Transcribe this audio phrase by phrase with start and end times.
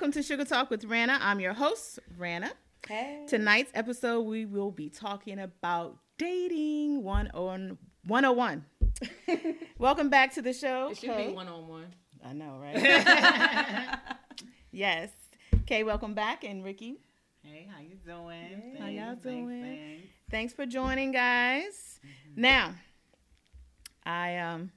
[0.00, 1.18] welcome to Sugar Talk with Rana.
[1.20, 2.50] I'm your host, Rana.
[2.88, 3.26] Hey.
[3.28, 7.76] Tonight's episode, we will be talking about dating one on
[8.06, 8.64] 101.
[9.78, 10.88] welcome back to the show.
[10.88, 11.26] It should Kay.
[11.26, 11.94] be one on one.
[12.24, 13.98] I know, right?
[14.72, 15.10] yes.
[15.64, 16.44] Okay, welcome back.
[16.44, 16.96] And Ricky,
[17.42, 18.76] Hey, how you doing?
[18.80, 19.48] How y'all doing?
[19.48, 20.08] Thanks, thanks.
[20.30, 22.00] thanks for joining, guys.
[22.34, 22.72] Now,
[24.06, 24.70] I um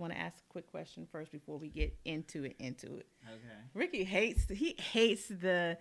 [0.00, 2.56] want to ask a quick question first before we get into it.
[2.58, 3.06] Into it.
[3.28, 3.58] Okay.
[3.74, 5.78] Ricky hates he hates the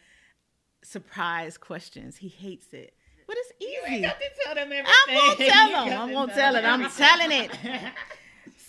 [0.83, 2.17] surprise questions.
[2.17, 2.93] He hates it,
[3.27, 4.01] but it's easy.
[4.01, 4.13] to
[4.45, 4.85] tell them everything.
[4.87, 6.01] I won't tell You them.
[6.01, 6.63] I to won't tell it.
[6.65, 7.51] I'm telling it.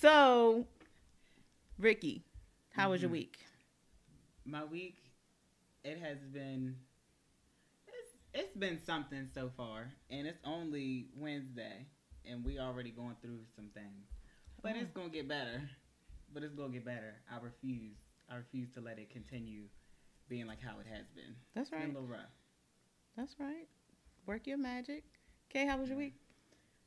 [0.00, 0.66] So,
[1.78, 2.24] Ricky,
[2.70, 3.12] how was your Mhm.
[3.12, 3.38] week?
[4.46, 4.96] My week,
[5.84, 6.76] it has been.
[7.86, 11.84] It's, it's been something so far, and it's only Wednesday,
[12.24, 14.06] and we already going through some things.
[14.62, 15.62] But it's gonna get better.
[16.32, 17.14] But it's gonna get better.
[17.32, 17.96] I refuse.
[18.30, 19.62] I refuse to let it continue
[20.28, 21.34] being like how it has been.
[21.54, 21.90] That's It's been right.
[21.90, 22.30] a little rough.
[23.16, 23.66] That's right.
[24.26, 25.04] Work your magic.
[25.50, 26.14] Okay, how was your week?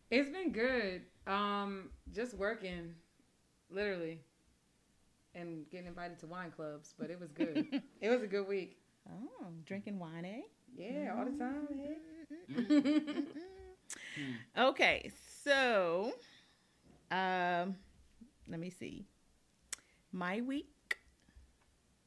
[0.10, 1.02] It's been good.
[1.28, 2.94] Um, just working,
[3.70, 4.20] literally,
[5.36, 6.94] and getting invited to wine clubs.
[6.98, 7.82] But it was good.
[8.02, 8.78] it was a good week.
[9.10, 10.42] Oh, drinking wine, eh?
[10.78, 11.68] Yeah, all the time.
[12.52, 13.26] Mm-mm.
[14.58, 15.12] Okay,
[15.44, 16.14] so
[17.14, 17.76] um,
[18.48, 19.06] let me see.
[20.12, 20.98] My week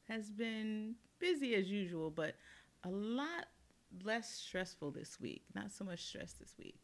[0.09, 2.34] has been busy as usual, but
[2.84, 3.47] a lot
[4.05, 5.43] less stressful this week.
[5.55, 6.78] Not so much stress this week.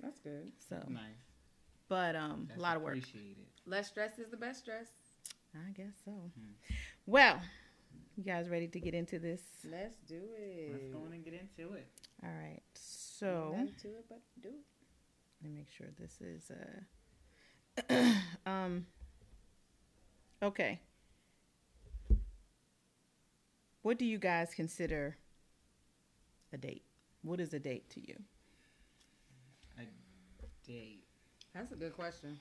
[0.00, 0.52] That's good.
[0.68, 1.02] So, nice.
[1.88, 2.98] but um, That's a lot of work.
[2.98, 3.46] Appreciated.
[3.66, 4.88] Less stress is the best stress.
[5.54, 6.10] I guess so.
[6.10, 6.52] Hmm.
[7.06, 7.40] Well,
[8.16, 9.40] you guys ready to get into this?
[9.68, 10.72] Let's do it.
[10.72, 11.88] Let's go on and get into it.
[12.22, 12.60] All right.
[12.74, 13.52] So.
[13.56, 14.54] Nothing to it but do it.
[15.42, 16.80] Let me make sure this is uh
[18.46, 18.86] um
[20.42, 20.80] okay.
[23.82, 25.16] What do you guys consider
[26.52, 26.82] a date?
[27.22, 28.16] What is a date to you?
[29.78, 29.82] A
[30.66, 31.04] date.
[31.54, 32.38] That's a good question.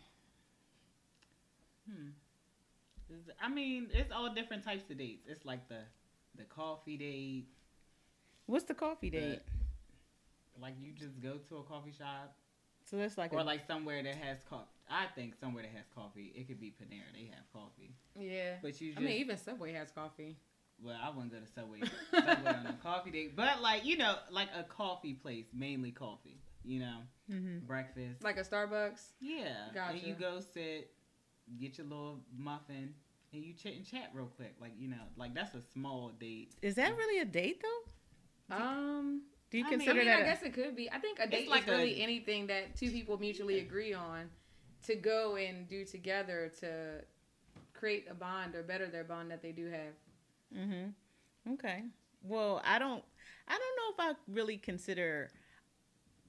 [1.89, 2.09] Hmm.
[3.41, 5.25] I mean, it's all different types of dates.
[5.27, 5.79] It's like the
[6.35, 7.47] the coffee date,
[8.45, 9.41] What's the coffee the- date?
[10.61, 12.35] like you just go to a coffee shop
[12.89, 14.69] So that's like or a, like somewhere that has coffee.
[14.89, 16.31] I think somewhere that has coffee.
[16.35, 17.11] It could be Panera.
[17.13, 18.55] They have coffee, Yeah.
[18.61, 20.37] but you I mean, even Subway has coffee.
[20.81, 21.81] well, I wouldn't go to Subway
[22.11, 26.39] Subway on a coffee date, but like you know, like a coffee place, mainly coffee.
[26.63, 26.97] You know,
[27.31, 27.65] Mhm.
[27.65, 28.23] breakfast.
[28.23, 29.11] Like a Starbucks.
[29.21, 29.93] Yeah, Gotcha.
[29.97, 30.91] and you go sit,
[31.59, 32.93] get your little muffin,
[33.33, 34.55] and you chit and chat real quick.
[34.61, 36.55] Like you know, like that's a small date.
[36.61, 38.55] Is that really a date though?
[38.55, 40.91] Um, Do you I mean- consider I mean, that I a- guess it could be.
[40.91, 44.29] I think a date like is really a- anything that two people mutually agree on
[44.83, 47.03] to go and do together to
[47.73, 49.93] create a bond or better their bond that they do have.
[50.55, 51.53] Mm-hmm.
[51.53, 51.83] Okay.
[52.23, 53.03] Well, I don't.
[53.47, 55.29] I don't know if I really consider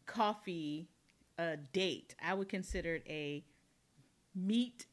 [0.07, 0.89] coffee
[1.39, 2.15] a date.
[2.23, 3.45] I would consider it a
[4.35, 4.87] meet,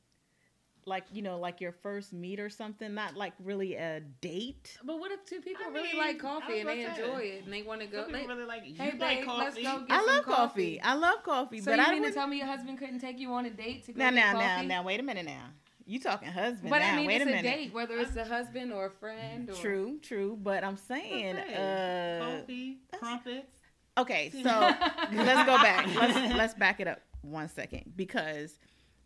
[0.87, 2.93] like you know, like your first meet or something.
[2.93, 4.77] Not like really a date.
[4.83, 7.43] But what if two people I really mean, like coffee and they about enjoy it
[7.45, 8.03] and they want to go?
[8.03, 9.63] Some Like, really like you hey, like babe, let's coffee.
[9.63, 10.35] go get I some love coffee.
[10.77, 10.81] coffee.
[10.81, 12.13] I love coffee, so but you I mean to would.
[12.13, 14.31] tell me your husband couldn't take you on a date to go Now, get now,
[14.33, 14.67] coffee?
[14.67, 14.83] now, now.
[14.83, 15.25] Wait a minute.
[15.25, 15.45] Now,
[15.87, 16.69] you talking husband?
[16.69, 17.43] But now, I mean, wait it's a a, minute.
[17.55, 19.49] date, whether it's a husband or a friend.
[19.49, 19.53] Or...
[19.53, 20.37] True, true.
[20.41, 23.57] But I'm saying, Hey, uh, coffee, crumpets.
[23.97, 24.29] okay.
[24.31, 24.39] So
[25.13, 25.87] let's go back.
[25.95, 28.59] Let's let's back it up one second because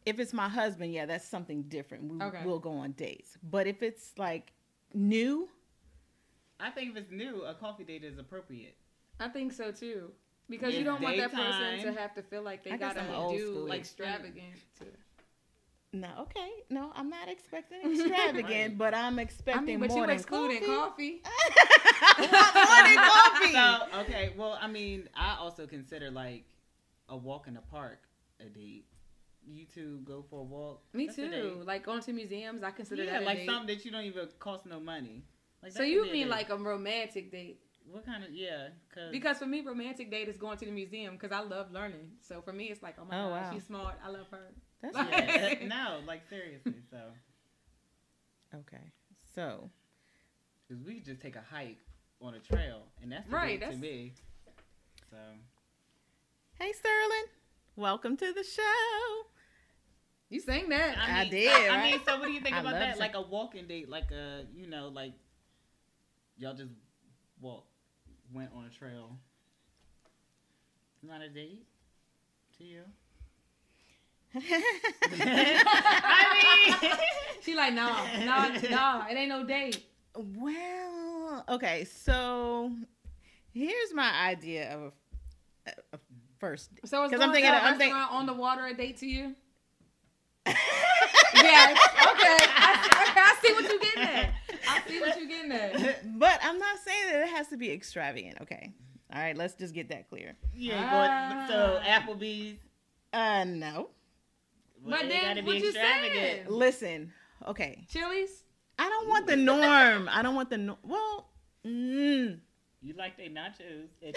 [0.05, 2.05] if it's my husband, yeah, that's something different.
[2.05, 2.41] We, Okay.
[2.45, 3.37] We'll go on dates.
[3.43, 4.53] But if it's like
[4.93, 5.49] new,
[6.59, 8.75] I think if it's new, a coffee date is appropriate.
[9.19, 10.11] I think so too.
[10.49, 13.01] Because you don't want that person to have to feel like they gotta
[13.31, 14.55] do like extravagant.
[14.79, 14.85] To...
[15.93, 18.77] no, okay, no, I'm not expecting extravagant, Right.
[18.77, 21.19] but I'm I expecting mean, but more you than excluding coffee.
[21.19, 21.21] coffee.
[22.19, 23.53] More than coffee.
[23.53, 26.45] So okay, well, I mean, I also consider like
[27.09, 27.99] a walk in the park
[28.39, 28.85] a date.
[29.51, 30.81] You two go for a walk.
[30.93, 31.61] Me That's too.
[31.65, 33.45] Like going to museums, I consider yeah, that a like date.
[33.47, 35.23] something that you don't even cost no money.
[35.63, 36.31] Like so you could be a mean date.
[36.31, 37.59] like a romantic date?
[37.91, 38.67] what kind of yeah?
[38.93, 42.11] Cause Because for me, romantic date is going to the museum because I love learning.
[42.21, 43.51] So for me, it's like, oh my Oh, gosh, wow.
[43.53, 43.95] she's smart.
[44.05, 44.51] I love her.
[44.81, 46.75] That's yeah, no, like seriously.
[46.91, 46.97] So
[48.55, 48.91] okay.
[49.35, 49.69] So
[50.67, 51.79] because we could just take a hike
[52.21, 54.13] on a trail, and that's a Right, date to me.
[55.09, 55.17] So
[56.59, 57.25] hey, Sterling,
[57.75, 59.25] welcome to the show.
[60.29, 60.97] You sang that.
[60.97, 62.95] I mean, did, I, I mean, so what do you think about that?
[62.95, 62.99] it.
[62.99, 65.13] Like a walking date, like a you know, like
[66.37, 66.71] y'all just
[67.41, 67.65] walk,
[68.33, 69.17] went on a trail.
[71.01, 71.63] Not a date
[72.57, 72.81] to you.
[74.35, 74.39] I
[76.81, 76.91] mean,
[77.41, 77.87] She like, no,
[78.19, 79.83] no, no, it ain't no date.
[80.15, 82.71] well, okay, so
[83.53, 84.91] here's my idea of
[85.65, 85.99] a, a
[86.39, 86.87] first date.
[86.87, 88.73] So it's 'Cause going I'm thinking- to a I'm think- restaurant on the water a
[88.75, 89.35] date to you?
[90.45, 91.77] yes.
[92.01, 92.37] Okay.
[92.57, 93.21] I, okay.
[93.21, 94.29] I see what you're getting at.
[94.67, 96.05] I see what you're getting at.
[96.19, 98.37] But I'm not saying that it has to be extravagant.
[98.41, 98.73] Okay,
[99.13, 100.35] all right, let's just get that clear.
[100.55, 100.81] Yeah.
[100.81, 101.47] ain't going.
[101.47, 101.99] So Ah.
[102.01, 102.59] Applebee's.
[103.13, 103.89] Uh, no.
[104.83, 106.13] Well, But it then gotta be what you extravagant.
[106.15, 106.45] saying?
[106.49, 107.13] Listen,
[107.47, 108.43] okay, Chili's?
[108.77, 110.09] I don't want the norm.
[110.11, 111.29] I don't want the no- well.
[111.65, 112.39] Mm.
[112.81, 113.89] You like they nachos?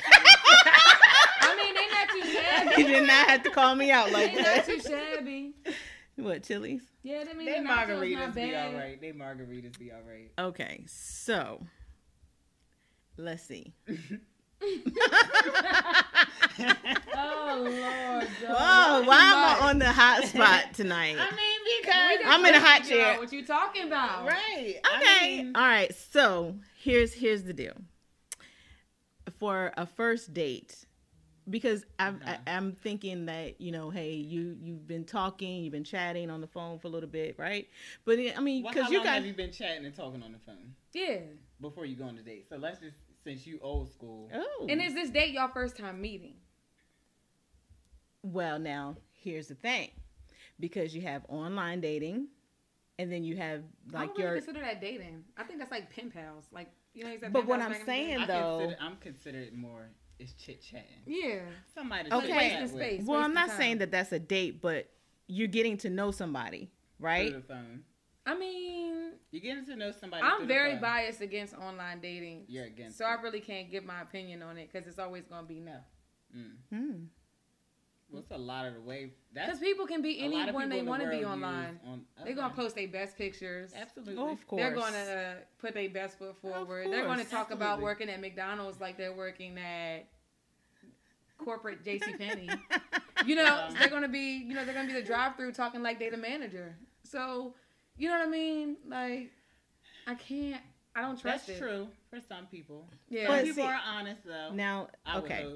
[1.45, 2.83] I mean, they not too shabby.
[2.83, 4.67] You did not have to call me out like that.
[4.67, 5.55] They not too shabby.
[6.17, 6.83] What Chili's?
[7.03, 9.01] Yeah, they mean They the margaritas be all right.
[9.01, 10.31] They margaritas be all right.
[10.39, 11.63] Okay, so
[13.17, 13.73] let's see.
[17.15, 18.29] Oh Lord.
[18.41, 18.49] Joe.
[18.49, 21.17] Oh, why am I on the hot spot tonight?
[21.19, 23.19] I mean, because I'm in a hot figure chair.
[23.19, 24.27] What you talking about?
[24.27, 24.77] right.
[24.77, 24.85] Okay.
[24.85, 25.95] I mean, All right.
[25.95, 27.75] So here's here's the deal.
[29.39, 30.85] For a first date,
[31.51, 32.37] because I'm Okay.
[32.47, 36.41] I, I'm thinking that you know, hey, you you've been talking, you've been chatting on
[36.41, 37.69] the phone for a little bit, right?
[38.05, 40.39] But I mean, because how you guys have you been chatting and talking on the
[40.39, 41.19] phone Yeah.
[41.61, 42.47] before you go on the date?
[42.49, 44.31] So let's just since you old school.
[44.35, 46.35] oh, And is this date y'all first time meeting?
[48.23, 49.91] well, now here's the thing,
[50.61, 52.29] because you have online dating,
[52.99, 53.63] and then you have
[53.95, 54.35] I like don't really your.
[54.43, 55.25] consider that dating.
[55.37, 56.45] I think that's like pen pals.
[56.53, 58.83] Like you know, you said But what I'm back in the saying- I though- consider,
[58.83, 61.03] I'm considered more is chit chatting.
[61.07, 61.41] Yeah.
[61.75, 62.27] Somebody to Okay.
[62.29, 63.03] Space chat with space.
[63.07, 63.57] well, I'm not time.
[63.59, 64.89] saying that that's a date, but
[65.27, 67.31] you're getting to know somebody, right?
[67.31, 67.83] through the phone.
[68.25, 70.23] I mean, You're getting to know somebody.
[70.23, 70.81] I'm through the very phone.
[70.83, 72.45] biased against online dating.
[72.49, 72.99] You're against.
[72.99, 75.79] So I really can't give my opinion on it because it's always gonna be no.
[76.37, 76.51] Mm.
[76.73, 76.93] Hmm.
[78.13, 79.11] Well, it's a lot of the way.
[79.35, 81.81] That's Because people can be a lot anyone they want to be online.
[81.87, 83.73] On, They're gonna post their best pictures.
[83.75, 84.17] Absolutely.
[84.19, 84.61] Oh, of course.
[84.61, 86.89] They're gonna uh, put their best foot forward.
[86.93, 87.31] They're gonna course.
[87.31, 90.09] talk about working at McDonald's like they're working at
[91.39, 92.49] corporate JC Penney.
[93.25, 96.01] You know, Um, they're gonna be, you know, they're gonna be the drive-through talking like
[96.01, 96.75] they the manager.
[97.05, 97.55] So,
[97.97, 98.77] you know what I mean?
[98.89, 99.31] Like,
[100.09, 100.61] I can't.
[100.97, 101.63] I don't trust That's it.
[101.63, 102.89] true for some people.
[103.09, 103.27] Yeah.
[103.29, 104.51] Some But people see- are honest though.
[104.53, 105.47] Now, I would okay.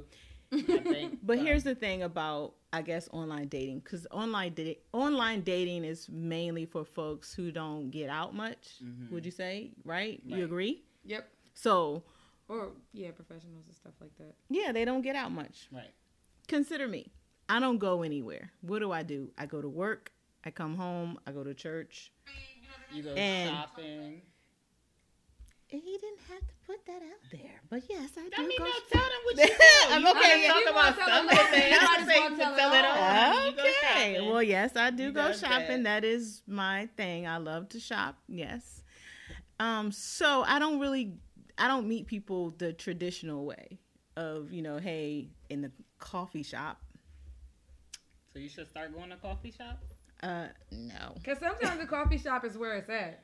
[0.53, 1.45] Hope, I think, But so.
[1.45, 6.67] here's the thing about I guess online dating because online dating online dating is mainly
[6.67, 8.81] for folks who don't get out much.
[8.83, 9.11] Mhm.
[9.11, 10.21] Would you say right?
[10.29, 10.39] Right.
[10.39, 10.83] You agree?
[11.05, 11.29] Yep.
[11.55, 12.03] So
[12.49, 14.35] Or yeah, professionals and stuff like that.
[14.51, 15.69] yeah, they don't get out much.
[15.73, 15.93] right.
[16.49, 17.11] Consider me.
[17.49, 18.51] I don't go anywhere.
[18.61, 19.31] What do I do?
[19.39, 20.13] I go to work.
[20.45, 21.19] I come home.
[21.27, 22.13] I go to church.
[22.93, 24.23] You go And- shopping.
[25.69, 28.65] He didn't have to put that out there, but yes, I do I mean, go.
[28.65, 29.55] no, sh- tell them what you do.
[29.90, 30.49] I'm okay, gotta yeah.
[30.49, 31.62] Talk You about wanna tell them something.
[31.62, 33.37] I Everybody don't say wanna tell tell it it all.
[33.38, 33.47] all.
[33.50, 34.31] You go Okay.
[34.33, 35.83] Well, yes, I do He go shopping.
[35.85, 36.02] that.
[36.02, 37.26] that is my thing.
[37.26, 38.19] I love to shop.
[38.29, 38.83] Yes.
[39.61, 39.93] Um.
[39.93, 41.14] So I don't really,
[41.57, 43.79] I don't meet people the traditional way
[44.17, 46.81] of you know, hey, in the coffee shop.
[48.33, 49.83] So you should start going to coffee shop.
[50.23, 51.14] Uh, no.
[51.14, 53.23] Because sometimes the coffee shop is where it's at.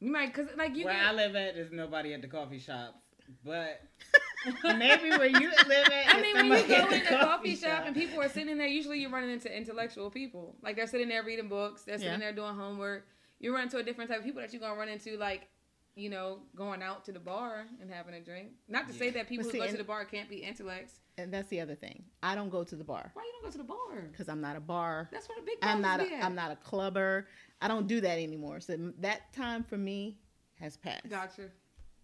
[0.00, 0.84] You might, cause like you.
[0.84, 2.98] where can- I live at, there's nobody at the coffee shops,
[3.44, 3.80] but
[4.64, 6.14] maybe where you live at.
[6.14, 8.66] I mean, when you go in the a coffee shop and people are sitting there,
[8.66, 10.54] usually you're running into intellectual people.
[10.62, 12.18] Like they're sitting there reading books, they're sitting Yeah.
[12.18, 13.06] there doing homework.
[13.40, 15.48] You run into a different type of people that you're gonna run into, like,
[15.96, 18.50] you know, going out to the bar and having a drink.
[18.68, 21.00] Not to say that people But who see, go to the bar can't be intellects.
[21.18, 22.04] And that's the other thing.
[22.22, 24.08] I don't go to the bar Why you don't go to the bar?
[24.12, 25.08] because I'm not a bar.
[25.10, 26.00] That's where the big I'm not.
[26.00, 26.22] A, at.
[26.22, 27.26] I'm not a clubber.
[27.62, 28.60] I don't do that anymore.
[28.60, 30.18] So that time for me
[30.60, 31.08] has passed.
[31.08, 31.48] Gotcha.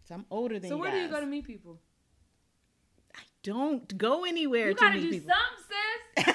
[0.09, 1.79] So I'm older than So where do you go to meet people?
[3.15, 5.35] I don't go anywhere You to gotta meet do people.
[6.17, 6.35] something,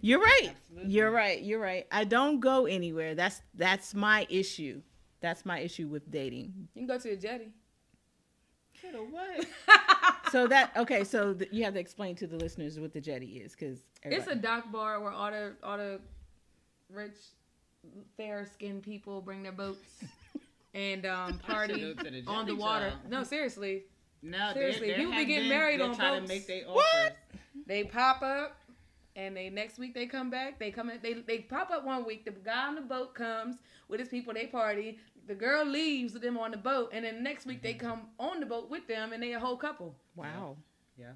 [0.02, 0.50] You're right.
[0.50, 0.92] Absolutely.
[0.92, 1.40] You're right.
[1.40, 1.86] You're right.
[1.92, 3.14] I don't go anywhere.
[3.14, 4.82] That's that's my issue.
[5.24, 6.52] That's my issue with dating.
[6.74, 7.48] You can go to the jetty.
[8.80, 9.46] Kiddo, what?
[10.30, 11.04] So that okay.
[11.04, 14.26] So th- you have to explain to the listeners what the jetty is because It's
[14.26, 16.00] a dock bar where all the all the
[16.92, 17.12] rich,
[18.16, 19.78] fair skinned people bring their boats
[20.74, 22.90] and um, party the on the water.
[22.90, 23.00] child.
[23.08, 23.84] No, seriously,
[24.22, 26.28] No, Seriously, there, there people be getting been- married on trying boats.
[26.30, 27.16] to make their What?
[27.66, 28.56] they pop up.
[29.16, 30.58] And they next week they come back.
[30.58, 30.98] They come in.
[31.00, 32.24] They they pop up one week.
[32.24, 33.54] The guy on the boat comes
[33.88, 34.34] with his people.
[34.34, 34.98] They party.
[35.26, 37.86] The girl leaves with them on the boat, and then next week they mm-hmm.
[37.86, 39.94] come on the boat with them, and they a whole couple.
[40.14, 40.56] wow.
[40.96, 41.12] Yeah,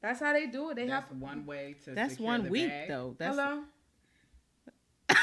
[0.00, 0.76] That's how they do it.
[0.76, 1.90] They that's have one way to.
[1.92, 2.88] That's one the week bag.
[2.88, 3.16] though.
[3.18, 3.64] That's hello.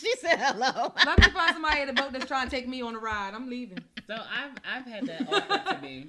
[0.00, 0.94] she said hello.
[1.04, 3.34] Let me find somebody at the boat that's trying to take me on a ride.
[3.34, 3.78] I'm leaving.
[4.06, 6.06] So I've I've had that offered to me.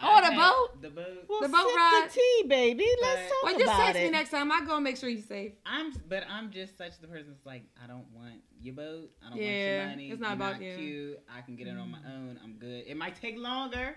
[0.00, 0.24] What?
[0.24, 0.82] Oh, I've the boat?
[0.82, 1.24] The boat.
[1.28, 2.08] Well, The boat sip ride.
[2.08, 2.86] the tea, baby.
[3.02, 4.04] Let's But- talk Well, just about text it.
[4.04, 4.50] me next time.
[4.52, 5.52] I go and make sure you're safe.
[5.66, 9.10] I'm, but I'm just such the person that's like, I don't want your boat.
[9.24, 10.10] I don't want your money.
[10.10, 10.76] it's not You're about not you.
[10.76, 11.20] cute.
[11.36, 12.38] I can get it on my own.
[12.42, 12.84] I'm good.
[12.86, 13.96] It might take longer,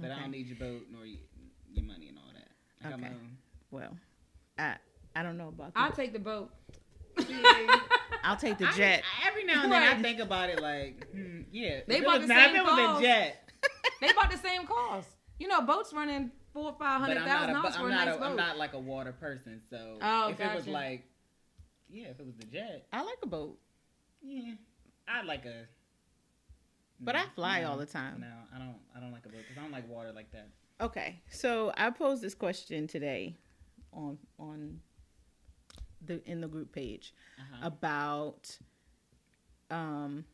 [0.00, 1.20] but I don't need your boat nor your,
[1.72, 2.48] your money and all that.
[2.86, 3.14] I got my Okay.
[3.16, 3.36] own.
[3.70, 3.96] Well,
[4.58, 4.76] I
[5.14, 5.72] I don't know about.
[5.76, 6.50] I'll take the boat.
[8.22, 9.02] I'll take the jet.
[9.22, 11.80] I- every now and then I think about it like, hmm, yeah.
[11.86, 13.45] They if it bought was, the now, if same it was a jet.
[14.00, 15.08] they bought the same cost.
[15.38, 17.86] You know, boats running four, five But hundred I'm not, thousand a, dollars for I'm,
[17.86, 18.24] a not nice a, boat.
[18.30, 21.04] I'm not like a water person, so Oh, if it was like,
[21.90, 23.58] yeah, if it was the jet, I like a boat,
[24.22, 24.54] yeah,
[25.08, 25.66] I'd like a.
[27.00, 28.20] but no, I fly no, all the time.
[28.20, 28.76] No, I don't.
[28.96, 30.48] I don't like a boat because I don't like water like that.
[30.80, 33.36] Okay, so I posed this question today
[33.92, 34.80] on on
[36.04, 37.66] the in the group page Uh-huh.
[37.66, 38.58] about
[39.70, 40.24] um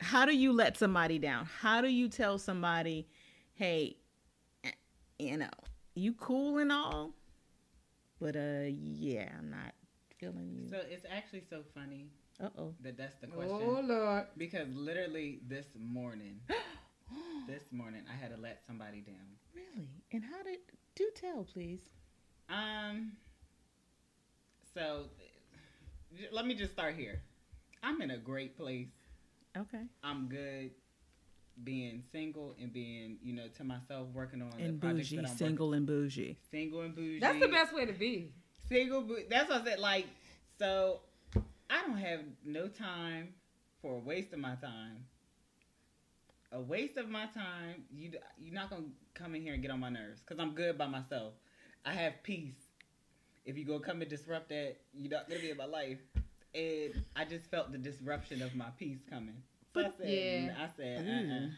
[0.00, 1.46] how do you let somebody down?
[1.60, 3.08] How do you tell somebody,
[3.54, 3.96] "Hey,
[5.18, 5.50] you know,
[5.94, 7.14] you cool and all,
[8.20, 9.74] but uh yeah, I'm not
[10.18, 12.10] feeling you." So it's actually so funny
[12.40, 12.74] Uh-oh.
[12.80, 14.26] that that's the question oh Lord.
[14.36, 16.40] because literally this morning,
[17.46, 19.38] this morning I had to let somebody down.
[19.54, 19.88] Really?
[20.12, 20.58] And how did
[20.94, 21.80] do tell, please?
[22.48, 23.12] Um.
[24.74, 25.06] So,
[26.30, 27.22] let me just start here.
[27.82, 28.88] I'm in a great place.
[29.56, 29.82] Okay.
[30.02, 30.70] I'm good
[31.64, 35.30] being single and being, you know, to myself working on And the projects bougie, that
[35.30, 36.36] I'm single and bougie.
[36.50, 37.20] single and bougie.
[37.20, 38.32] That's the best way to be.
[38.68, 39.78] Single, bou- that's what I said.
[39.78, 40.06] Like,
[40.58, 41.00] so
[41.70, 43.28] I don't have no time
[43.80, 45.04] for a waste of my time.
[46.52, 47.84] A waste of my time.
[47.92, 48.84] You you're not gonna
[49.14, 51.32] come in here and get on my nerves because I'm good by myself.
[51.84, 52.54] I have peace.
[53.44, 55.98] If you go come and disrupt that, you're not gonna be in my life.
[56.56, 59.42] And I just felt the disruption of my peace coming.
[59.74, 60.54] So I said, Yeah.
[60.58, 61.32] I said, Ooh.
[61.32, 61.48] uh-uh.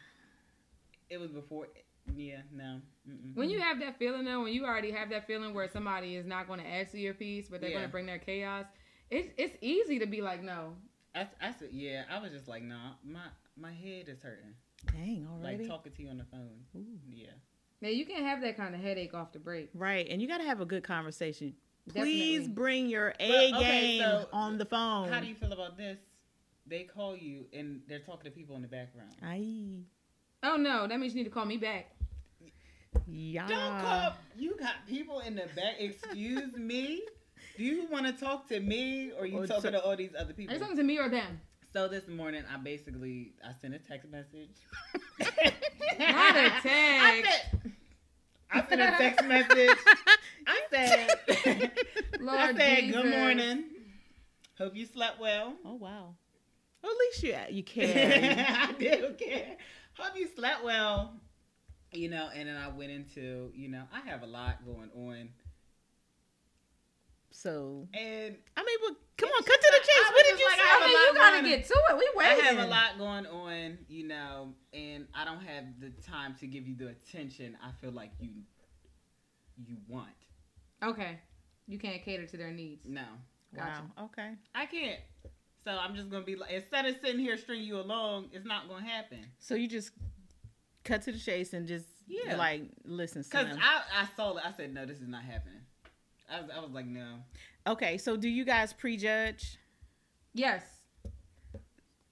[1.11, 1.69] it was before.
[2.17, 2.81] Yeah, no.
[3.09, 3.37] Mm-mm.
[3.37, 6.27] When you have that feeling though, when you already have that feeling where somebody is
[6.27, 7.77] not going to ask you your piece, but they're Yeah.
[7.77, 8.65] going to bring their chaos,
[9.11, 10.75] it's it's easy to be like, no.
[11.15, 12.05] I, I said, yeah.
[12.11, 13.21] I was just like, nah, my
[13.57, 14.55] my head is hurting.
[14.93, 15.59] Dang, already.
[15.59, 16.65] Like talking to you on the phone.
[16.77, 16.99] Ooh.
[17.09, 17.27] Yeah.
[17.81, 19.71] Now you can't have that kind of headache off the break.
[19.75, 21.55] Right, and you got to have a good conversation.
[21.89, 22.55] Please Definitely.
[22.55, 25.09] bring your A Well, okay, game so on the phone.
[25.09, 25.99] How do you feel about this?
[26.67, 29.11] They call you and they're talking to people in the background.
[29.23, 29.81] Aye.
[30.43, 31.91] Oh no, that means you need to call me back.
[33.07, 33.47] Yeah.
[33.49, 34.15] Don't call.
[34.37, 35.77] You got people in the back.
[35.79, 37.03] Excuse me.
[37.57, 40.11] Do you want to talk to me or you Or talking to- to all these
[40.19, 40.55] other Are people?
[40.55, 41.41] you talking to me or them?
[41.73, 44.51] So this morning, I basically I sent a text message.
[45.21, 47.69] Not a I text.
[48.53, 49.79] Said, I sent a text message.
[50.47, 51.73] I said,
[52.21, 53.03] Lord I said, Jesus.
[53.03, 53.65] good morning.
[54.59, 55.55] Hope you slept well.
[55.65, 56.15] Oh wow.
[56.83, 58.47] Well, at least you uh, you care.
[58.49, 59.57] I do care.
[59.99, 61.15] Hope you slept well.
[61.93, 65.31] You know, and then I went into, you know, I have a lot going on.
[67.39, 70.11] So And I mean, well, come on, cut to the chase.
[70.13, 70.63] What did you like, say?
[70.65, 71.97] I have I a mean, you gotta going get to it.
[72.17, 76.35] We I have a lot going on, you know, and I don't have the time
[76.41, 78.31] to give you the attention I feel like you
[79.57, 80.09] you want.
[80.83, 81.19] Okay,
[81.69, 82.83] you can't cater to their needs.
[82.87, 83.05] No.
[83.55, 83.83] Gotcha.
[83.97, 84.05] Wow.
[84.07, 84.31] Okay.
[84.55, 85.01] I can't.
[85.65, 88.69] So I'm just gonna be like instead of sitting here stringing you along, it's not
[88.69, 89.19] gonna happen.
[89.39, 89.93] So you just
[90.85, 92.37] cut to the chase and just Yeah.
[92.37, 93.23] like listen.
[93.31, 94.43] Cause I, I saw it.
[94.45, 95.61] I said, no, this is not happening.
[96.31, 97.17] I was, I was like, no.
[97.67, 99.59] Okay, so do you guys prejudge?
[100.35, 100.63] Yes.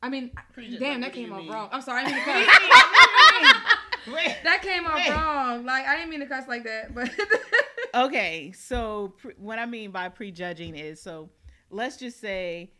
[0.02, 1.68] I mean, Prejudge- damn, what that came off wrong.
[1.72, 2.50] I'm sorry, I didn't mean to
[4.12, 4.14] cuss.
[4.14, 4.36] Wait.
[4.44, 5.64] that came off wrong.
[5.64, 7.10] Like I didn't mean to cuss like that, but
[7.94, 11.30] Okay, so pre- what I mean by prejudging is so
[11.70, 12.72] let's just say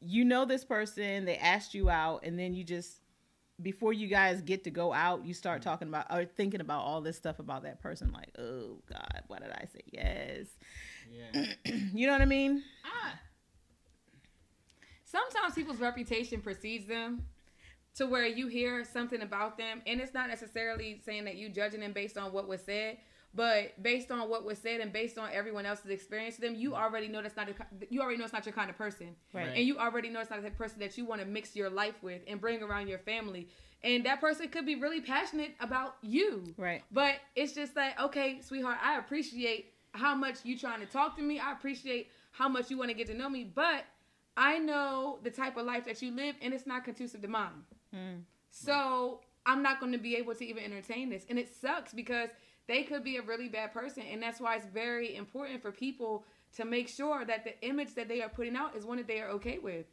[0.00, 3.00] you know this person, they asked you out, and then you just
[3.62, 7.00] before you guys get to go out, you start talking about or thinking about all
[7.00, 10.46] this stuff about that person, like, oh God, why did I say yes?
[11.12, 11.52] Yeah.
[11.94, 12.62] you know what I mean?
[12.84, 13.18] Ah.
[15.04, 17.24] sometimes people's reputation precedes them
[17.94, 21.80] to where you hear something about them and it's not necessarily saying that you judging
[21.80, 22.96] them based on what was said
[23.34, 26.74] but based on what was said and based on everyone else's experience with them you
[26.74, 27.54] already know that's not a,
[27.90, 29.48] you already know it's not your kind of person Right.
[29.56, 32.02] and you already know it's not the person that you want to mix your life
[32.02, 33.48] with and bring around your family
[33.82, 36.82] and that person could be really passionate about you Right.
[36.92, 41.22] but it's just like, okay, sweetheart, I appreciate how much you trying to talk to
[41.22, 41.38] me.
[41.38, 43.84] I appreciate how much you want to get to know me, but
[44.36, 47.62] I know the type of life that you live, and it's not conducive to mine.
[47.94, 48.22] Mm.
[48.50, 52.30] So I'm not going to be able to even entertain this, and it sucks because
[52.66, 56.24] they could be a really bad person, and that's why it's very important for people
[56.56, 59.20] to make sure that the image that they are putting out is one that they
[59.20, 59.86] are okay with.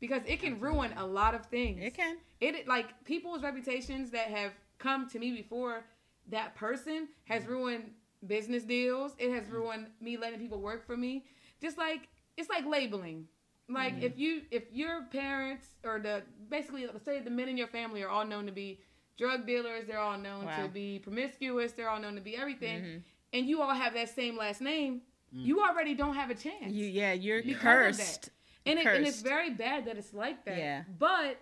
[0.00, 1.80] because it can ruin a lot of things.
[1.82, 2.18] It can.
[2.40, 5.84] It like people's reputations that have come to me before
[6.30, 7.90] that person has ruined
[8.26, 9.14] business deals.
[9.18, 11.24] It has ruined me letting people work for me.
[11.60, 13.26] Just like it's like labeling.
[13.68, 14.02] Like Mhm.
[14.02, 18.08] if you if your parents or the basically say the men in your family are
[18.08, 18.80] all known to be
[19.18, 20.62] drug dealers, they're all known Wow.
[20.62, 23.02] to be promiscuous, they're all known to be everything, Mhm.
[23.34, 25.02] and you all have that same last name,
[25.34, 25.44] Mm.
[25.44, 26.72] you already don't have a chance.
[26.72, 27.56] You, yeah, you're Because
[27.98, 28.30] of cursed.
[28.64, 30.56] and, it, and it's very bad that it's like that.
[30.56, 30.84] Yeah.
[30.98, 31.36] But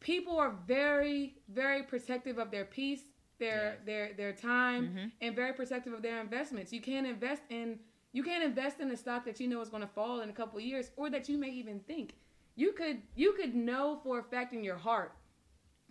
[0.00, 3.04] people are very, very protective of their peace,
[3.38, 3.78] their Yes.
[3.86, 5.12] their their time, Mhm.
[5.22, 6.72] and very protective of their investments.
[6.72, 7.78] You can't invest in
[8.12, 10.32] you can't invest in a stock that you know is going to fall in a
[10.32, 12.16] couple of years, or that you may even think
[12.56, 15.12] you could you could know for a fact in your heart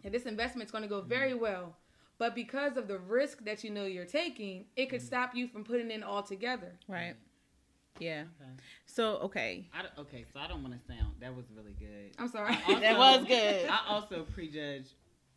[0.03, 1.09] that this investment's going to go mm-hmm.
[1.09, 1.75] very well.
[2.17, 5.07] But because of the risk that you know you're taking, it could mm-hmm.
[5.07, 6.73] stop you from putting in all together.
[6.87, 7.13] Right.
[7.13, 8.03] Mm-hmm.
[8.03, 8.23] Yeah.
[8.41, 8.51] Okay.
[8.85, 9.67] So okay.
[9.73, 11.13] I don't- okay, so I don't want to sound.
[11.19, 12.11] That was really good.
[12.17, 12.53] I'm sorry.
[12.53, 13.69] I also- That was good.
[13.69, 14.87] I also prejudge.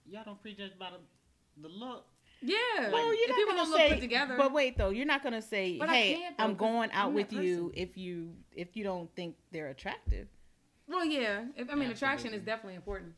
[0.06, 2.06] Y'all don't prejudge by the, the look.
[2.40, 2.90] yeah.
[2.90, 4.36] Well, you're if not people gonna don't look say, put together.
[4.36, 7.32] But wait, though, you're not gonna say, But "Hey, though, I'm going out I'm with
[7.32, 7.72] you" person.
[7.74, 10.26] if you if you don't think they're attractive,
[10.88, 11.44] Well, yeah.
[11.56, 13.12] If, I mean, attraction is definitely important.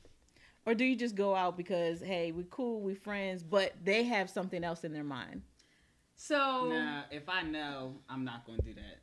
[0.66, 4.30] Or do you just go out because hey, we cool, we friends, but they have
[4.30, 5.42] something else in their mind?
[6.16, 9.00] So, Nah, if I know, I'm not going to do that.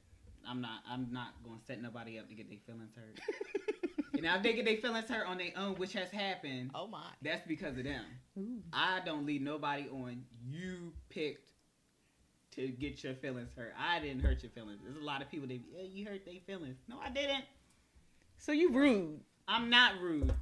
[0.48, 0.82] I'm not.
[0.90, 3.20] I'm not going to set nobody up to get their feelings hurt.
[4.14, 6.88] and now if they get their feelings hurt on their own, which has happened, oh
[6.88, 7.06] my.
[7.22, 8.04] that's because of them.
[8.40, 8.62] Ooh.
[8.74, 10.24] I don't lead nobody on.
[10.50, 11.52] You picked
[12.56, 13.74] to get your feelings hurt.
[13.80, 14.80] I didn't hurt your feelings.
[14.84, 16.78] There's a lot of people that yeah, you hurt their feelings.
[16.88, 17.46] No, I didn't.
[18.38, 20.34] So you rude I'm not rude.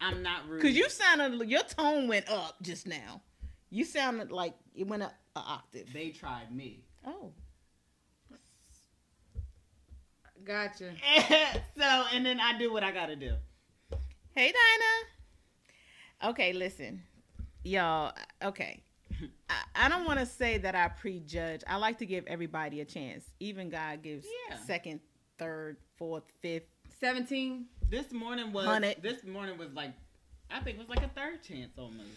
[0.00, 0.62] I'm not rude.
[0.62, 3.22] because you sounded your tone went up just now.
[3.70, 5.92] You sounded like it went up an octave.
[5.92, 6.84] They tried me.
[7.06, 7.32] Oh.
[10.44, 10.92] gotcha.
[11.78, 13.34] so and then I do what I gotta do.
[14.34, 16.30] Hey, Dinah.
[16.32, 17.02] Okay, listen,
[17.64, 18.12] y'all.
[18.42, 18.82] Okay,
[19.50, 21.62] I, I don't want to say that I prejudge.
[21.66, 23.24] I like to give everybody a chance.
[23.40, 24.56] Even God gives Yeah.
[24.66, 25.00] second,
[25.38, 26.64] third, fourth, fifth.
[27.00, 27.64] 17.
[27.90, 28.96] This morning was Hundred.
[29.02, 29.92] this morning was like
[30.50, 32.08] I think it was like a third chance almost.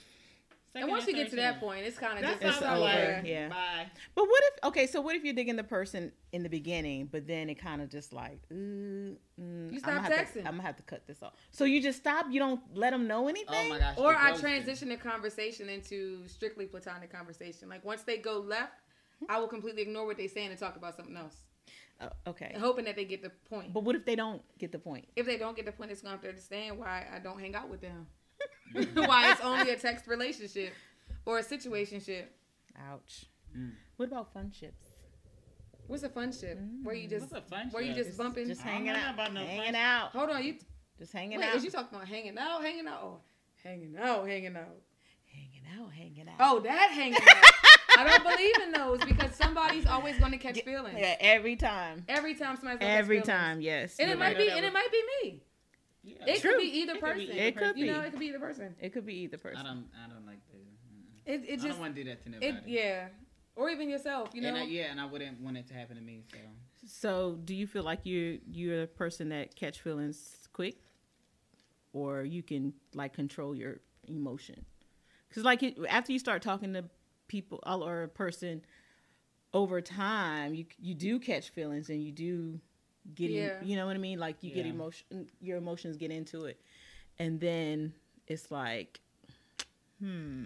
[0.71, 1.63] Second And once or you get to that chance.
[1.63, 3.47] point, it's kind of just It's over, like, yeah.
[3.49, 3.85] Bye.
[4.15, 4.63] But what if?
[4.69, 7.79] Okay, so what if you're digging the person in the beginning, but then it kind
[7.79, 10.33] of just like, ooh, mm, You I'm stop gonna have texting.
[10.33, 11.33] To, I'm gonna have to cut this off.
[11.51, 12.25] So you just stop.
[12.31, 13.55] You don't let them know anything.
[13.55, 13.97] Oh my gosh.
[13.99, 14.39] Or I ghosting.
[14.39, 17.69] transition the conversation into strictly platonic conversation.
[17.69, 18.73] Like once they go left,
[19.29, 21.35] I will completely ignore what they're saying and talk about something else,
[22.03, 22.55] Oh, okay.
[22.59, 23.73] hoping that they get the point.
[23.73, 25.05] But what if they don't get the point?
[25.15, 27.39] If they don't get the point, it's going to have to understand why I don't
[27.39, 28.07] hang out with them.
[28.93, 30.73] why it's only a text relationship
[31.25, 32.25] or a situationship.
[32.89, 33.25] Ouch.
[33.57, 33.71] Mm.
[33.97, 34.83] What about fun ships?
[35.87, 36.57] What's a fun ship?
[36.83, 38.05] Where you just What's a fun where you ship?
[38.05, 38.47] just bumping?
[38.47, 39.13] Just I don't hanging out.
[39.13, 40.09] about no hanging out.
[40.11, 40.55] Hold on, you
[40.97, 41.49] Just hanging wait.
[41.49, 41.55] out.
[41.55, 43.17] Is you talking about hanging out, hanging out, or
[43.63, 44.77] hanging out, hanging out?
[45.27, 46.35] hanging out, hanging out.
[46.39, 47.53] Oh, that hanging out.
[47.97, 50.97] I don't believe in those because somebody's always going to catch feelings.
[50.99, 52.03] Yeah, every time.
[52.07, 53.41] Every time somebody's gonna Every catch feelings.
[53.43, 53.95] time, yes.
[53.99, 54.37] And it might right.
[54.37, 55.43] be, That and it might be me.
[56.03, 56.15] Yeah.
[56.27, 56.51] It True.
[56.51, 57.35] could be either It could be person.
[57.37, 57.81] either It could be.
[57.81, 58.75] You know, it could be either person.
[58.81, 59.57] It could be either person.
[59.57, 59.85] I don't.
[60.05, 61.31] I don't like that.
[61.33, 62.47] It, it I don't want to do that to nobody.
[62.47, 63.07] it, yeah,
[63.55, 64.29] or even yourself.
[64.33, 66.23] You know, and I, yeah, and I wouldn't want it to happen to me.
[66.29, 66.37] So
[66.85, 70.75] So, do you feel like you you're a person that catch feelings quick,
[71.93, 73.77] or you can like control your
[74.07, 74.65] emotion?
[75.29, 76.83] Because like it, after you start talking to
[77.27, 78.61] people or a person
[79.53, 82.59] over time, you you do catch feelings and you do
[83.15, 83.61] get em- Yeah.
[83.61, 84.19] you know what I mean.
[84.19, 86.59] Like you get emotion, your emotions get into it,
[87.19, 87.93] and then
[88.27, 88.99] it's like,
[89.99, 90.45] hmm,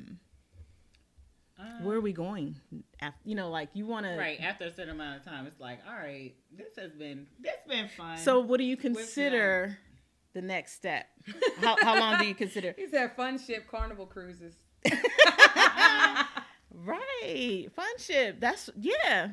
[1.60, 2.56] uh, where are we going?
[3.02, 5.60] After, you know, like you want to right after a certain amount of time, it's
[5.60, 8.18] like, all right, this has been this been fun.
[8.18, 9.78] So, what do you consider
[10.34, 11.08] the next step?
[11.58, 12.74] How, how long do you consider?
[12.78, 14.56] he said fun ship carnival cruises.
[16.74, 18.40] right, fun ship.
[18.40, 19.30] That's yeah.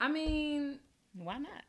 [0.00, 0.80] I mean,
[1.14, 1.62] Why not?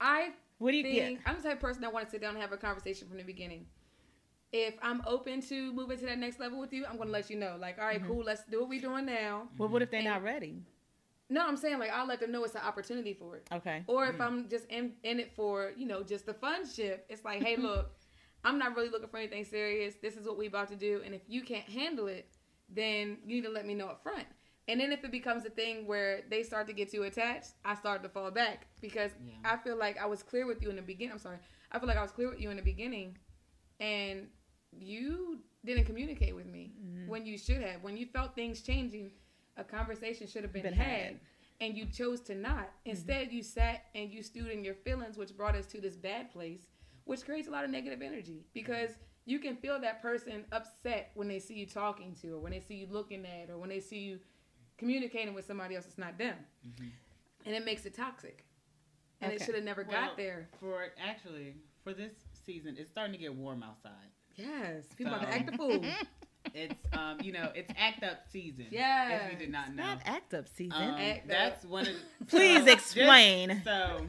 [0.00, 1.28] I What do you think get?
[1.30, 3.18] I'm the type of person that want to sit down and have a conversation from
[3.18, 3.66] the beginning.
[4.52, 7.36] If I'm open to moving to that next level with you, I'm gonna let you
[7.36, 7.56] know.
[7.60, 8.06] Like, all right, Mhm.
[8.06, 9.48] cool, let's do what we're doing now.
[9.58, 10.62] Well, what if they're And- not ready?
[11.30, 13.48] No, I'm saying like I'll let them know it's an opportunity for it.
[13.50, 13.82] Okay.
[13.86, 17.24] Or if I'm just in, in it for, you know, just the fun ship, it's
[17.24, 17.90] like, hey, look,
[18.44, 19.94] I'm not really looking for anything serious.
[19.96, 21.02] This is what we about to do.
[21.04, 22.33] And if you can't handle it,
[22.74, 24.26] then you need to let me know up front.
[24.66, 27.74] And then if it becomes a thing where they start to get too attached, I
[27.74, 29.34] start to fall back because Yeah.
[29.52, 31.12] I feel like I was clear with you in the beginning.
[31.12, 31.38] I'm sorry.
[31.70, 33.18] I feel like I was clear with you in the beginning
[33.80, 34.28] and
[34.72, 37.08] you didn't communicate with me Mhm.
[37.08, 37.82] when you should have.
[37.82, 39.12] When you felt things changing,
[39.56, 41.14] a conversation should have been, Been had had.
[41.14, 41.24] Mm-hmm.
[41.60, 42.72] and you chose to not.
[42.84, 46.30] Instead, you sat and you stewed in your feelings, which brought us to this bad
[46.32, 46.66] place
[47.04, 51.28] which creates a lot of negative energy because you can feel that person upset when
[51.28, 53.80] they see you talking to, or when they see you looking at, or when they
[53.80, 54.18] see you
[54.78, 56.90] communicating with somebody else that's not them, Mhm.
[57.46, 58.44] and it makes it toxic.
[59.20, 60.48] And it should have never Well, got there.
[60.60, 62.12] For actually, for this
[62.44, 64.10] season, it's starting to get warm outside.
[64.36, 65.84] Yes, people about to act a fool.
[66.52, 68.66] It's um, you know, it's act up season.
[68.70, 69.82] yeah If you did not know.
[69.82, 70.76] Not act up season.
[70.76, 73.48] Um, Act that's one of the, Please so, explain.
[73.48, 74.06] just- so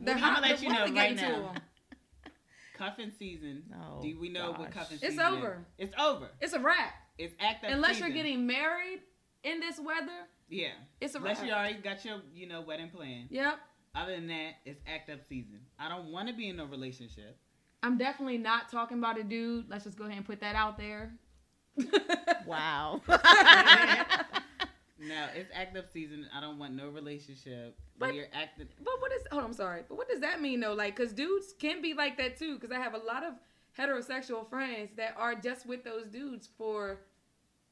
[0.00, 1.52] The I'm gonna let you know right now.
[2.80, 2.88] 'Em.
[2.90, 3.62] Cuffing season.
[3.74, 5.64] Oh, do we know what cuffing It's season It's over.
[5.78, 5.88] is?
[5.88, 6.28] It's over.
[6.40, 6.94] It's a wrap.
[7.18, 8.08] It's act up Unless season.
[8.08, 9.00] you're getting married
[9.44, 10.68] in this weather, yeah.
[11.00, 11.46] it's a Unless wrap.
[11.46, 13.26] you already got your you know wedding plan.
[13.30, 13.58] Yep.
[13.94, 15.60] Other than that, it's act up season.
[15.78, 17.36] I don't want to be in a relationship.
[17.82, 19.68] I'm definitely not talking about a dude.
[19.68, 21.12] Let's just go ahead and put that out there.
[22.46, 23.00] Wow.
[25.00, 26.26] No, it's act up season.
[26.34, 27.76] I don't want no relationship.
[27.98, 29.22] But- you're acting, But what is?
[29.30, 29.82] Oh, I'm sorry.
[29.88, 30.74] But what does that mean though?
[30.74, 32.58] Like, cause dudes can be like that too.
[32.58, 33.34] Cause I have a lot of
[33.78, 36.98] heterosexual friends that are just with those dudes for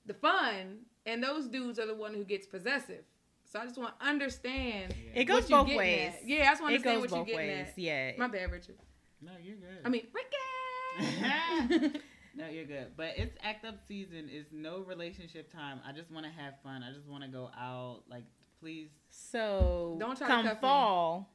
[0.06, 3.02] the fun, and those dudes are the one who gets possessive.
[3.44, 4.94] So I just want to understand.
[5.14, 6.12] It goes what both ways.
[6.14, 6.28] at.
[6.28, 7.66] Yeah, I just want to understand what you're getting ways.
[7.68, 7.78] at.
[7.78, 8.12] Yeah.
[8.18, 8.76] My bad, Richard.
[9.20, 9.78] no, you're good.
[9.84, 12.00] I mean, Ricky.
[12.36, 12.88] No, you're good.
[12.96, 14.28] But it's act up season.
[14.30, 15.80] It's no relationship time.
[15.88, 16.82] I just want to have fun.
[16.82, 18.02] I just want to go out.
[18.10, 18.24] Like,
[18.60, 18.90] please.
[19.10, 20.60] So Don't try to come cuff me.
[20.60, 21.30] fall,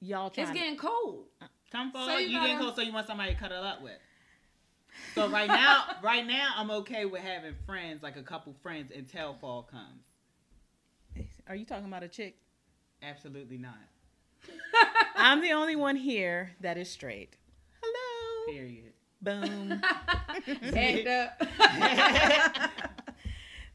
[0.00, 1.26] y'all trying it's to- getting cold.
[1.70, 3.80] Come fall, So you you getting gotta- close, so you want somebody to cuddle up
[3.82, 3.98] with.
[5.14, 9.34] So right now, right now, I'm okay with having friends, like a couple friends, until
[9.34, 10.02] fall comes.
[11.46, 12.36] Are you talking about a chick?
[13.02, 13.78] Absolutely not.
[15.14, 17.36] I'm the only one here that is straight.
[17.80, 18.52] Hello.
[18.52, 18.89] Period.
[19.22, 19.82] Boom.
[20.76, 21.42] Act up.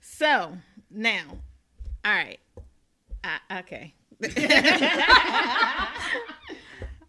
[0.01, 0.57] so
[0.89, 1.23] now,
[2.03, 2.39] all right.
[3.23, 3.93] I, okay.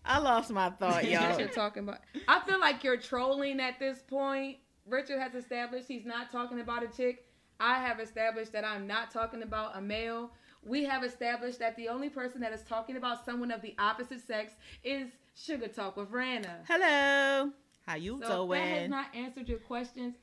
[0.04, 1.36] I lost my thought, y'all.
[1.36, 1.98] Richard talking about.
[2.28, 4.58] I feel like you're trolling at this point.
[4.88, 7.24] Richard has established he's not talking about a chick.
[7.58, 10.30] I have established that I'm not talking about a male.
[10.62, 14.26] We have established that the only person that is talking about someone of the opposite
[14.26, 16.60] sex is Sugar Talk with Rana.
[16.68, 17.50] Hello.
[17.86, 20.14] How you So if that has not answered your questions,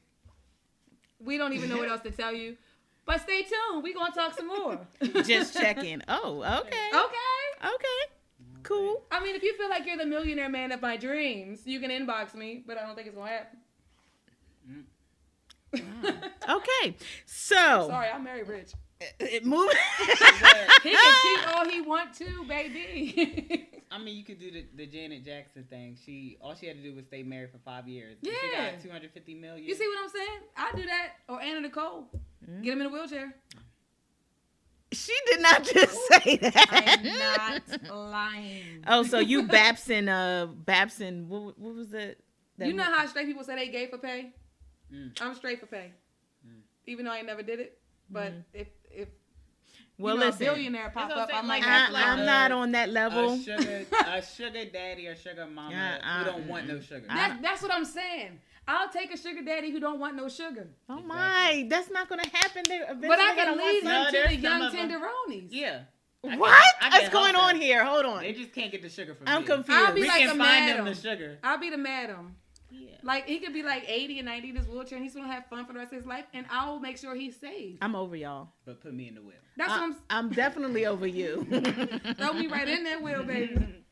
[1.19, 2.57] we don't even know what else to tell you.
[3.05, 3.83] But stay tuned.
[3.83, 4.79] We're gonna talk some more.
[5.23, 6.01] Just checking.
[6.07, 6.89] Oh, okay.
[6.93, 7.73] Okay.
[7.75, 8.13] Okay.
[8.63, 9.03] Cool.
[9.11, 11.89] I mean, if you feel like you're the millionaire man of my dreams, you can
[11.91, 13.59] inbox me, but I don't think it's gonna happen.
[14.69, 14.83] Mm.
[16.49, 16.95] Okay.
[17.25, 18.73] So, Sorry, I'm very rich.
[19.19, 19.71] it move.
[20.83, 23.69] He can cheat all he want to, baby.
[23.93, 25.95] I mean, you could do the, the Janet Jackson thing.
[26.03, 28.17] She all she had to do was stay married for five years.
[28.23, 28.71] And She Yeah.
[28.71, 29.63] got 250 million.
[29.67, 30.39] you see what I'm saying?
[30.57, 31.09] I do that.
[31.29, 32.07] Or Anna Nicole.
[32.61, 33.33] Get him in a wheelchair.
[34.91, 36.67] she did not just say that.
[36.69, 38.83] I'm not lying.
[38.87, 42.19] Oh, so you Babson, uh, Babson, what, what was it?
[42.57, 44.31] that You know mo- how straight people say they gay for pay?
[44.93, 45.19] Mm.
[45.21, 45.91] I'm straight for pay.
[46.47, 46.59] Mm.
[46.85, 47.79] Even though I ain't never did it.
[48.09, 49.07] But if if
[49.99, 52.51] Well, you know, listen, a billionaire pop up, I'm like, I, like I'm a- not
[52.51, 53.33] on that level.
[53.33, 56.83] a sugar, a sugar daddy or sugar mama who don't uh, want no mm-hmm.
[56.83, 57.05] sugar.
[57.09, 58.39] I- That, that's what I'm saying.
[58.67, 60.67] I'll take a sugar daddy who don't want no sugar.
[60.89, 62.63] Oh my, that's not gonna happen.
[62.67, 64.89] They eventually But I gonna can lead some- No, him to the young of 'em.
[64.89, 65.47] tenderonies.
[65.51, 65.79] yeah.
[66.25, 66.63] I What?
[66.79, 67.41] Can What's going them.
[67.41, 67.83] on here?
[67.83, 68.21] Hold on.
[68.21, 69.31] They just can't get the sugar from me.
[69.33, 69.77] I'm confused.
[69.77, 70.85] I'll be We like can a find madam.
[70.85, 71.37] them the sugar.
[71.43, 72.35] I'll be the madam.
[72.75, 72.89] Yeah.
[73.03, 75.45] Like he could be like 80 and 90 in his wheelchair and he's gonna have
[75.47, 77.77] fun for the rest of his life and I will make sure he's safe.
[77.81, 78.49] I'm over y'all.
[78.65, 79.35] But put me in the wheel.
[79.57, 81.45] That's I, what I'm definitely over you.
[82.17, 83.83] Throw me right in that wheel, baby.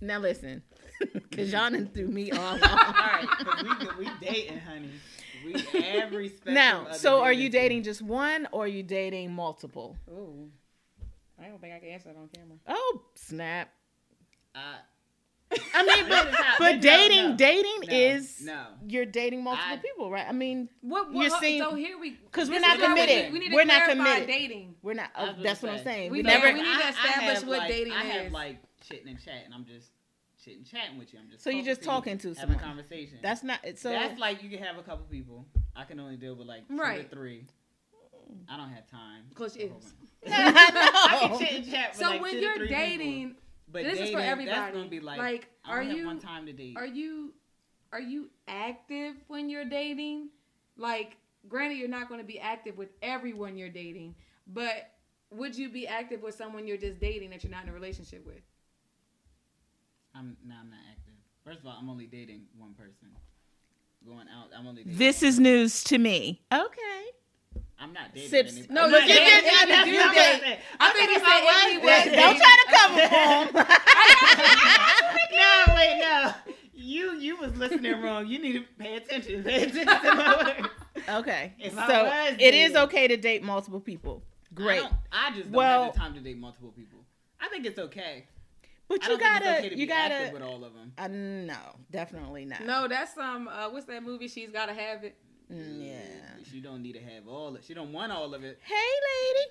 [0.00, 0.62] now listen,
[1.32, 2.62] cause y'all done threw me all All off.
[2.62, 3.62] right, 'cause
[3.98, 4.90] we we dating, honey.
[5.44, 9.32] We every spectrum Now, so are you dating dating just one or are you dating
[9.32, 9.96] multiple?
[10.10, 10.50] Ooh.
[11.40, 12.56] I don't think I can answer that on camera.
[12.66, 13.70] Oh, snap.
[14.54, 14.74] Uh,
[15.78, 17.36] I mean, but This but dating no.
[17.36, 18.66] dating No, is no.
[18.86, 20.26] you're dating multiple I- people, right?
[20.28, 23.24] I mean, What, You're seeing- so here we 'Cause we're not is we committed.
[23.24, 24.26] need- We need, We're to not clarify committed.
[24.28, 24.74] dating.
[24.82, 25.10] we're not.
[25.14, 26.10] I Oh, was gonna that's what I'm saying.
[26.10, 26.46] We We, never.
[26.48, 28.32] we need to I- I establish what like, dating I have is.
[28.32, 29.52] like chitting and chatting.
[29.54, 29.90] I'm just
[30.44, 31.20] chitting chatting with you.
[31.20, 33.18] I'm just So you're just talking to having a conversation.
[33.22, 33.60] That's not.
[33.76, 35.46] So that's like you can have a couple people.
[35.76, 37.00] I can only deal with like two Right.
[37.04, 37.46] or three.
[38.48, 39.24] I don't have time.
[39.34, 39.94] Close for your ears.
[40.26, 43.42] I can chit and chat So like when you're dating, people.
[43.70, 44.56] But this is for everybody.
[44.56, 46.76] That's gonna be like, Like, I are only have you- one time to date.
[46.76, 47.34] are you
[47.92, 50.28] are you active when you're dating?
[50.76, 51.16] Like,
[51.48, 54.14] granted, you're not going to be active with everyone you're dating,
[54.46, 54.92] but
[55.30, 58.24] would you be active with someone you're just dating that you're not in a relationship
[58.26, 58.42] with?
[60.14, 61.14] I'm no, I'm not active.
[61.44, 63.08] First of all, I'm only dating one person.
[64.06, 64.98] Going out, I'm only dating.
[64.98, 66.42] This is news to me.
[66.52, 67.04] Okay.
[67.80, 68.30] I'm not dating.
[68.30, 68.74] Sips- anybody.
[68.74, 69.90] No, I'm look, not you dating did- anybody.
[69.90, 70.58] you That's did what I'm date.
[70.80, 73.78] I think he if said I was was Don't try to cover for him.
[75.32, 76.32] no, wait, no.
[76.74, 78.26] you you was listening wrong.
[78.26, 79.42] You need to pay attention.
[79.44, 80.68] Pay attention to my words.
[81.08, 81.54] Okay.
[81.58, 84.22] If so was it is okay to date multiple people.
[84.54, 84.82] Great.
[85.12, 86.98] I, I just don't Well- have the time to date multiple people.
[87.40, 88.26] I think it's okay.
[88.88, 90.92] But I you don't gotta it's okay to you be gotta with all of them.
[90.96, 91.58] uh, no,
[91.90, 92.64] definitely not.
[92.64, 93.46] No, that's um.
[93.46, 94.28] Uh, what's that movie?
[94.28, 95.14] She's gotta have it.
[95.52, 95.94] Mm, yeah.
[96.50, 97.64] She don't need to have all it.
[97.64, 98.58] She don't want all of it.
[98.62, 99.50] Hey lady.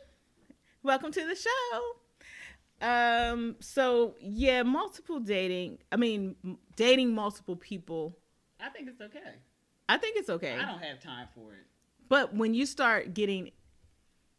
[0.84, 2.86] Welcome to the show.
[2.88, 5.80] Um so yeah, multiple dating.
[5.92, 6.36] I mean
[6.76, 8.18] dating multiple people.
[8.60, 9.36] I think it's okay.
[9.90, 10.54] I think it's okay.
[10.54, 11.66] I don't have time for it.
[12.10, 13.52] But when you start getting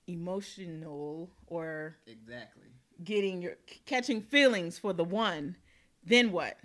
[0.06, 2.68] emotional or Exactly.
[3.04, 5.56] getting your catching feelings for the one,
[6.04, 6.56] then what?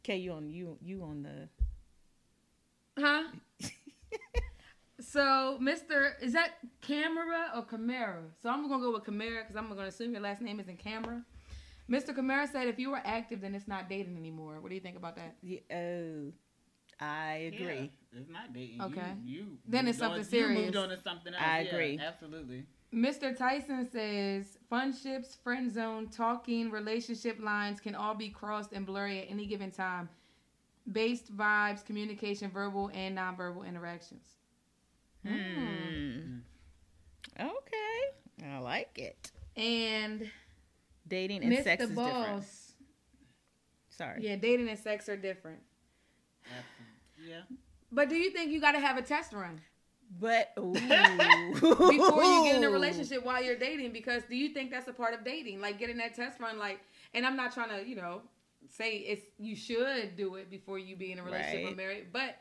[0.00, 1.48] Okay, you on you you on the
[2.98, 3.24] Huh?
[5.00, 6.12] so, Mr.
[6.20, 6.50] Is that
[6.80, 8.22] Camera or Camara?
[8.42, 11.22] So I'm gonna go with Camara because I'm gonna assume your last name isn't Camera.
[11.90, 12.14] Mr.
[12.14, 14.96] Camara said, "If you were active, then it's not dating anymore." What do you think
[14.96, 15.36] about that?
[15.42, 16.32] Yeah, oh,
[17.00, 17.90] I agree.
[18.12, 18.80] Yeah, it's not dating.
[18.80, 19.14] Okay.
[19.24, 20.76] You, you Then it's moved on- something You moved serious.
[20.76, 21.42] on to something else.
[21.44, 21.98] I Yeah, agree.
[21.98, 22.66] absolutely.
[22.94, 23.36] Mr.
[23.36, 29.30] Tyson says, "Friendships, friend zone, talking, relationship lines can all be crossed and blurry at
[29.30, 30.08] any given time,
[30.90, 34.26] based vibes, communication, verbal and nonverbal interactions."
[35.26, 36.38] Hmm.
[37.38, 39.30] Okay, I like it.
[39.56, 40.30] And
[41.08, 41.64] Dating and Mr.
[41.64, 42.44] sex is different.
[43.90, 44.22] Sorry.
[44.22, 45.60] yeah, dating and sex are different.
[47.22, 47.42] Yeah.
[47.90, 49.60] But do you think you got to have a test run
[50.18, 53.92] But before you get in a relationship while you're dating?
[53.92, 56.58] Because do you think that's a part of dating, like getting that test run?
[56.58, 56.80] Like,
[57.14, 58.22] and I'm not trying to, you know,
[58.76, 62.36] say it's you should do it before you be in a relationship or married, but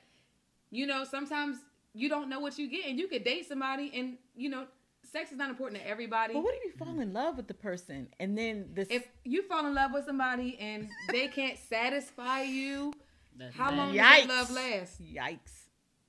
[0.70, 1.58] you know, sometimes
[1.94, 4.66] you don't know what you get, and you could date somebody, and you know,
[5.04, 6.34] sex is not important to everybody.
[6.34, 8.88] But what if you fall in love with the person and then this?
[8.90, 12.94] if you fall in love with somebody and they can't satisfy you,
[13.38, 13.78] That's how bad.
[13.78, 14.18] long Yikes.
[14.20, 15.02] does that love last?
[15.04, 15.54] Yikes!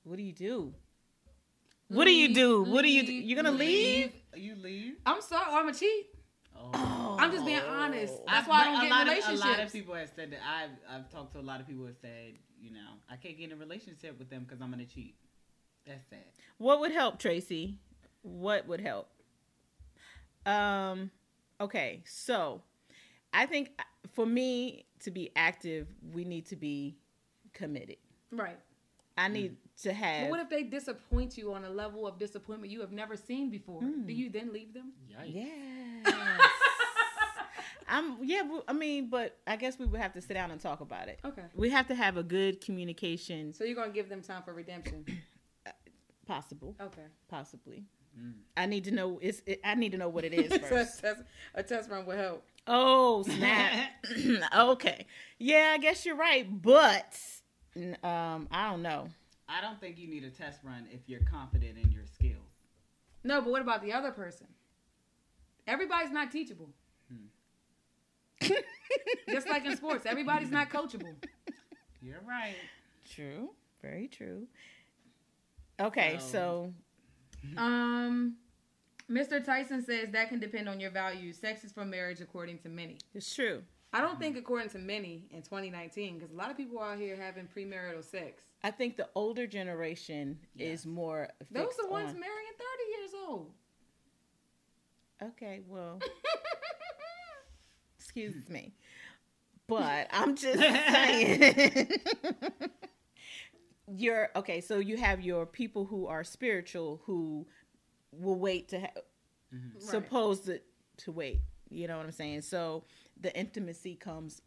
[0.05, 0.73] What do you do?
[1.89, 2.63] What do you do?
[2.65, 3.09] What do you do?
[3.13, 4.13] Leave, You gonna leave?
[4.35, 4.95] You leave?
[5.05, 6.07] I'm sorry, I'm a cheat.
[6.57, 6.92] Oh.
[7.19, 8.15] I'm just being honest.
[8.27, 9.41] That's I've- why I but don't get in lot relationships.
[9.41, 10.41] Of, a lot of people have said that.
[10.47, 13.37] I've I've talked to a lot of people who have said, you know, I can't
[13.37, 15.15] get in a relationship with them because I'm gonna cheat.
[15.87, 16.25] That's sad.
[16.59, 17.77] What would help, Tracy?
[18.23, 19.09] What would help?
[20.47, 21.11] Um,
[21.61, 22.63] okay, so
[23.33, 26.97] I think uh, for me to be active, we need to be
[27.53, 27.97] committed.
[28.31, 28.59] Right.
[29.17, 30.25] I need to have.
[30.25, 33.51] But what if they disappoint you on a level of disappointment you have never seen
[33.51, 33.83] before?
[33.83, 34.07] Mm.
[34.07, 34.93] Do you then leave them?
[35.11, 35.35] Yikes.
[36.05, 36.15] Yes.
[37.93, 38.17] I'm.
[38.25, 38.43] Yeah.
[38.43, 41.09] well, I mean, but I guess we would have to sit down and talk about
[41.09, 41.21] it.
[41.25, 41.43] Okay.
[41.55, 43.53] We have to have a good communication.
[43.53, 45.05] So you're gonna give them time for redemption.
[46.27, 46.75] Possible.
[46.81, 47.03] Okay.
[47.29, 47.85] Possibly.
[48.19, 48.33] Mm.
[48.57, 49.19] I need to know.
[49.23, 49.43] It's.
[49.47, 51.01] It, I need to know what it is So a first.
[51.01, 51.23] test,
[51.55, 52.45] a test run will help.
[52.67, 53.91] Oh snap!
[54.57, 55.07] okay,
[55.39, 57.19] yeah, I guess you're right, but
[58.05, 59.09] um, I don't know.
[59.49, 62.39] I don't think you need a test run if you're confident in your skills.
[63.25, 64.47] No, but what about the other person?
[65.67, 66.71] Everybody's not teachable.
[69.31, 71.15] Just like in sports, everybody's not coachable.
[72.01, 72.55] You're right.
[73.11, 73.51] True,
[73.81, 74.47] very true.
[75.81, 76.73] Okay, So-
[77.55, 78.37] so Um,
[79.11, 79.43] Mr.
[79.45, 81.39] Tyson says that can depend on your values.
[81.39, 82.99] Sex is for marriage, according to many.
[83.15, 83.63] it's true.
[83.95, 87.15] I don't think according to many in 2019, because a lot of people out here
[87.17, 88.43] having premarital sex.
[88.65, 90.81] I think the older generation Yes.
[90.81, 91.29] is more.
[91.51, 93.53] Those are the ones on- marrying 30 years old.
[95.23, 96.01] Okay, well,
[98.15, 98.75] excuse me,
[99.67, 101.91] but I'm just saying.
[103.95, 104.61] You're okay.
[104.61, 107.47] So you have your people who are spiritual who
[108.13, 108.91] will wait to have
[109.55, 109.75] Mhm.
[109.75, 109.83] Right.
[109.83, 110.61] supposed to,
[110.99, 111.41] to wait.
[111.69, 112.41] You know what I'm saying?
[112.43, 112.85] So
[113.21, 114.41] the intimacy comes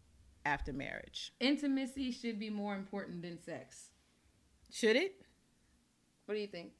[0.45, 1.31] after marriage.
[1.39, 3.91] Intimacy should be more important than sex.
[4.71, 5.21] Should it?
[6.25, 6.71] What do you think?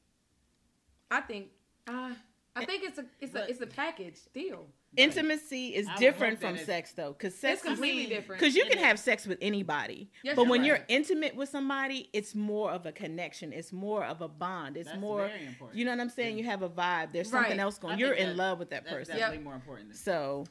[1.10, 1.50] I think.
[1.86, 2.14] Uh,
[2.56, 4.66] I think it's a it's a it's a package deal.
[4.96, 8.40] Intimacy is different from sex, though, because sex is completely different.
[8.40, 12.08] because you can have sex with anybody, Yes, but you're when you're intimate with somebody,
[12.14, 13.52] it's more of a connection.
[13.52, 14.76] It's more of a bond.
[14.78, 15.26] It's That's more.
[15.28, 15.78] very important.
[15.78, 16.38] You know what I'm saying?
[16.38, 16.44] Yeah.
[16.44, 17.12] You have a vibe.
[17.12, 17.42] There's Right.
[17.42, 17.92] something else going.
[17.98, 19.16] think You're in that- love with that That's person.
[19.18, 19.88] definitely more important.
[19.90, 20.46] Than So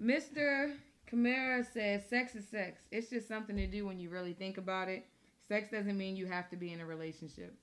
[0.00, 0.74] Mr.
[1.06, 2.80] Camara says sex is sex.
[2.90, 5.04] It's just something to do when you really think about it.
[5.46, 7.54] Sex doesn't mean you have to be in a relationship.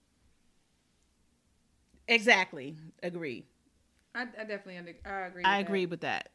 [2.07, 3.45] exactly, agree.
[4.15, 5.43] I, I definitely under, I agree.
[5.45, 5.89] I with agree That.
[5.91, 6.29] with that.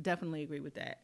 [0.00, 1.02] Definitely agree with that.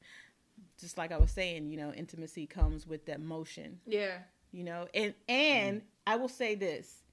[0.79, 3.81] Just like I was saying, you know, intimacy comes with that motion.
[3.87, 4.19] Yeah.
[4.53, 7.05] you know and and i will say this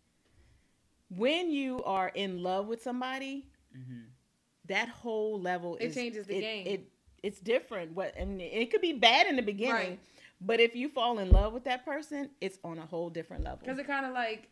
[1.10, 4.02] when you are in love with somebody hmm
[4.65, 6.67] that whole level It is changes the it, game.
[6.67, 6.91] it
[7.24, 10.00] it's different what and it could be bad in the beginning Right.
[10.41, 13.60] But if you fall in love with that person, it's on a whole different level.
[13.62, 14.48] Because it kind of like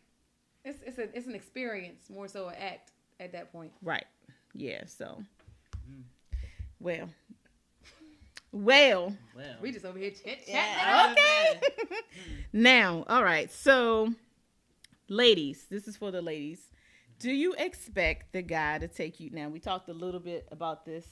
[0.64, 2.90] it's it's a it's an experience more so an act
[3.20, 3.72] at that point.
[3.82, 4.04] Right.
[4.58, 4.84] Yeah.
[4.86, 5.22] So.
[5.90, 6.02] Mm.
[6.80, 7.08] Well.
[8.50, 9.16] Well.
[9.36, 10.54] Well, We just over here chit chatting.
[10.54, 11.12] Yeah,
[11.82, 11.96] okay.
[12.52, 13.52] now, all right.
[13.52, 14.12] So,
[15.08, 16.60] ladies, this is for the ladies.
[17.18, 19.30] Do you expect the guy to take you?
[19.30, 21.06] Now, we talked a little bit about this,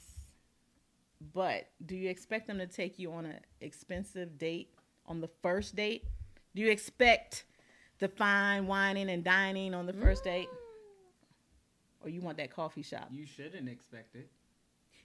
[1.33, 4.73] but do you expect them to take you on an expensive date
[5.05, 6.05] on the first date?
[6.55, 7.45] Do you expect
[7.99, 10.49] the fine wining and dining on the first date,
[12.01, 13.09] or you want that coffee shop?
[13.11, 14.29] you shouldn't expect it.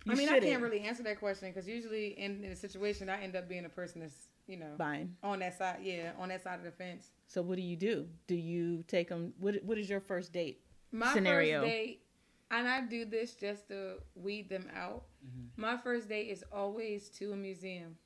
[0.05, 0.51] You I mean, I shouldn't.
[0.53, 3.65] can't really answer that question because usually in, in a situation, I end up being
[3.65, 4.17] a person that's
[4.49, 5.15] you know Fine.
[5.23, 5.79] on that side.
[5.83, 7.11] Yeah, on that side of the fence.
[7.29, 8.09] So, what do you do?
[8.27, 9.33] Do you take them?
[9.39, 10.61] What What is your first date?
[10.91, 11.61] My Scenario.
[11.61, 12.03] first date,
[12.51, 15.05] and I do this just to weed them out.
[15.25, 15.51] Mhm.
[15.57, 17.97] My first date is always to a museum.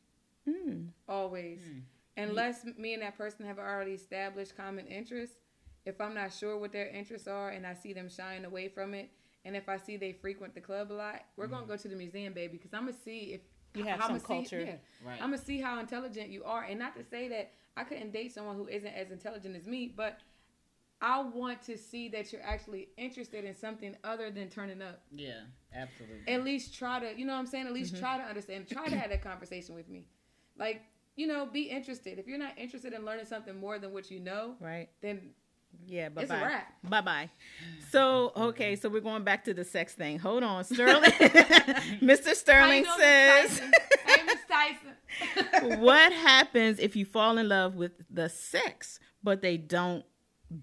[0.48, 0.88] Hmm.
[1.08, 1.60] Always.
[1.60, 1.78] Hmm.
[2.18, 5.36] Unless me and that person have already established common interests.
[5.86, 8.92] If I'm not sure what their interests are and I see them shying away from
[8.92, 9.10] it,
[9.44, 11.94] and if I see they frequent the club a lot, we're gonna go to the
[11.96, 13.40] museum, baby, because I'm gonna see if
[13.74, 14.60] You have I'ma some culture.
[14.60, 15.22] See, yeah, Right.
[15.22, 18.32] I'm gonna see how intelligent you are, and not to say that I couldn't date
[18.32, 20.18] someone who isn't as intelligent as me, but
[21.00, 25.02] I want to see that you're actually interested in something other than turning up.
[25.14, 25.42] yeah,
[25.74, 26.32] absolutely.
[26.32, 27.66] At least try to, you know what I'm saying?
[27.66, 27.82] At Mm-hmm.
[27.82, 28.66] least try to understand.
[28.68, 30.06] Try to have that conversation with me.
[30.58, 30.82] Like,
[31.14, 32.18] you know, be interested.
[32.18, 34.88] If you're not interested in learning something more than what you know, Right.
[35.02, 35.30] then
[35.86, 36.08] Yeah.
[36.08, 36.42] Bye it's a bye.
[36.42, 36.74] wrap.
[36.88, 37.30] Bye bye.
[37.90, 40.18] So okay, so we're going back to the sex thing.
[40.18, 41.10] Hold on, Sterling.
[42.02, 42.34] Mr.
[42.34, 43.72] Sterling How you says, Miss Tyson?
[44.06, 45.80] Hey, Miss Tyson.
[45.80, 50.04] "What happens if you fall in love with the sex, but they don't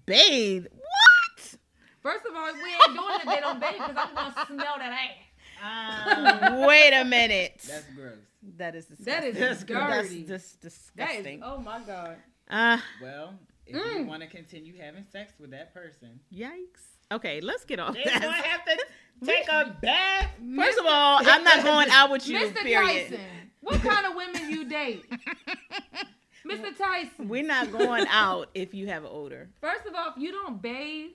[0.06, 0.66] bathe?
[0.70, 1.54] What?
[2.02, 3.26] First of all, we ain't doing it.
[3.34, 6.48] They don't bathe because I'm gonna smell that ass.
[6.52, 7.62] Um, Wait a minute.
[7.66, 8.18] that's gross.
[8.58, 9.04] that is disgusting.
[9.06, 10.24] That is That's dirty.
[10.26, 11.40] just That is.
[11.42, 12.16] Oh my god.
[12.50, 13.34] Uh, Well,
[13.66, 14.00] if Mm.
[14.00, 16.82] you want to continue having sex with that person, yikes.
[17.12, 18.44] Okay, let's get off they're gonna that.
[18.46, 18.84] have to
[19.26, 20.30] take a bath.
[20.56, 22.38] First of all, I'm not going out with you.
[22.38, 22.56] Mr.
[22.62, 23.10] Period.
[23.10, 23.20] Tyson,
[23.60, 25.04] what kind of women you date?
[26.46, 26.76] Mr.
[26.76, 27.28] Tyson.
[27.28, 29.48] We're not going out if you have an odor.
[29.60, 31.12] First of all, if you don't bathe,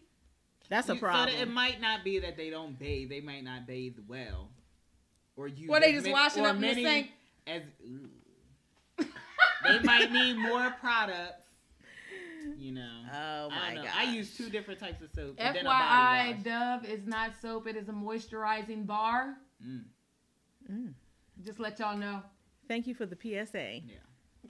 [0.69, 1.35] That's a You- problem.
[1.35, 4.49] So it might not be that they don't bathe; they might not bathe well,
[5.35, 5.67] or you.
[5.69, 7.11] Well, they just washing or up in the many sink.
[7.47, 7.63] As
[9.63, 11.43] they might need more products.
[12.59, 12.89] You know.
[13.13, 13.93] Oh I my don't god!
[13.95, 15.35] I use two different types of soap.
[15.37, 16.43] and then a FYI, body wash.
[16.43, 17.67] Dove is not soap.
[17.67, 19.35] It is a moisturizing bar.
[19.65, 19.83] Mm,
[20.69, 20.93] Mm.
[21.43, 22.21] Just let y'all know.
[22.67, 23.75] Thank you for the PSA.
[23.85, 23.95] yeah.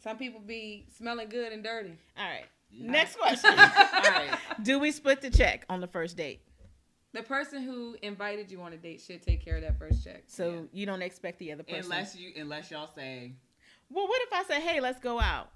[0.03, 1.93] Some people be smelling good and dirty.
[2.17, 2.45] All right.
[2.71, 2.91] Yeah.
[2.91, 3.51] Next question.
[3.51, 4.37] All right.
[4.63, 6.41] Do we split the check on the first date?
[7.13, 10.23] The person who invited you on a date should take care of that first check.
[10.27, 10.59] So Yeah.
[10.73, 11.83] you don't expect the other person.
[11.91, 13.33] Unless you, unless y'all say,
[13.89, 15.49] well, what if I say, "Hey, let's go out"?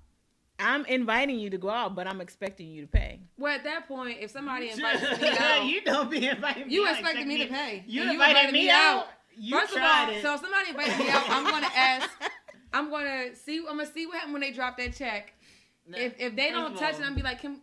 [0.59, 3.19] I'm inviting you to go out, but I'm expecting you to pay.
[3.37, 6.79] Well, at that point, if somebody invites me out, you, you don't be inviting me.
[6.85, 7.83] out, expected me to pay.
[7.87, 9.07] You And invited, me out.
[9.35, 10.21] You First of tried all, it.
[10.21, 12.09] so if somebody invited me out, I'm gonna ask.
[12.71, 13.57] I'm gonna see.
[13.59, 15.33] I'm gonna see what happens when they drop that check.
[15.87, 17.59] Now, If if they don't touch all, it, I'm be like, can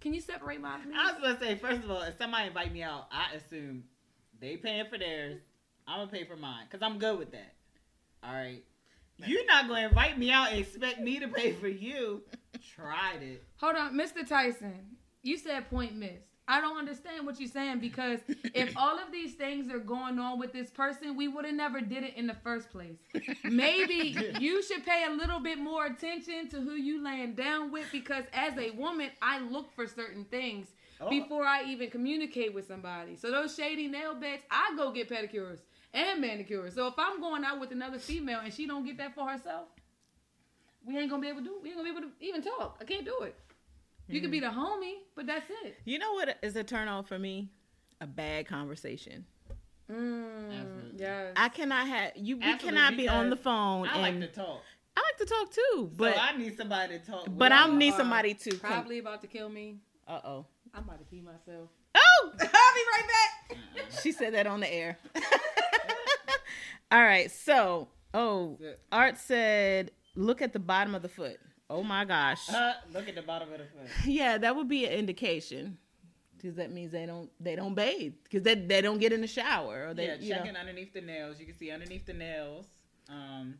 [0.00, 0.94] can you separate mine from?
[0.94, 3.82] I was gonna say, first of all, if somebody invite me out, I assume
[4.40, 5.40] they paying for theirs.
[5.88, 7.54] I'm gonna pay for mine because I'm good with that.
[8.22, 8.62] All right.
[9.26, 12.22] You're not gonna invite me out and expect me to pay for you.
[12.74, 13.44] Tried it.
[13.56, 14.26] Hold on, Mr.
[14.26, 14.96] Tyson.
[15.22, 16.24] You said point missed.
[16.50, 18.20] I don't understand what you're saying because
[18.54, 21.82] if all of these things are going on with this person, we would have never
[21.82, 22.96] did it in the first place.
[23.44, 27.84] Maybe you should pay a little bit more attention to who you laying down with
[27.92, 30.68] because as a woman, I look for certain things
[31.00, 31.08] Oh.
[31.08, 33.14] before I even communicate with somebody.
[33.14, 35.60] So those shady nail beds, I go get pedicures
[35.94, 36.74] and manicures.
[36.74, 39.68] So if I'm going out with another female and she don't get that for herself,
[40.86, 41.54] we ain't gonna be able to do.
[41.62, 42.78] We ain't gonna be able to even talk.
[42.80, 43.34] I can't do it.
[44.10, 45.76] You can be the homie, but that's it.
[45.84, 47.50] You know what is a turn on for me?
[48.00, 49.26] A bad conversation.
[49.90, 51.00] Mm, Absolutely.
[51.00, 51.32] yes.
[51.36, 52.36] I cannot have you.
[52.36, 53.86] We Absolutely, cannot be on the phone.
[53.88, 54.62] I like to talk,
[54.96, 57.26] I like to talk too, but so I need somebody to talk.
[57.28, 58.50] but I need somebody to.
[58.50, 59.78] Come, probably about to kill me.
[60.06, 60.46] uh oh.
[60.74, 61.68] I'm about to pee myself.
[61.94, 63.58] Oh, I'll be right back.
[63.58, 64.00] Uh-uh.
[64.02, 64.98] she said that on the air.
[66.90, 68.58] All right, so oh,
[68.90, 71.38] Art said, look at the bottom of the foot.
[71.70, 72.48] Oh my gosh.
[72.48, 73.88] Uh, look at the bottom of the foot.
[74.06, 75.78] Yeah, that would be an indication.
[76.36, 79.26] Because that means they don't they don't bathe because they, they don't get in the
[79.26, 80.36] shower or they yeah, you know.
[80.36, 81.40] checking underneath the nails.
[81.40, 82.66] You can see underneath the nails,
[83.08, 83.56] um,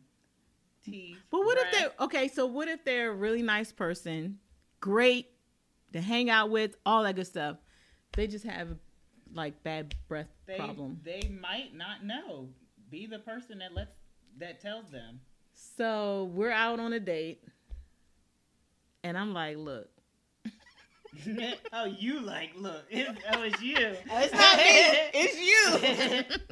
[0.85, 1.19] teeth.
[1.29, 2.29] But what if they're okay?
[2.29, 4.39] So what if they're a really nice person,
[4.79, 5.27] great
[5.93, 7.57] to hang out with, all that good stuff?
[8.13, 8.69] They just have
[9.35, 11.01] like bad breath they problem.
[11.03, 12.49] they might not know.
[12.91, 13.93] Be the person that lets
[14.39, 15.21] that tells them.
[15.77, 17.43] So we're out on a date.
[19.05, 19.89] And I'm like, look,
[21.73, 22.85] oh, you like look?
[22.91, 23.77] It's, oh, it's you.
[23.79, 24.65] it's not me,
[25.15, 26.47] it's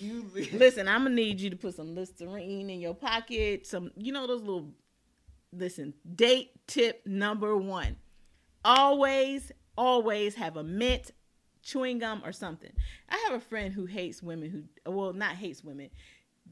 [0.00, 3.66] you li- listen, I'm gonna need you to put some Listerine in your pocket.
[3.66, 4.70] Some, you know, those little.
[5.54, 7.96] Listen, date tip number one:
[8.64, 11.10] always, always have a mint,
[11.62, 12.72] chewing gum, or something.
[13.08, 15.90] I have a friend who hates women who, well, not hates women.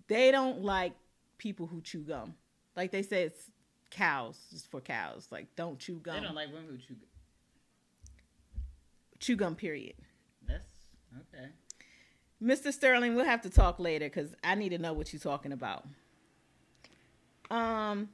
[0.08, 0.92] They don't like
[1.38, 2.34] people who chew gum.
[2.76, 3.50] Like they say, it's
[3.90, 5.28] cows, just for cows.
[5.30, 6.16] Like don't chew gum.
[6.16, 6.94] They don't like women who chew.
[6.94, 8.62] gum.
[9.18, 9.54] chew gum.
[9.56, 9.94] Period.
[10.46, 10.70] That's
[11.34, 11.48] okay.
[12.42, 12.72] Mr.
[12.72, 15.86] Sterling, we'll have to talk later because I need to know what you're talking about.
[17.50, 18.10] Um.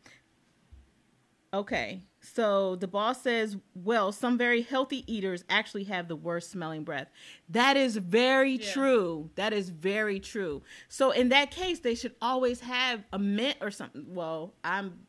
[1.54, 6.84] Okay, so the boss says, "Well, some very healthy eaters actually have the worst smelling
[6.84, 7.08] breath."
[7.48, 8.72] That is very Yeah.
[8.72, 9.30] true.
[9.36, 10.62] That is very true.
[10.88, 14.12] So in that case, they should always have a mint or something.
[14.14, 15.06] Well, I'm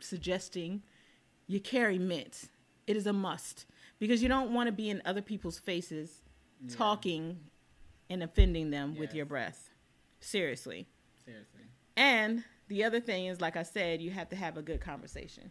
[0.00, 0.82] suggesting
[1.46, 2.50] you carry mint.
[2.86, 3.66] It is a must
[3.98, 6.22] because you don't want to be in other people's faces
[6.60, 6.74] Yeah.
[6.74, 7.48] talking
[8.10, 9.70] and offending them with your breath.
[10.20, 10.88] Seriously.
[11.24, 11.60] Seriously,
[11.96, 15.50] And the other thing is, like I said, you have to have a good conversation.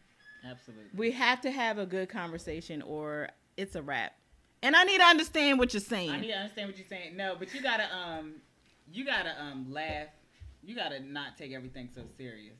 [0.49, 0.89] absolutely.
[0.95, 4.13] We have to have a good conversation or it's a wrap.
[4.63, 6.11] And I need to understand what you're saying.
[6.11, 7.15] I need to understand what you're saying.
[7.17, 8.35] No, but you gotta um,
[8.91, 10.07] you gotta um laugh.
[10.63, 12.57] You gotta not take everything so serious.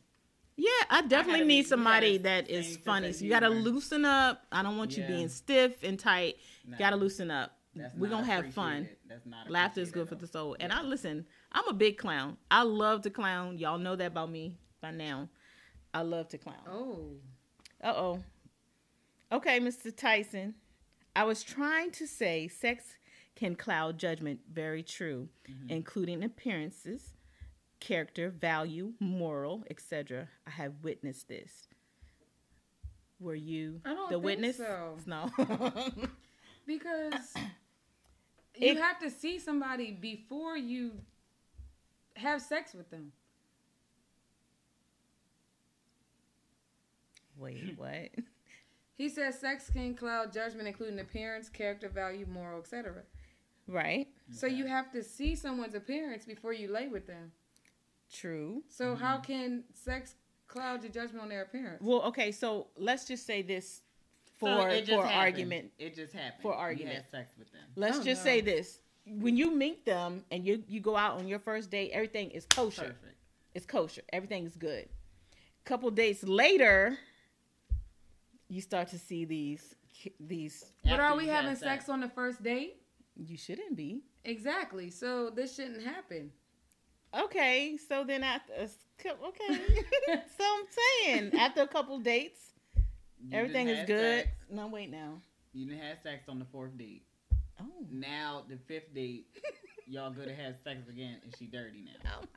[0.58, 3.14] yeah, I definitely gotta be- need somebody gotta that is funny.
[3.14, 4.44] So you got to loosen up.
[4.52, 6.38] I don't want you being stiff and tight.
[6.68, 7.56] No, Got to loosen up.
[7.76, 8.90] that's We're to have fun.
[9.08, 10.56] That's not Laughter is good for the soul.
[10.60, 10.80] And Yeah.
[10.80, 12.38] I listen, I'm a big clown.
[12.50, 13.58] I love to clown.
[13.58, 15.30] Y'all know that about me by now.
[15.94, 16.64] I love to clown.
[16.70, 17.12] Oh.
[17.84, 18.24] Uh oh.
[19.32, 19.96] Okay, Mr.
[19.96, 20.56] Tyson.
[21.16, 22.86] I was trying to say sex
[23.36, 24.40] can cloud judgment.
[24.52, 25.70] Very true, Mm-hmm.
[25.72, 27.14] including appearances,
[27.82, 30.30] character, value, moral, etc.
[30.48, 31.68] I have witnessed this.
[33.20, 34.58] Were you the witness?
[34.58, 34.98] so.
[35.06, 35.30] No.
[36.68, 37.34] Because
[38.56, 40.92] you It- have to see somebody before you
[42.22, 43.12] have sex with them.
[47.38, 48.10] Wait, what?
[48.96, 53.04] He says sex can cloud judgment, including appearance, character, value, moral, etc.
[53.68, 54.08] Right.
[54.32, 57.32] So you have to see someone's appearance before you lay with them.
[58.14, 58.64] True.
[58.68, 59.04] So mm-hmm.
[59.04, 60.16] how can sex
[60.48, 61.82] cloud your judgment on their appearance?
[61.82, 63.82] Well, okay, so let's just say this
[64.38, 65.20] for it just for happened.
[65.20, 65.72] argument.
[65.80, 66.42] It just happened.
[66.42, 66.96] For argument.
[66.96, 67.62] had sex with them.
[67.76, 68.32] Let's Oh, just no.
[68.32, 68.80] say this.
[69.06, 72.46] When you meet them and you you go out on your first date, everything is
[72.46, 72.82] kosher.
[72.82, 73.18] Perfect.
[73.56, 74.02] It's kosher.
[74.14, 74.88] Everything is good.
[75.66, 76.98] Couple days later,
[78.48, 79.76] you start to see these
[80.20, 80.66] these.
[80.84, 82.78] But are we having sex on the first date?
[83.16, 84.02] You shouldn't be.
[84.24, 84.90] Exactly.
[84.90, 86.32] So this shouldn't happen.
[87.14, 89.60] Okay, so then after a s- cou- okay,
[90.38, 90.66] so I'm
[91.04, 92.40] saying after a couple dates,
[93.20, 94.24] You everything is good.
[94.24, 94.30] sex.
[94.50, 95.22] No, wait now.
[95.54, 97.04] You didn't have sex on the fourth date.
[97.62, 99.28] Oh, Now the fifth date,
[99.88, 102.20] y'all go to have sex again, and she dirty now.
[102.20, 102.28] oh my.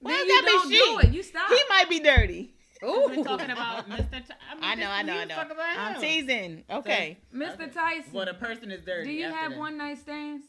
[0.00, 1.06] Why Then does you that don't be do she?
[1.08, 1.14] it.
[1.14, 1.48] You stop.
[1.50, 2.54] He might be dirty.
[2.84, 3.06] Ooh.
[3.08, 4.10] We're talking about Mr.
[4.26, 5.34] T- I, mean, I know, I know, I know.
[5.34, 6.00] talk about I'm him.
[6.02, 6.64] teasing.
[6.70, 7.18] Okay.
[7.34, 7.54] Mr.
[7.54, 7.68] Okay.
[7.70, 9.06] Tyson, Well, the person is dirty.
[9.08, 9.58] do you after have that.
[9.58, 10.44] one night stands?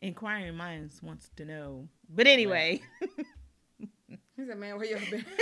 [0.00, 1.88] Inquiring minds wants to know.
[2.08, 2.80] But anyway.
[4.36, 5.24] He said, "Man, where you been?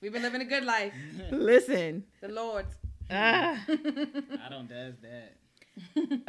[0.00, 0.92] We've been living a good life.
[1.32, 2.04] Listen.
[2.20, 2.72] The Lord's."
[3.10, 3.64] Ah.
[3.68, 5.36] I don't does that.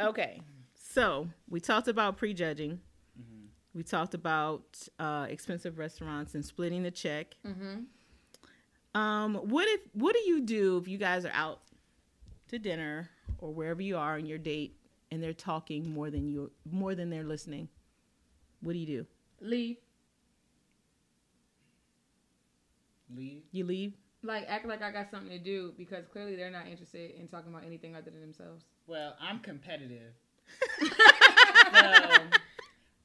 [0.00, 0.40] okay.
[0.74, 2.80] So we talked about prejudging.
[3.18, 3.46] Mhm.
[3.74, 4.64] We talked about
[4.98, 7.36] uh, expensive restaurants and splitting the check.
[7.46, 7.80] mm-hmm.
[8.98, 9.80] Um, what if?
[9.92, 11.60] What do you do if you guys are out
[12.48, 13.08] to dinner
[13.38, 14.76] or wherever you are on your date
[15.12, 17.68] and they're talking more than you more than they're listening?
[18.62, 19.06] What do you do?
[19.40, 19.76] Leave.
[23.14, 23.42] Leave.
[23.52, 23.94] You leave?
[24.22, 27.50] Like act like I got something to do because clearly they're not interested in talking
[27.50, 28.64] about anything other than themselves.
[28.86, 30.12] Well, I'm competitive.
[30.80, 30.88] so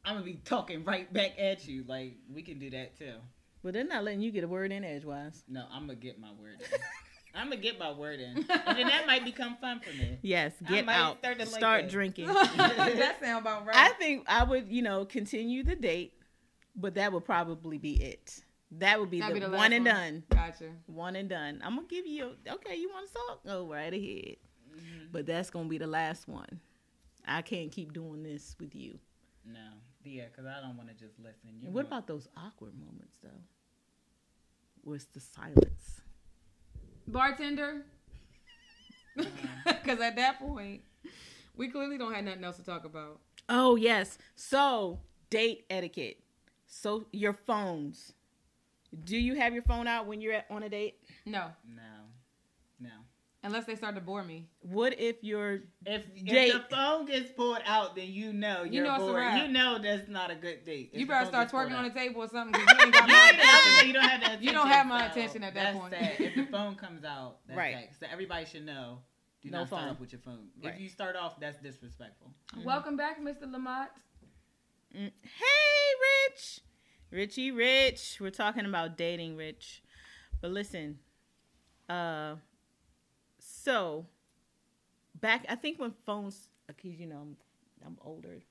[0.04, 1.86] I'm gonna be talking right back at you.
[1.88, 3.14] Like we can do that too.
[3.64, 5.44] Well, they're not letting you get a word in edgewise.
[5.48, 6.80] No, I'm gonna get my word in.
[7.36, 10.20] I'm gonna get my word in, and then that might become fun for me.
[10.22, 11.18] Yes, I get might out.
[11.20, 12.28] start to like Start drinking.
[12.34, 13.76] that sound about right.
[13.76, 16.14] I think I would, you know, continue the date,
[16.76, 18.42] but that would probably be it.
[18.80, 19.96] That would be That'd the, be the one last and one.
[19.96, 20.24] done.
[20.32, 20.70] Gotcha.
[20.88, 21.62] One and done.
[21.64, 22.32] I'm gonna give you.
[22.48, 23.44] Okay, you want to talk?
[23.46, 24.36] Go right ahead.
[24.74, 25.12] Mhm.
[25.12, 26.60] But that's gonna be the last one.
[27.26, 29.00] I can't keep doing this with you.
[29.46, 29.60] No,
[30.04, 31.60] yeah, because I don't want to just listen.
[31.62, 33.42] You what know- about those awkward moments though?
[34.84, 36.02] Where's the silence?
[37.08, 37.86] Bartender.
[39.66, 40.82] Because at that point,
[41.56, 43.20] we clearly don't have nothing else to talk about.
[43.48, 44.18] Oh yes.
[44.36, 45.00] So
[45.30, 46.18] date etiquette.
[46.68, 48.14] So your phones.
[49.04, 50.96] Do you have your phone out when you're at, on a date?
[51.26, 51.82] No, No,
[52.80, 52.90] no.
[53.44, 54.48] unless they start to bore me.
[54.62, 56.50] What if you're If, Date.
[56.54, 59.34] if the phone gets pulled out, then you know You you're know bored.
[59.42, 60.92] You know that's not a good date.
[60.94, 63.30] If you better start twerking on the table or something you ain't got You, my
[63.32, 63.88] attention.
[63.88, 65.94] you don't have that You don't have my so attention at that that's point.
[65.94, 66.16] sad.
[66.20, 67.76] If the phone comes out, that's Right.
[67.76, 67.90] right.
[68.00, 69.00] So everybody should know.
[69.42, 69.92] Do No not start phone.
[69.92, 70.48] off with your phone.
[70.64, 70.74] Right.
[70.74, 72.32] If you start off, that's disrespectful.
[72.64, 73.52] Welcome back, Mr.
[73.52, 73.90] Lamont.
[74.96, 75.12] Mm.
[75.22, 76.62] Hey, Rich.
[77.16, 78.18] Richie Rich.
[78.20, 79.82] We're talking about dating, Rich.
[80.42, 81.00] But listen,
[81.88, 82.36] uh,
[83.40, 84.06] so
[85.22, 87.38] back, I think when phones, because you know, I'm,
[87.86, 88.42] I'm older.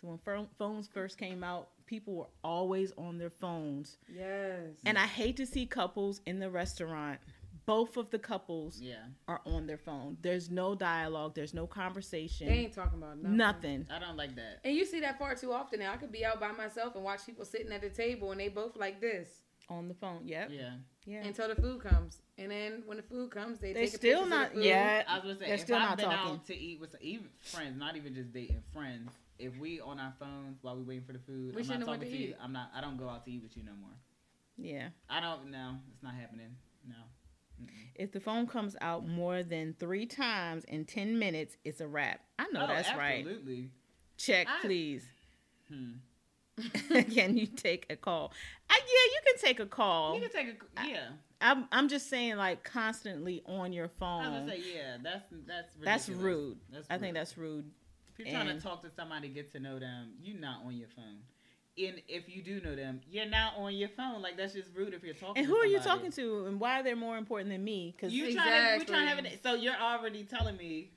[0.00, 3.98] So when phones first came out, people were always on their phones.
[4.08, 4.70] Yes.
[4.86, 7.20] And I hate to see couples in the restaurant.
[7.66, 8.96] Both of the couples Yeah.
[9.28, 10.16] are on their phone.
[10.22, 11.34] There's no dialogue.
[11.34, 12.48] There's no conversation.
[12.48, 13.36] They ain't talking about nothing.
[13.36, 13.86] Nothing.
[13.90, 14.60] I don't like that.
[14.64, 15.92] And you see that far too often now.
[15.92, 18.48] I could be out by myself and watch people sitting at the table and they
[18.48, 20.22] both like this On the phone.
[20.26, 20.50] Yep.
[20.52, 20.70] Yeah.
[21.06, 21.24] Yeah.
[21.24, 22.22] until the food comes.
[22.38, 24.48] And then when the food comes, they, They take a still of not.
[24.50, 24.64] the food.
[24.64, 25.04] Yeah.
[25.06, 26.32] I was gonna say They're if still I've not been talking.
[26.32, 29.10] out to eat with even friends, not even just dating friends.
[29.38, 31.94] If we on our phones while we waiting for the food, We I'm shouldn't not
[31.94, 32.34] talking to to you.
[32.42, 32.70] I'm not.
[32.74, 33.90] I don't go out to eat with you no more.
[34.58, 34.88] Yeah.
[35.08, 35.50] I don't.
[35.50, 36.56] No, it's not happening.
[36.86, 36.96] No.
[37.94, 42.20] If the phone comes out more than three times in 10 minutes, it's a wrap.
[42.38, 43.18] I know Oh, that's right.
[43.26, 43.70] Absolutely.
[44.16, 45.06] Check, I- please.
[45.68, 45.90] Hmm.
[47.10, 48.32] can you take a call?
[48.68, 50.14] I, yeah, you can take a call.
[50.14, 50.88] You can take a.
[50.88, 51.08] Yeah.
[51.40, 54.24] I'm, I'm just saying, like, constantly on your phone.
[54.24, 54.96] I was gonna say yeah.
[55.02, 56.58] That's that's That's rude.
[56.70, 57.70] That's I think that's rude.
[58.12, 60.12] If you're trying and- to talk to somebody, get to know them.
[60.22, 61.20] You're not on your phone.
[61.88, 64.20] And if you do know them, you're not on your phone.
[64.22, 65.38] Like that's just rude if you're talking.
[65.38, 67.94] And to who are you talking to, and why are they're more important than me?
[67.96, 68.86] Because You trying to, we Exactly.
[68.94, 69.40] trying to have it.
[69.42, 70.90] So you're already telling me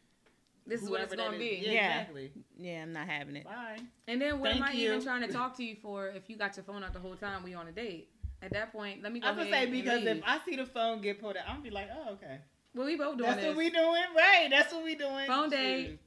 [0.66, 1.66] This is what it's going to that is- be.
[1.66, 2.00] Yeah, Yeah.
[2.00, 2.32] exactly.
[2.58, 3.44] yeah, I'm not having it.
[3.46, 3.78] Bye.
[4.08, 4.90] And then what am I you.
[4.94, 7.16] even trying to talk to you for if you got your phone out the whole
[7.16, 8.10] time we on a date?
[8.42, 10.56] At that point, let me go I was ahead gonna say because if I see
[10.58, 12.40] the phone get pulled out, I'm gonna be like, oh okay.
[12.76, 13.48] well, we both doing That's this.
[13.48, 14.48] what we doing, right?
[14.50, 15.28] That's what we doing.
[15.28, 16.00] Phone date.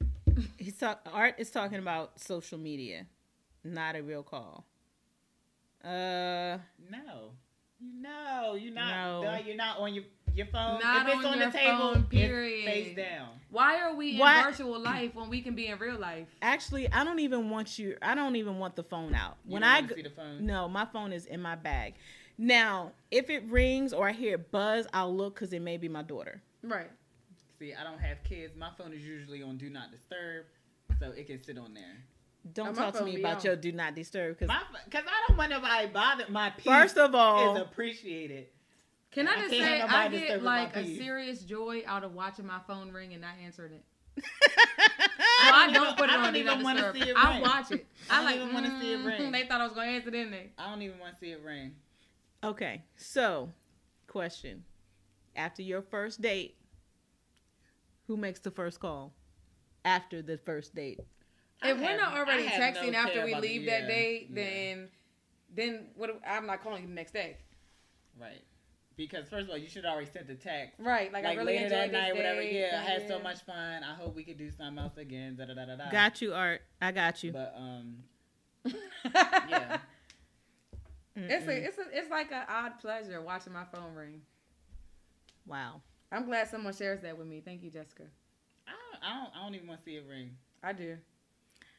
[0.57, 1.01] He's talk.
[1.11, 3.07] Art is talking about social media,
[3.73, 4.65] not a real call.
[5.83, 6.57] Uh,
[6.89, 7.31] No,
[7.79, 8.91] you no, you're not.
[8.91, 9.31] No.
[9.31, 9.37] No.
[9.45, 10.03] You're not on your
[10.33, 10.79] your phone.
[10.79, 12.65] Not if it's on on, your the table, phone, period.
[12.65, 13.29] face down.
[13.49, 16.27] Why are we in Why- virtual life when we can be in real life?
[16.41, 17.97] actually, I don't even want you.
[18.01, 20.09] I don't even want the phone out You when don't I wanna go, see the
[20.11, 20.45] phone.
[20.45, 21.95] No, my phone is in my bag.
[22.37, 25.89] Now, if it rings or I hear it buzz, I'll look because it may be
[25.89, 26.41] my daughter.
[26.61, 26.91] Right.
[27.57, 28.55] See, I don't have kids.
[28.55, 30.45] My phone is usually on do not disturb,
[30.99, 31.97] so it can sit on there.
[32.53, 33.43] Don't my talk to me about on.
[33.45, 36.65] your do not disturb because because I don't want nobody bother my peace.
[36.65, 38.47] first of all, is appreciated.
[39.11, 40.97] Can I I just can't say I get like a peace.
[40.97, 43.83] serious joy out of watching my phone ring and not answering it.
[45.39, 46.95] So I I don't don't even- put it I on don't do even wanna disturb.
[46.97, 47.41] see it I ring.
[47.41, 47.85] watch it.
[48.09, 48.35] I I, don't like.
[48.37, 49.31] even wanna see it mm, ring.
[49.31, 50.49] They thought I was gonna answer, didn't they?
[50.57, 51.75] I don't even want to see it ring.
[52.43, 52.83] okay.
[52.95, 53.51] So,
[54.07, 54.63] question:
[55.35, 56.55] After your first date,
[58.07, 59.13] who makes the first call?
[59.85, 61.03] After the first date, I
[61.63, 63.79] If we're have- not already I have no texting after we about the- leave yeah,
[63.81, 64.89] that date, yeah, then
[65.55, 66.19] then what?
[66.27, 67.37] I'm not calling you the next day.
[68.19, 68.43] right.
[68.95, 70.79] Because first of all, you should already send the text.
[70.79, 71.13] Right.
[71.13, 72.41] Like, Like, I really later enjoyed that this night, whatever.
[72.41, 73.83] date, Yeah, I had so much fun.
[73.83, 75.35] I hope we could do something else again.
[75.35, 75.91] Da da da da da.
[75.91, 76.63] got you, Art.
[76.81, 77.31] I got you.
[77.31, 77.97] But um,
[79.13, 79.77] yeah.
[81.15, 84.21] It's a, it's a, it's like an odd pleasure watching my phone ring.
[85.45, 85.81] wow.
[86.11, 87.41] I'm glad someone shares that with me.
[87.43, 88.03] Thank you, Jessica.
[88.67, 89.29] I don't, I don't.
[89.35, 90.31] I don't even want to see it ring.
[90.63, 90.97] I do.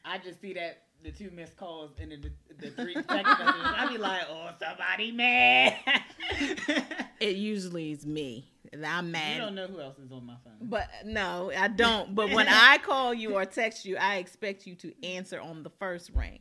[0.05, 3.61] I just see that the two missed calls and then the, the three text messages.
[3.63, 5.77] I be like, oh, somebody mad.
[7.19, 8.49] It usually is me.
[8.73, 9.35] I'm mad.
[9.35, 10.69] you don't know who else is on my phone.
[10.69, 12.15] But no, I don't.
[12.15, 15.69] But when I call you or text you, I expect you to answer on the
[15.69, 16.39] first ring.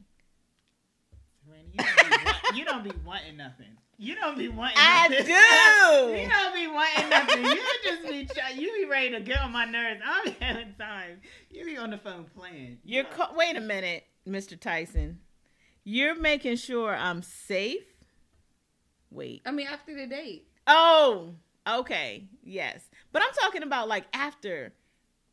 [1.51, 3.77] Randy, you don't, be want, you don't be wanting nothing.
[4.01, 4.76] You don't be wanting.
[4.78, 5.26] I nothing.
[5.26, 6.22] do.
[6.22, 7.44] You don't be wanting nothing.
[7.44, 10.01] You just be try, you be ready to get on my nerves.
[10.07, 11.20] I don't be having time.
[11.51, 12.78] You be on the phone playing.
[12.84, 14.59] You're ca- wait a minute, Mr.
[14.59, 15.18] Tyson.
[15.84, 17.82] You're making sure I'm safe.
[19.11, 19.42] Wait.
[19.46, 21.34] I mean, after the date, Oh,
[21.66, 22.28] okay.
[22.44, 22.82] Yes.
[23.11, 24.72] But I'm talking about like after.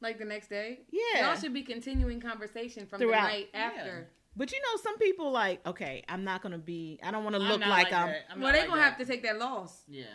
[0.01, 0.79] like the next day.
[0.91, 1.27] Yeah.
[1.27, 3.25] Y'all should be continuing conversation from Throughout.
[3.27, 4.07] the night after.
[4.35, 6.99] But you know, some people like, okay, I'm not gonna be.
[7.01, 8.09] I don't want to I'm look not like, I'm.
[8.29, 8.89] I'm well, not they like gonna that.
[8.89, 9.83] have to take that loss.
[9.87, 10.05] Yeah,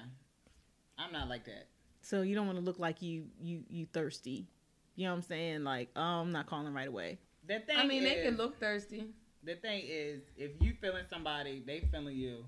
[0.99, 1.69] I'm not like that.
[2.03, 4.49] So you don't want to look like you you you thirsty.
[4.97, 5.65] You know what I'm saying?
[5.65, 7.19] Like, oh, I'm not calling right away.
[7.47, 9.07] The thing I mean, is, they can look thirsty.
[9.43, 12.45] The thing is, if you feeling somebody, they feeling you.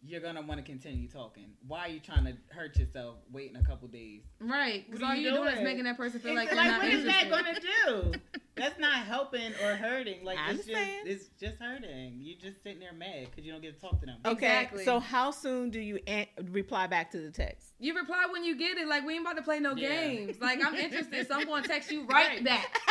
[0.00, 1.50] You're gonna want to continue talking.
[1.66, 4.22] Why are you trying to hurt yourself waiting a couple days?
[4.40, 4.86] Right.
[4.86, 6.92] Because all you you doing is making that person feel like It's they're not what
[6.92, 7.62] is that interested.
[7.86, 8.18] gonna do?
[8.54, 10.24] That's not helping or hurting.
[10.24, 11.08] Like I it's just understand.
[11.08, 12.18] it's just hurting.
[12.20, 14.18] You're just sitting there mad because you don't get to talk to them.
[14.24, 14.46] Okay.
[14.46, 14.84] Exactly.
[14.84, 17.74] So how soon do you an- reply back to the text?
[17.80, 18.86] You reply when you get it.
[18.86, 19.88] Like we ain't about to play no Yeah.
[19.88, 20.36] games.
[20.40, 22.44] Like I'm interested, so I'm gonna text you right, Right.
[22.44, 22.78] back.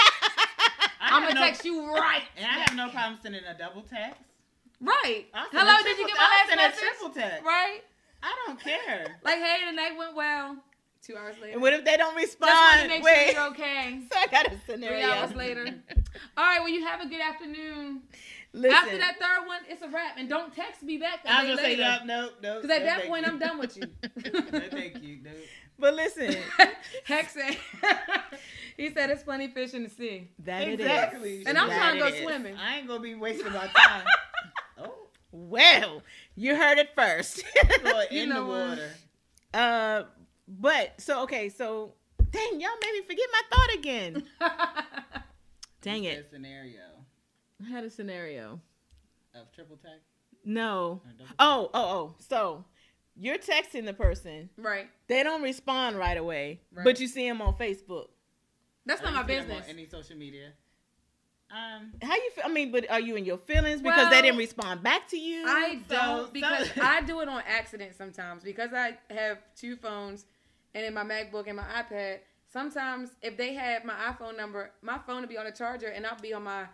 [0.99, 2.23] I I'm gonna no- text you right.
[2.35, 4.21] And I have no problem sending a double text.
[4.79, 5.25] Right.
[5.33, 6.77] I'll Hello, a did you get my I'll last message?
[6.83, 7.43] a triple text.
[7.45, 7.81] Right.
[8.23, 9.17] I don't care.
[9.23, 10.57] Like, hey, the night went well.
[11.01, 11.53] Two hours later.
[11.53, 12.89] And what if they don't Just want to respond?
[12.89, 13.31] make Wait.
[13.33, 13.99] sure you're okay.
[14.11, 14.97] So I got a scenario.
[15.07, 15.65] Three hours later.
[16.37, 16.59] All right.
[16.59, 18.01] Well, you have a good afternoon.
[18.53, 21.19] Listen, After that third one, it's a wrap, and don't text me back.
[21.25, 22.05] a I day was gonna say later.
[22.05, 22.55] no, no, no.
[22.61, 23.31] Because at no, that point, you.
[23.31, 23.83] I'm done with you.
[24.51, 25.19] no, thank you.
[25.23, 25.31] No.
[25.77, 26.35] but listen,
[27.03, 27.57] Heck said,
[28.77, 30.29] he said it's funny fish in the sea.
[30.39, 30.85] that it is.
[30.87, 31.43] Exactly.
[31.45, 32.21] And I'm That trying to go it is.
[32.23, 32.55] swimming.
[32.57, 34.05] I ain't gonna be wasting my time.
[35.39, 36.01] Well,
[36.35, 37.43] you heard it first.
[37.83, 38.67] go You in know the what?
[38.69, 38.89] water.
[39.53, 40.03] uh,
[40.47, 41.93] but so okay, so
[42.31, 44.23] dang, y'all made me forget my thought again.
[45.81, 46.81] Dang You it, said Scenario
[47.65, 48.59] I had a scenario.
[49.33, 50.05] of triple text.
[50.43, 51.01] No.
[51.39, 52.15] Oh, oh, oh.
[52.19, 52.65] So
[53.15, 54.49] you're texting the person.
[54.57, 54.89] right.
[55.07, 56.83] They don't respond right away, Right.
[56.83, 58.07] but you see them on Facebook.
[58.85, 59.69] That's not my didn't see them on business.
[59.69, 60.51] Any social media.
[61.49, 62.43] Um, How you feel?
[62.45, 65.45] I mean, but are you in your feelings because they didn't respond back to you?
[65.47, 69.77] I So- don't because so- I do it on accident sometimes because I have two
[69.77, 70.25] phones
[70.75, 72.19] and in my MacBook and my iPad.
[72.51, 76.05] Sometimes if they have my iPhone number, my phone will be on a charger and
[76.05, 76.65] I'll be on my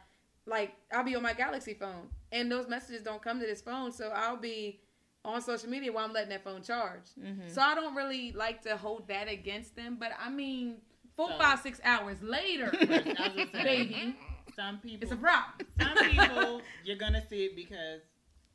[0.45, 3.91] like I'll be on my Galaxy phone and those messages don't come to this phone,
[3.91, 4.79] so I'll be
[5.23, 7.03] on social media while I'm letting that phone charge.
[7.19, 7.49] Mhm.
[7.49, 10.77] So I don't really like to hold that against them, but I mean,
[11.15, 14.15] four, So- five, six hours later, I was gonna say, baby,
[14.55, 15.03] some people.
[15.03, 15.67] it's a problem.
[15.79, 18.01] some people you're gonna see it because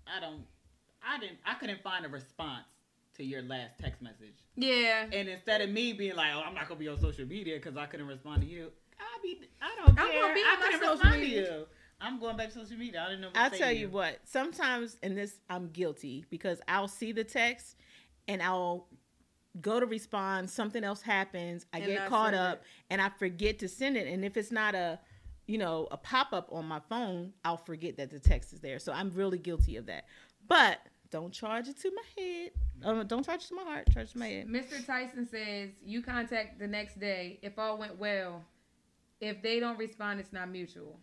[0.06, 0.44] I don't.
[1.02, 1.38] I didn't.
[1.46, 2.64] I couldn't find a response
[3.16, 4.34] to your last text message.
[4.56, 5.06] Yeah.
[5.12, 7.76] And instead of me being like, "Oh, I'm not gonna be on social media because
[7.76, 9.40] I couldn't respond to you," I be.
[9.60, 10.04] I don't care.
[10.06, 11.46] I'm gonna be I on my couldn't social respond media.
[11.46, 11.66] to you.
[12.00, 13.02] I'm going back to social media.
[13.02, 13.26] I didn't know.
[13.28, 14.20] What I'll to tell to you what.
[14.24, 17.76] Sometimes in this, I'm guilty because I'll see the text
[18.28, 18.86] and I'll
[19.60, 20.48] go to respond.
[20.48, 21.66] Something else happens.
[21.72, 24.06] I And get not caught send up and I forget to send it.
[24.06, 25.00] And if it's not a,
[25.48, 28.78] you know, a pop up on my phone, I'll forget that the text is there.
[28.78, 30.04] So I'm really guilty of that.
[30.46, 30.78] But
[31.10, 32.50] don't charge it to my head.
[32.84, 33.88] Oh, don't charge it to my heart.
[33.92, 34.46] Charge it to my head.
[34.46, 34.84] Mr.
[34.86, 38.44] Tyson says you contact the next day if all went well.
[39.20, 41.00] If they don't respond, it's not mutual.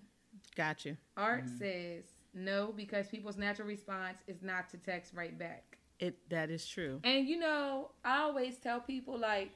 [0.55, 0.95] Got you.
[1.17, 1.57] Art Mhm.
[1.57, 5.79] says no because people's natural response is not to text right back.
[5.99, 7.01] It that is true.
[7.03, 9.51] And you know, I always tell people like,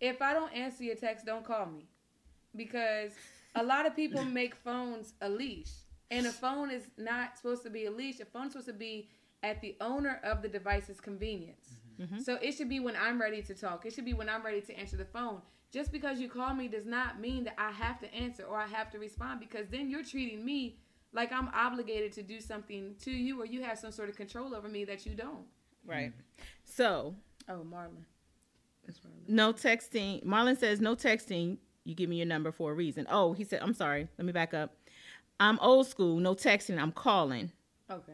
[0.00, 1.88] if I don't answer your text, don't call me,
[2.56, 3.12] because
[3.58, 5.70] a lot of people make phones a leash,
[6.10, 8.20] and a phone is not supposed to be a leash.
[8.20, 9.08] A phone's supposed to be
[9.42, 11.76] at the owner of the device's convenience.
[12.00, 12.22] Mhm.
[12.22, 13.86] So it should be when I'm ready to talk.
[13.86, 15.42] It should be when I'm ready to answer the phone.
[15.70, 18.66] Just because you call me does not mean that I have to answer or I
[18.66, 20.78] have to respond because then you're treating me
[21.12, 24.54] like I'm obligated to do something to you or you have some sort of control
[24.54, 25.46] over me that you don't.
[25.84, 26.12] Right.
[26.64, 27.16] So
[27.48, 28.04] Oh, Marlon.
[28.84, 29.28] That's Marlon.
[29.28, 30.24] No texting.
[30.24, 31.58] Marlon says no texting.
[31.88, 33.06] You give me your number for a reason.
[33.08, 34.08] Oh, he said, I'm sorry.
[34.18, 34.76] Let me back up.
[35.40, 36.18] I'm old school.
[36.20, 36.78] No texting.
[36.78, 37.50] I'm calling.
[37.90, 38.12] Okay.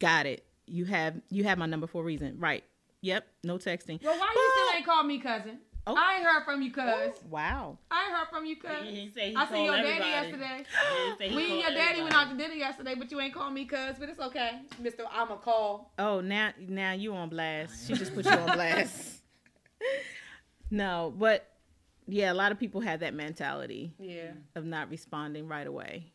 [0.00, 0.44] Got it.
[0.66, 2.40] You have you have my number for a reason.
[2.40, 2.64] Right.
[3.02, 3.24] Yep.
[3.44, 4.02] No texting.
[4.02, 5.60] Well, why you still ain't called me, cousin?
[5.86, 5.94] Oh.
[5.96, 7.22] I ain't heard from you, cuz.
[7.30, 7.78] Wow.
[7.88, 8.70] I ain't heard from you, cuz.
[8.82, 10.64] He, he I seen called your daddy yesterday.
[10.64, 13.12] Yeah, he said he We and called your daddy went out to dinner yesterday, but
[13.12, 13.94] you ain't called me, cuz.
[14.00, 15.04] But it's okay, Mister.
[15.12, 15.92] I'm a call.
[16.00, 17.86] Oh, now now you on blast.
[17.86, 19.22] She just put you on blast.
[20.72, 21.46] no, but
[22.08, 24.32] yeah, a lot of people have that mentality Yeah.
[24.56, 26.12] of not responding right away.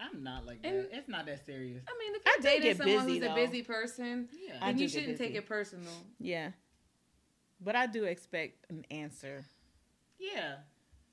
[0.00, 0.94] I'm not like And- that.
[0.96, 1.82] It's not that serious.
[1.88, 3.32] I mean, if I you're do dating get someone busy, who's though.
[3.32, 4.58] a busy person, Yeah.
[4.60, 5.92] I then you shouldn't take it personal.
[6.18, 6.50] Yeah.
[7.60, 9.44] But I do expect an answer.
[10.18, 10.56] Yeah.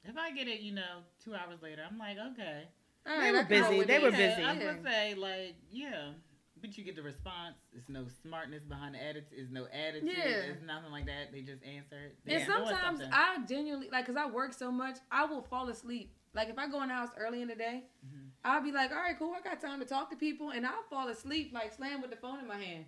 [0.04, 2.64] If I get it, you know, two hours later, I'm like, okay.
[3.06, 3.84] All They right, were I can roll busy.
[3.86, 4.44] They were busy.
[4.44, 6.12] I was say, like, yeah.
[6.64, 7.56] But you get the response.
[7.76, 9.28] It's no smartness behind the attitude.
[9.38, 10.10] It's no attitude.
[10.18, 10.24] Yeah.
[10.50, 11.34] It's nothing like that.
[11.34, 11.98] They just answer.
[12.06, 12.16] it.
[12.26, 13.02] They And sometimes.
[13.12, 16.14] I genuinely like, cause I work so much, I will fall asleep.
[16.34, 18.30] Like if I go in the house early in the day, Mhm.
[18.46, 20.84] I'll be like, all right, cool, I got time to talk to people, and I'll
[20.90, 22.86] fall asleep, like slam with the phone in my hand,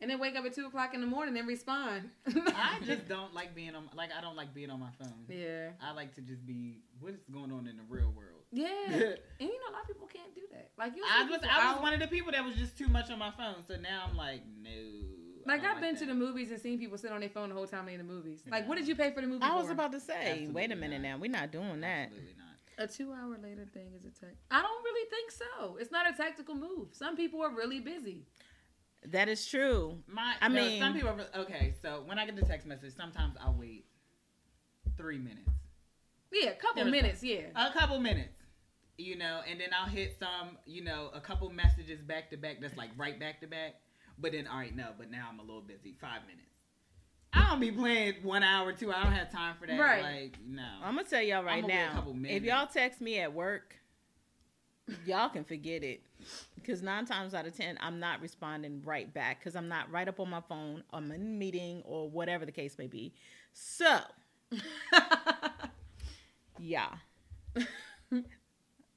[0.00, 2.10] and then wake up at two o'clock in the morning and respond.
[2.26, 3.88] I just don't like being on.
[3.94, 5.26] Like, I don't like being on my phone.
[5.28, 6.82] yeah, I like to just be.
[6.98, 8.31] What's going on in the real world?
[8.52, 10.70] Yeah, and you know a lot of people can't do that.
[10.78, 11.40] Like you, I was.
[11.48, 13.56] I was one of the people that was just too much on my phone.
[13.66, 14.70] So now I'm like, no.
[15.44, 17.66] Like I've been to the movies and seen people sit on their phone the whole
[17.66, 18.42] time they in the movies.
[18.48, 19.42] Like, what did you pay for the movie?
[19.42, 19.72] I was for?
[19.72, 21.08] about to say, Absolutely wait a minute not.
[21.08, 21.18] now.
[21.18, 22.06] We're not doing that.
[22.12, 22.84] Absolutely not.
[22.84, 24.36] A two hour later thing is a text.
[24.50, 25.76] I don't really think so.
[25.80, 26.88] It's not a tactical move.
[26.92, 28.24] Some people are really busy.
[29.10, 29.98] That is true.
[30.06, 31.08] My, I no, mean- some people.
[31.10, 33.84] Are, okay, so when I get the text message, sometimes I'll wait
[34.96, 35.50] three minutes,
[36.32, 37.22] Yeah, a couple There was minutes.
[37.22, 37.40] Yeah.
[37.56, 38.34] a couple minutes,
[38.98, 42.60] you know, and then I'll hit some, you know, a couple messages back to back
[42.60, 43.74] that's like right back to back.
[44.18, 45.96] But then, all right, no, but now I'm a little busy.
[46.00, 46.48] Five minutes.
[47.32, 48.92] I don't be playing one hour, two.
[48.92, 49.78] I don't have time for that.
[49.78, 50.02] Right.
[50.02, 50.66] Like, no.
[50.84, 52.04] I'm gonna tell y'all right now.
[52.24, 53.76] If y'all text me at work,
[55.06, 56.02] y'all can forget it.
[56.54, 60.06] Because nine times out of ten, I'm not responding right back because I'm not right
[60.06, 60.84] up on my phone.
[60.92, 63.14] I'm in a meeting or whatever the case may be.
[63.54, 63.98] So,
[66.58, 66.88] yeah.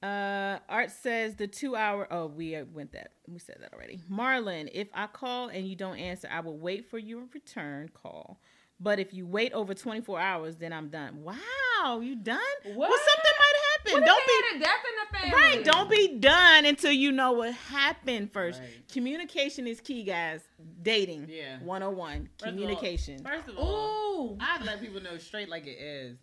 [0.05, 2.07] Uh, Art says the two hour.
[2.11, 3.11] Oh, we uh, went that.
[3.27, 3.99] We said that already.
[4.11, 8.39] Marlon, if I call and you don't answer, I will wait for your return call.
[8.79, 11.23] But if you wait over 24 hours, then I'm done.
[11.23, 12.37] Wow, you done?
[12.65, 12.89] What?
[12.89, 14.01] Well, something might happen.
[14.01, 15.55] What don't if be had a death in the family?
[15.55, 15.63] right.
[15.65, 18.59] Don't be done until you know what happened first.
[18.59, 18.87] Right.
[18.91, 20.41] Communication is key, guys.
[20.83, 21.27] Dating.
[21.29, 21.57] Yeah.
[21.63, 22.29] 101.
[22.37, 23.23] First of all- Communication.
[23.23, 24.37] First of all, Ooh.
[24.39, 26.17] I'd let people know straight like it is.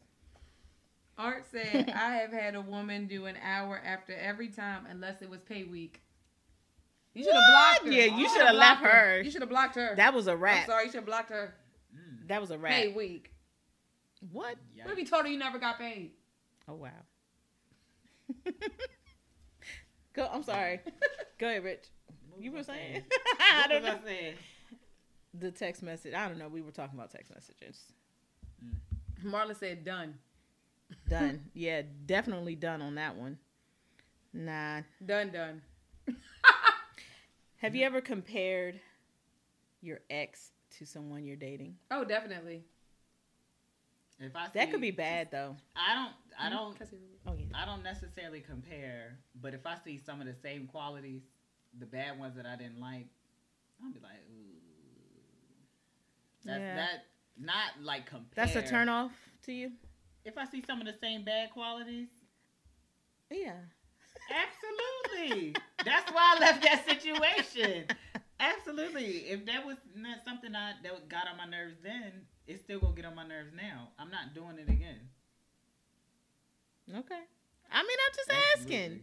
[1.18, 5.28] Art said, I have had a woman do an hour after every time unless it
[5.30, 6.00] was pay week.
[7.14, 7.92] You should have blocked her.
[7.92, 9.20] Yeah, you shoulda shoulda left blocked her.
[9.22, 9.94] You should have blocked her.
[9.96, 10.66] that was a I'm wrap.
[10.66, 11.54] sorry, you should have blocked her.
[11.94, 12.28] Mm.
[12.28, 12.72] That was a wrap.
[12.72, 13.30] Pay week.
[14.30, 14.56] What?
[14.76, 14.84] Yikes.
[14.84, 16.12] What if you told her you never got paid?
[16.68, 16.90] Oh wow.
[20.14, 20.28] Go.
[20.32, 20.80] I'm sorry.
[21.38, 21.86] Go ahead, Rich.
[22.30, 23.02] What You were was saying?
[23.40, 23.98] I I don't was know.
[24.02, 24.34] I saying?
[25.38, 26.14] The text message.
[26.14, 26.48] I don't know.
[26.48, 27.82] We were talking about text messages.
[29.24, 30.14] Marla said done.
[31.08, 31.44] Done.
[31.54, 33.38] yeah, definitely done on that one.
[34.32, 34.80] Nah.
[35.04, 35.62] Done, done.
[37.56, 38.80] Have you ever compared
[39.80, 41.76] your ex to someone you're dating?
[41.90, 42.64] Oh, definitely.
[44.18, 45.56] If I That see- could be bad though.
[45.76, 46.12] I don't.
[46.38, 46.54] I mm-hmm.
[46.56, 46.76] don't.
[47.26, 47.46] Oh yeah.
[47.54, 51.22] I don't necessarily compare, but if I see some of the same qualities,
[51.78, 53.06] the bad ones that I didn't like,
[53.84, 54.58] I'll be like, ooh.
[56.44, 56.76] That's Yeah.
[56.76, 57.04] that.
[57.38, 58.44] Not like compare.
[58.46, 59.12] That's a turn off
[59.44, 59.72] to you?
[60.24, 62.08] If I see some of the same bad qualities,
[63.30, 63.56] Yeah.
[64.30, 65.54] absolutely.
[65.84, 67.86] That's why I left that situation.
[68.38, 69.18] Absolutely.
[69.28, 72.94] If that was not something I, that got on my nerves then, it's still gonna
[72.94, 73.88] get on my nerves now.
[73.98, 75.00] I'm not doing it again.
[76.88, 77.20] Okay.
[77.70, 79.00] I mean, I'm just asking.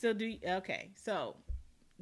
[0.00, 0.90] So do you, okay.
[0.96, 1.36] So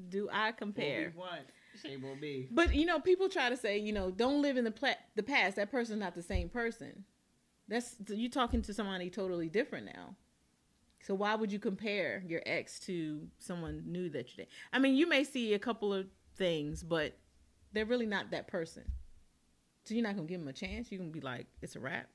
[0.09, 1.12] do I compare?
[1.14, 1.47] What
[1.83, 2.49] shame on me.
[2.51, 5.22] But you know, people try to say, you know, don't live in the pla- the
[5.22, 5.57] past.
[5.57, 7.05] That person's not the same person.
[7.69, 10.14] That's you talking to somebody totally different now.
[11.03, 14.49] So why would you compare your ex to someone new that you date?
[14.73, 16.07] I mean, you may see a couple of
[16.37, 17.17] things, but
[17.73, 18.85] they're really not that person.
[19.85, 20.91] So you're not gonna give them a chance.
[20.91, 22.09] You're gonna be like, it's a wrap.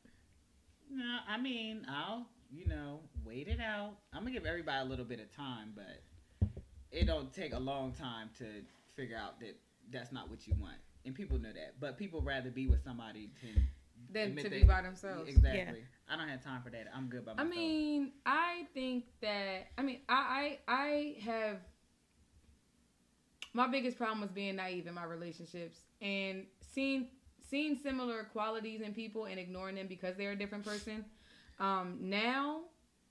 [0.89, 3.95] No, I mean, I'll, you know, wait it out.
[4.13, 6.51] I'm gonna give everybody a little bit of time, but
[6.91, 8.45] it don't take a long time to
[8.95, 9.57] figure out that
[9.89, 10.75] that's not what you want,
[11.05, 11.79] and people know that.
[11.79, 13.47] But people rather be with somebody to
[14.09, 15.29] Than to that- be by themselves.
[15.29, 15.83] Exactly.
[16.09, 16.87] I don't have time for that.
[16.93, 17.53] I'm good by myself.
[17.53, 21.57] I mean, I think that I mean, I I, I have
[23.53, 27.07] my biggest problem was being naive in my relationships and seeing
[27.49, 31.05] seeing similar qualities in people and ignoring them because they're a different person.
[31.59, 32.61] Um, now,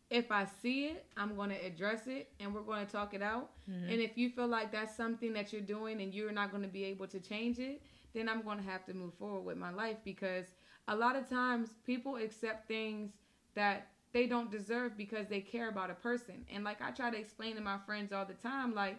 [0.09, 3.22] if I see it, I'm going to address it and we're going to talk it
[3.22, 3.51] out.
[3.70, 3.91] Mm-hmm.
[3.91, 6.68] And if you feel like that's something that you're doing and you're not going to
[6.68, 7.82] be able to change it,
[8.14, 10.46] then I'm going to have to move forward with my life because
[10.88, 13.12] a lot of times people accept things
[13.54, 16.44] that they don't deserve because they care about a person.
[16.52, 18.98] And like I try to explain to my friends all the time, like,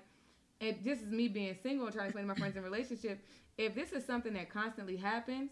[0.59, 3.19] if this is me being single and trying to explain to my friends in relationship,
[3.57, 5.49] if this is something that constantly happens,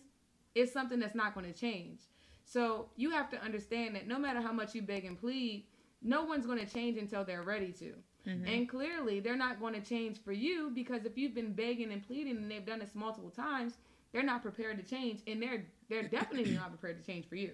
[0.55, 2.01] it's something that's not going to change.
[2.45, 5.65] So you have to understand that no matter how much you beg and plead,
[6.01, 7.93] no one's going to change until they're ready to.
[8.25, 12.05] And clearly, they're not going to change for you because if you've been begging and
[12.05, 13.73] pleading and they've done this multiple times,
[14.11, 17.51] they're not prepared to change, and they're they're definitely not prepared to change for you.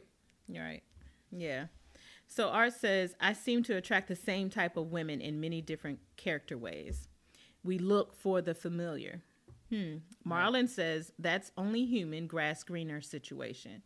[0.48, 0.84] You're right.
[1.32, 1.66] Yeah.
[2.28, 6.00] So Art says, I seem to attract the same type of women in many different
[6.18, 7.08] character ways.
[7.64, 9.22] We look for the familiar.
[9.70, 9.98] Hmm.
[10.28, 13.84] Marlon says that's only human, grass greener situation.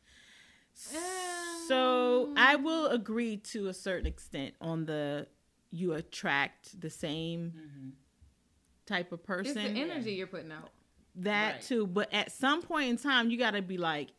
[1.68, 5.28] So I will agree to a certain extent on the
[5.72, 7.92] you attract the same Mhm.
[8.86, 9.58] type of person.
[9.58, 9.74] It's person.
[9.74, 10.72] the energy you're putting out.
[11.16, 11.62] That Right.
[11.62, 14.10] too, but at some point in time, you got to be like,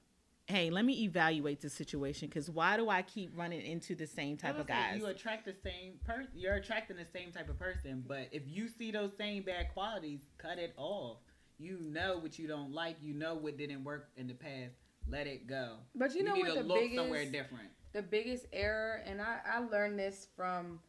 [0.46, 4.36] "Hey, let me evaluate the situation because why do I keep running into the same
[4.36, 6.30] type of guys?" You attract the same person.
[6.34, 8.02] You're attracting the same type of person.
[8.06, 11.18] But if you see those same bad qualities, cut it off.
[11.58, 12.96] You know what you don't like.
[13.02, 14.74] You know what didn't work in the past.
[15.06, 15.78] Let it go.
[15.94, 17.70] But you know need what to the look biggest somewhere different.
[17.92, 20.80] the biggest error, and I, I learned this from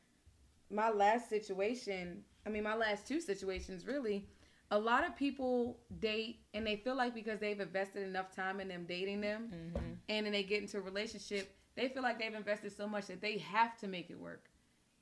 [0.71, 2.23] my last situation.
[2.45, 4.27] I mean, my last two situations, really.
[4.71, 8.69] A lot of people date and they feel like because they've invested enough time in
[8.69, 9.97] them dating them, Mhm.
[10.07, 13.21] and then they get into a relationship, they feel like they've invested so much that
[13.21, 14.49] they have to make it work.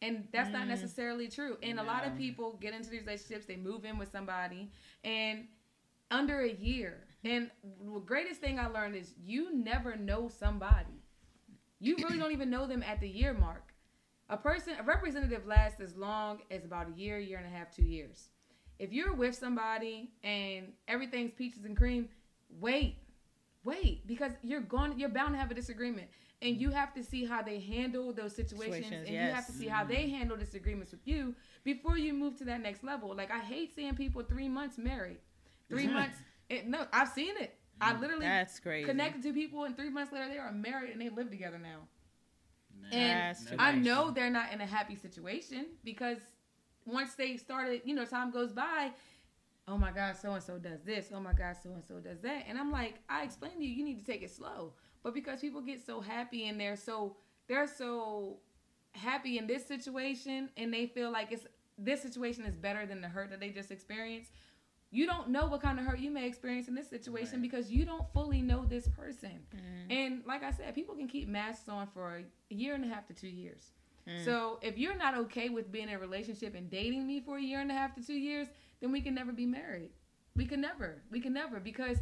[0.01, 0.69] And that's not Mm.
[0.69, 1.57] necessarily true.
[1.61, 4.71] And a lot of people get into these relationships, they move in with somebody,
[5.03, 5.47] and
[6.09, 7.05] under a year.
[7.23, 11.03] And the greatest thing I learned is you never know somebody.
[11.79, 13.68] You really don't even know them at the year mark.
[14.29, 17.75] A person, a representative lasts as long as about a year, year and a half,
[17.75, 18.29] two years.
[18.77, 22.09] If you're with somebody and everything's peaches and cream,
[22.59, 22.97] wait,
[23.63, 26.09] wait, because you're going, you're bound to have a disagreement,
[26.41, 29.51] and you have to see how they handle those situations, Situations, and you have to
[29.51, 30.15] see how they mm-hmm.
[30.15, 33.15] handle disagreements with you before you move to that next level.
[33.15, 35.17] Like I hate seeing people three months married,
[35.69, 36.17] three months.
[36.49, 37.55] It, no, I've seen it.
[37.81, 38.85] I literally That's crazy.
[38.85, 41.87] connected to people, and three months later they are married and they live together now.
[42.91, 46.17] And I know they're not in a happy situation because
[46.85, 48.91] once they started, you know, time goes by.
[49.67, 51.11] Oh my God, so and so does this.
[51.13, 52.45] Oh my God, so and so does that.
[52.47, 54.73] And I'm like, I explained to you, you need to take it slow.
[55.03, 57.15] But because people get so happy and they're so
[57.47, 58.37] they're so
[58.93, 61.45] happy in this situation and they feel like it's
[61.77, 64.31] this situation is better than the hurt that they just experienced.
[64.91, 67.41] You don't know what kind of hurt you may experience in this situation Right.
[67.41, 69.39] because you don't fully know this person.
[69.55, 69.91] Mm.
[69.91, 73.05] And like I said, people can keep masks on for a year and a half
[73.07, 73.71] to two years.
[74.07, 74.25] Mm.
[74.25, 77.41] So if you're not okay with being in a relationship and dating me for a
[77.41, 78.47] year and a half to two years,
[78.81, 79.91] then we can never be married.
[80.35, 81.03] We can never.
[81.11, 81.97] We can never because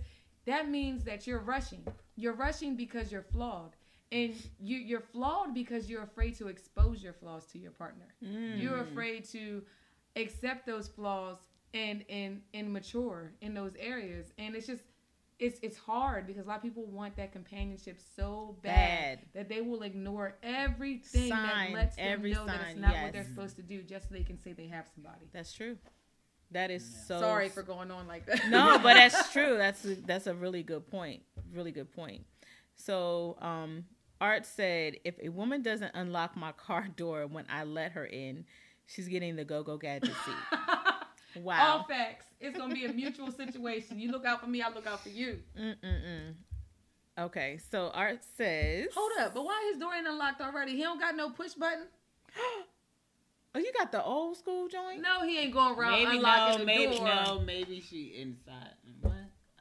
[0.45, 1.85] that means that you're rushing.
[2.15, 3.75] You're rushing because you're flawed.
[4.13, 8.05] And you, you're flawed because you're afraid to expose your flaws to your partner.
[8.23, 8.61] Mm.
[8.61, 9.61] You're afraid to
[10.15, 11.39] accept those flaws
[11.77, 14.27] and and and mature in those areas.
[14.37, 14.83] And it's just
[15.39, 19.19] it's it's hard because a lot of people want that companionship so bad, Bad.
[19.33, 23.03] that they will ignore everything Sign, that lets them every know that it's not yes.
[23.03, 25.27] what they're supposed to do just so they can say they have somebody.
[25.33, 25.77] That's true.
[26.51, 27.03] That is Yeah.
[27.07, 27.19] so.
[27.19, 28.47] Sorry for going on like that.
[28.49, 29.57] no, but that's true.
[29.57, 31.21] That's a, that's a really good point.
[31.53, 32.25] Really good point.
[32.75, 33.85] So, um,
[34.21, 38.45] Art said, if a woman doesn't unlock my car door when I let her in,
[38.87, 40.59] she's getting the go go gadget seat.
[41.45, 42.25] All facts.
[42.39, 43.99] It's gonna be a mutual situation.
[43.99, 45.39] You look out for me, I look out for you.
[45.59, 46.33] Mm-mm-mm.
[47.19, 50.75] Okay, so Art says, Hold up, but why his door ain't unlocked already?
[50.75, 51.87] He don't got no push button.
[53.55, 55.01] Oh, you got the old school joint?
[55.01, 57.05] No, he ain't going around Maybe unlocking no, the maybe door.
[57.07, 58.73] no, maybe she inside.
[59.01, 59.13] What?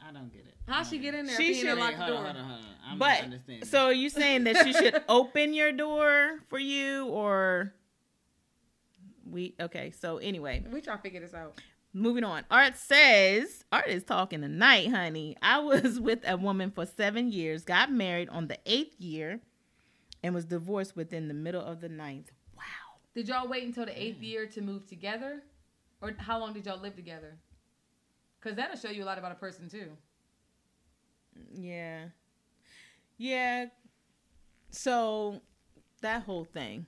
[0.07, 0.55] I don't get it.
[0.69, 1.37] How she get in there?
[1.37, 2.17] She if he ain't should- unlocked Wait, the door.
[2.25, 2.67] hold on, hold on.
[2.91, 3.65] I'm But not understanding.
[3.65, 7.73] so are you saying that she should open your door for you, or
[9.31, 9.55] we?
[9.61, 11.61] Okay, so anyway, We try to figure this out.
[11.93, 12.45] Moving on.
[12.51, 15.37] Art says, Art is talking tonight, honey.
[15.41, 19.41] I was with a woman for seven years, got married on the eighth year,
[20.23, 22.33] and was divorced within the middle of the ninth.
[22.57, 22.63] Wow.
[23.15, 25.43] Did y'all wait until the eighth year to move together,
[26.03, 27.39] or how long did y'all live together?
[28.39, 29.89] Because that'll show you a lot about a person too.
[31.55, 32.07] Yeah.
[33.17, 33.67] Yeah.
[34.71, 35.41] So
[36.03, 36.87] that whole thing.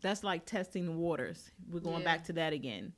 [0.00, 1.50] That's like testing the waters.
[1.70, 2.04] We're going Yeah.
[2.04, 2.92] back to that again.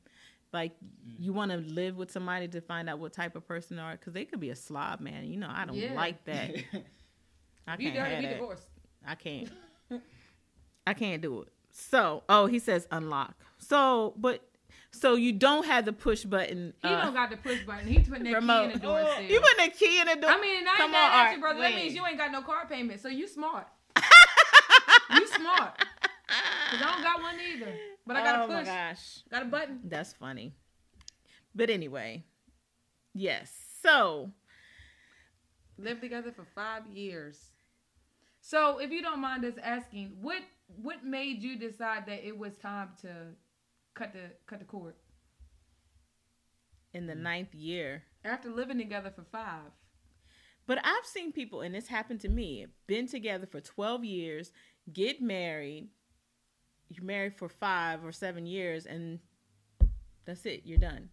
[0.53, 0.73] Like
[1.19, 3.93] you want to live with somebody to find out what type of person they are
[3.93, 5.25] because they could be a slob, man.
[5.27, 5.95] You know, I don't Yeah.
[5.95, 6.51] like that.
[7.69, 8.33] I can't done have be that.
[8.35, 8.67] divorced.
[9.07, 9.49] I can't.
[10.87, 11.49] I can't do it.
[11.73, 13.35] So, oh, he says unlock.
[13.59, 14.43] So, but
[14.91, 16.75] so you don't have the push button.
[16.83, 17.87] He uh, don't got the push button.
[17.87, 18.67] He putting that remote.
[18.69, 19.01] key in the door.
[19.01, 20.31] Oh, you put the key in the door.
[20.31, 21.61] I mean, I ain't Come mad on, at Art, you, brother.
[21.61, 23.69] That means you ain't got no car payment, so you smart.
[25.15, 25.81] you smart.
[26.71, 27.73] Cause I don't got one either,
[28.07, 28.49] but I got a push.
[28.49, 28.67] oh a my push.
[28.69, 29.81] gosh, Got a button.
[29.85, 30.55] that's funny.
[31.55, 32.25] But anyway,
[33.13, 33.53] yes.
[33.83, 34.31] So
[35.79, 37.51] Lived together for five years.
[38.43, 40.43] So, if you don't mind us asking, what
[40.77, 43.09] what made you decide that it was time to
[43.95, 44.95] cut the cut the cord
[46.95, 47.21] in the mm.
[47.23, 49.71] ninth year, after living together for five?
[50.67, 52.67] but I've seen people, and this happened to me.
[52.87, 54.53] Been together for twelve years,
[54.93, 55.89] get married.
[56.91, 59.21] You're married for five or seven years, and
[60.27, 60.63] that's it.
[60.65, 61.09] You're done.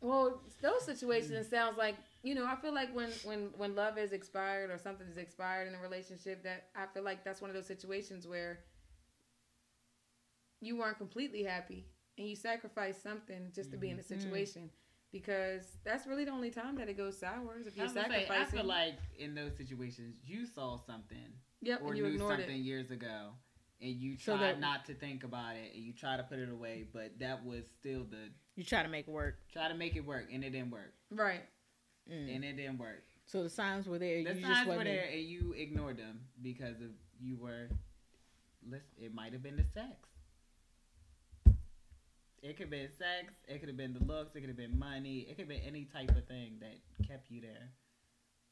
[0.00, 2.46] Well, those situations sounds like you know.
[2.46, 5.80] I feel like when when when love is expired or something is expired in a
[5.80, 8.60] relationship, that I feel like that's one of those situations where
[10.60, 11.86] you weren't completely happy
[12.18, 14.14] and you sacrificed something just to be in a mm-hmm.
[14.14, 14.20] mm.
[14.20, 14.70] situation
[15.12, 18.08] because that's really the only time that it goes sour is if you're was gonna
[18.08, 18.58] say, I sacrificing.
[18.58, 22.56] feel like in those situations, you saw something yep, or and you knew ignored something
[22.56, 22.64] it.
[22.64, 23.30] years ago,
[23.80, 26.38] and you So tried that- not to think about it, and you try to put
[26.38, 29.38] it away, but that was still the You try to make it work.
[29.52, 31.42] try to make it work, and it didn't work, Right.
[32.10, 32.34] Mm.
[32.36, 33.04] and it didn't work.
[33.26, 34.24] So the signs were there.
[34.24, 37.68] The you just signs were there, and you ignored them because of you were.
[38.66, 40.08] Listen, it might have been the sex.
[42.40, 43.34] It could have been sex.
[43.48, 44.34] It could have been the looks.
[44.36, 45.20] It could have been money.
[45.20, 47.70] It could have been any type of thing that kept you there.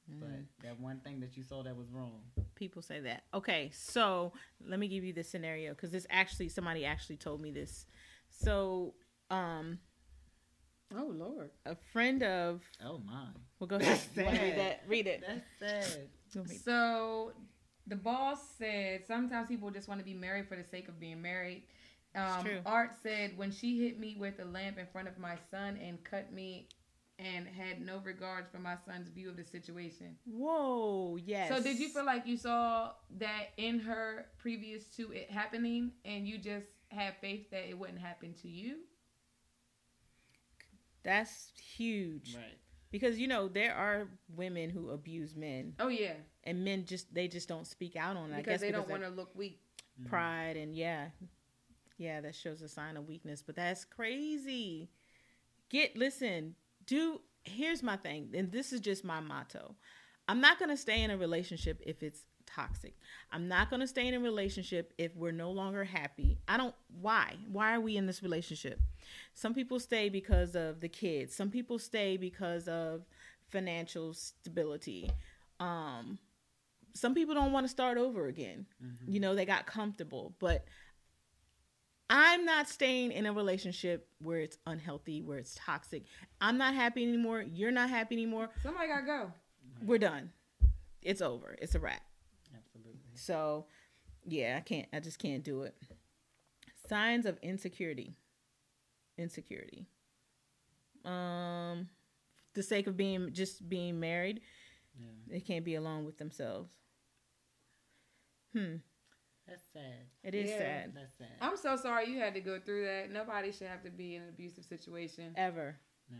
[0.08, 2.20] But that one thing that you saw that was wrong.
[2.54, 3.24] People say that.
[3.34, 4.32] Okay, so
[4.66, 7.86] let me give you the scenario because this actually somebody actually told me this.
[8.28, 8.94] So,
[9.30, 9.78] um,
[10.96, 11.50] Oh Lord.
[11.66, 13.26] a friend of Oh my.
[13.58, 13.98] well, go ahead.
[13.98, 14.82] That's You wanna read that?
[14.86, 15.24] Read it.
[15.60, 16.08] That's sad.
[16.64, 17.32] So
[17.86, 21.20] the boss said sometimes people just want to be married for the sake of being
[21.20, 21.64] married.
[22.14, 22.60] Um, true.
[22.64, 26.02] Art said when she hit me with a lamp in front of my son and
[26.04, 26.68] cut me
[27.18, 30.16] and had no regards for my son's view of the situation.
[30.26, 31.48] Whoa, yes.
[31.48, 36.28] So did you feel like you saw that in her previous to it happening and
[36.28, 38.76] you just had faith that it wouldn't happen to you?
[41.02, 42.58] that's huge Right.
[42.90, 46.14] because you know there are women who abuse men Oh yeah,
[46.44, 48.34] and men just they just don't speak out on it.
[48.34, 49.60] I because guess they don't want to look weak.
[50.00, 50.10] Mm-hmm.
[50.10, 51.06] pride and yeah
[51.96, 54.90] yeah that shows a sign of weakness but that's crazy
[55.70, 56.54] get listen
[56.86, 59.74] do here's my thing and this is just my motto.
[60.28, 62.94] I'm not going to stay in a relationship if it's toxic.
[63.30, 66.38] I'm not going to stay in a relationship if we're no longer happy.
[66.48, 67.34] I don't why?
[67.50, 68.80] Why are we in this relationship?
[69.34, 71.34] Some people stay because of the kids.
[71.34, 73.02] Some people stay because of
[73.48, 75.10] financial stability.
[75.60, 76.18] Um
[76.94, 78.66] some people don't want to start over again.
[78.82, 79.12] Mm-hmm.
[79.12, 80.64] you know they got comfortable but
[82.10, 86.04] i'm not staying in a relationship where it's unhealthy where it's toxic.
[86.40, 87.42] I'm not happy anymore.
[87.42, 88.48] You're not happy anymore.
[88.62, 89.32] Somebody gotta go.
[89.84, 90.30] we're done.
[91.02, 91.56] It's over.
[91.60, 92.02] It's a wrap.
[92.56, 93.00] Absolutely.
[93.14, 93.66] so
[94.28, 95.74] yeah i can't i just can't do it.
[96.88, 98.14] Signs of insecurity.
[99.18, 99.86] Insecurity.
[101.04, 101.88] Um
[102.54, 104.40] the sake of being just being married
[104.98, 105.06] Yeah.
[105.28, 106.70] they can't be alone with themselves.
[108.56, 108.76] Hmm
[109.46, 110.06] That's sad.
[110.24, 110.58] it is Yeah.
[110.58, 111.28] sad That's sad.
[111.40, 113.10] I'm so sorry you had to go through that.
[113.12, 115.32] Nobody should have to be in an abusive situation.
[115.36, 115.76] ever
[116.10, 116.18] no.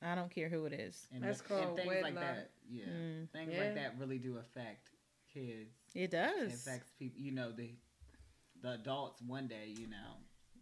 [0.00, 1.08] I don't care who it is.
[1.12, 2.22] And That's the- and called things like wedlock.
[2.24, 2.50] that.
[2.70, 2.84] Yeah.
[2.86, 3.30] Mm.
[3.30, 3.58] Things Yeah.
[3.64, 4.90] like that really do affect
[5.32, 5.74] kids.
[5.94, 6.54] It It does.
[6.66, 7.20] affects people.
[7.20, 7.74] You know the
[8.60, 9.68] the adults one day.
[9.78, 10.16] You know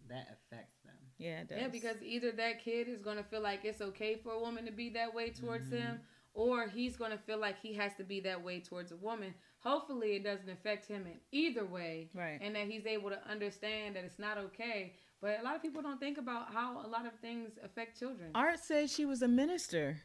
[0.08, 0.94] that affects them.
[1.18, 1.58] Yeah, it does.
[1.60, 4.64] Yeah, because either that kid is going to feel like it's okay for a woman
[4.66, 5.80] to be that way towards Mhm.
[5.80, 6.00] him,
[6.34, 9.34] or he's going to feel like he has to be that way towards a woman.
[9.66, 12.38] Hopefully, it doesn't affect him in either way, right.
[12.40, 14.92] and that he's able to understand that it's not okay.
[15.20, 18.30] But a lot of people don't think about how a lot of things affect children.
[18.32, 19.96] Art said she was a minister.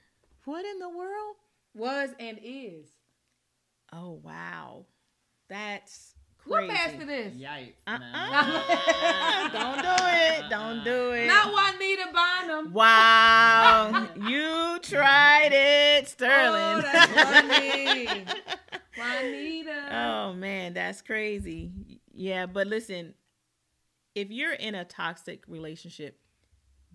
[0.45, 1.36] What in the world?
[1.76, 2.88] Was and is.
[3.93, 4.86] Oh wow,
[5.47, 6.74] that's What crazy.
[6.74, 7.34] passed to this?
[7.36, 7.74] Yikes!
[7.86, 9.49] Uh-uh.
[9.53, 10.49] Don't do it.
[10.49, 11.28] Don't do it.
[11.28, 12.74] Not Juanita Bynum.
[12.74, 16.62] Wow, you tried it, Sterling.
[16.78, 18.26] Oh, that's funny.
[19.02, 19.88] Juanita.
[19.91, 21.72] oh man, that's crazy.
[22.14, 23.14] Yeah, but listen,
[24.16, 26.20] if you're in a toxic relationship,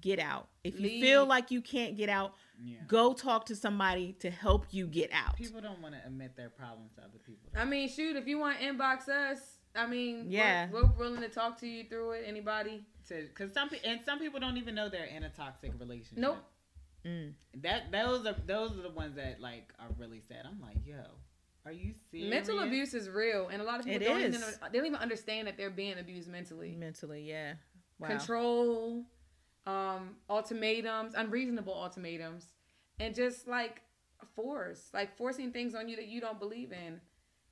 [0.01, 0.49] get out.
[0.65, 1.03] If you Leave.
[1.03, 2.79] feel like you can't get out, Yeah.
[2.87, 5.37] go talk to somebody to help you get out.
[5.37, 7.51] People don't want to admit their problems to other people.
[7.57, 9.39] I mean, shoot, if you want to inbox us,
[9.75, 10.69] I mean, Yeah.
[10.71, 12.25] we're, we're willing to talk to you through it.
[12.27, 12.85] Anybody?
[13.09, 16.19] Because some pe- and some people don't even know they're in a toxic relationship.
[16.19, 16.39] Nope.
[17.07, 17.35] Mm.
[17.63, 20.45] That those are those are the ones that like are really sad.
[20.45, 21.05] I'm like, yo,
[21.67, 22.31] are you serious?
[22.31, 24.35] Mental abuse is real, and a lot of people It don't is.
[24.37, 26.77] even they don't even understand that they're being abused mentally.
[26.79, 27.55] Mentally, yeah.
[27.99, 28.09] Wow.
[28.09, 29.05] Control,
[29.67, 32.47] um, ultimatums, unreasonable ultimatums,
[33.01, 33.83] and just like
[34.35, 37.01] force, like forcing things on you that you don't believe in,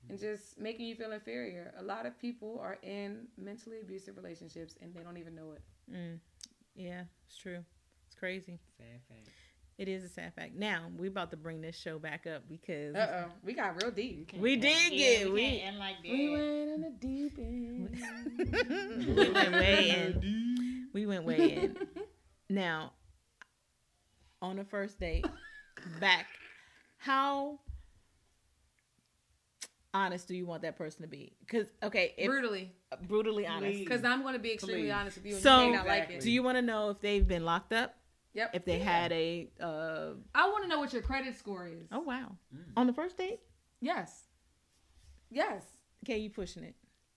[0.08, 1.74] and just making you feel inferior.
[1.78, 5.62] A lot of people are in mentally abusive relationships and they don't even know it.
[5.92, 6.18] Mm.
[6.74, 7.64] Yeah, it's true.
[8.06, 8.60] It's crazy.
[8.76, 9.28] Sad fact.
[9.76, 10.54] It is a sad fact.
[10.54, 13.90] Now we about to bring this show back up because Uh oh, we got real
[13.90, 14.30] deep.
[14.38, 16.12] We end- did yeah, get- we we- end like that.
[16.12, 19.16] We went in the deep end.
[19.16, 20.88] we went way in.
[20.92, 21.76] We went way in.
[22.50, 22.92] Now,
[24.42, 25.26] on the first date,
[25.98, 26.26] back,
[26.98, 27.58] how
[29.94, 31.32] honest do you want that person to be?
[31.40, 32.72] Because okay, if, Brutally,
[33.08, 33.78] brutally honest.
[33.78, 34.90] Because I'm going to be extremely Please.
[34.92, 36.20] honest with you, and So- you may not like it.
[36.20, 37.96] Do you want to know if they've been locked up?
[38.34, 38.50] Yep.
[38.52, 41.86] If they had a uh I want to know what your credit score is.
[41.92, 42.64] oh wow Mm.
[42.76, 43.40] on the first date?
[43.80, 44.24] Yes.
[45.30, 45.62] Yes.
[46.04, 46.74] Okay, you pushing it.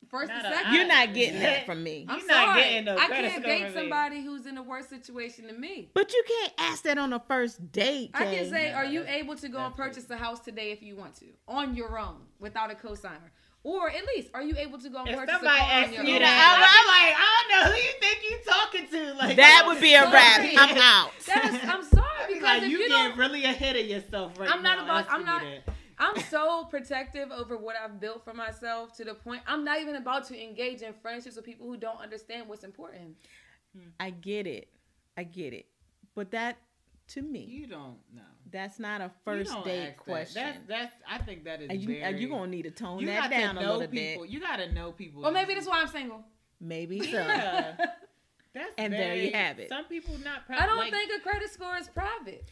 [0.09, 0.74] First Not and a- second.
[0.74, 2.05] You're not getting that from me.
[2.07, 2.61] I'm You're not sorry.
[2.61, 3.80] getting no I credit can't score date from me.
[3.82, 5.89] somebody who's in a worse situation than me.
[5.93, 8.11] But you can't ask that on a first date.
[8.13, 10.82] I can say, Yeah, are you able to go and purchase a house today if
[10.82, 13.32] you want to, on your own, without a cosigner?
[13.68, 15.93] Or at least, are you able to go and If purchase a car on asks
[15.93, 16.22] your you own?
[16.22, 19.13] that, I'm, I'm like, I don't know who you think you're talking to.
[19.18, 20.13] Like that would be a Sorry.
[20.13, 20.39] wrap.
[20.57, 21.11] I'm out.
[21.26, 24.47] That's, I'm sorry because like, if you, you, getting don't, really ahead of yourself right
[24.47, 24.55] now.
[24.55, 24.84] I'm not now.
[24.86, 25.74] about- I'm not- that.
[25.99, 29.95] I'm so protective over what I've built for myself to the point I'm not even
[29.97, 33.18] about to engage in friendships with people who don't understand what's important.
[33.99, 34.70] I get it.
[35.18, 35.65] I get it.
[36.15, 36.55] But that
[37.09, 37.39] to me.
[37.43, 38.22] You don't know.
[38.52, 39.98] That's not a You first don't date ask that.
[39.98, 40.43] question.
[40.43, 40.95] That's that's.
[41.10, 42.20] I think that is and you, very.
[42.22, 44.24] you gonna need to tone you that down to a little people.
[44.24, 44.32] bit.
[44.32, 45.22] You got to know people.
[45.22, 46.24] Well, maybe that's why I'm single.
[46.60, 47.18] Maybe so.
[47.18, 47.76] Yeah.
[48.54, 49.70] That's And there you have it.
[49.70, 50.48] Some people not.
[50.48, 52.48] Proud, I don't like, think a credit score is private.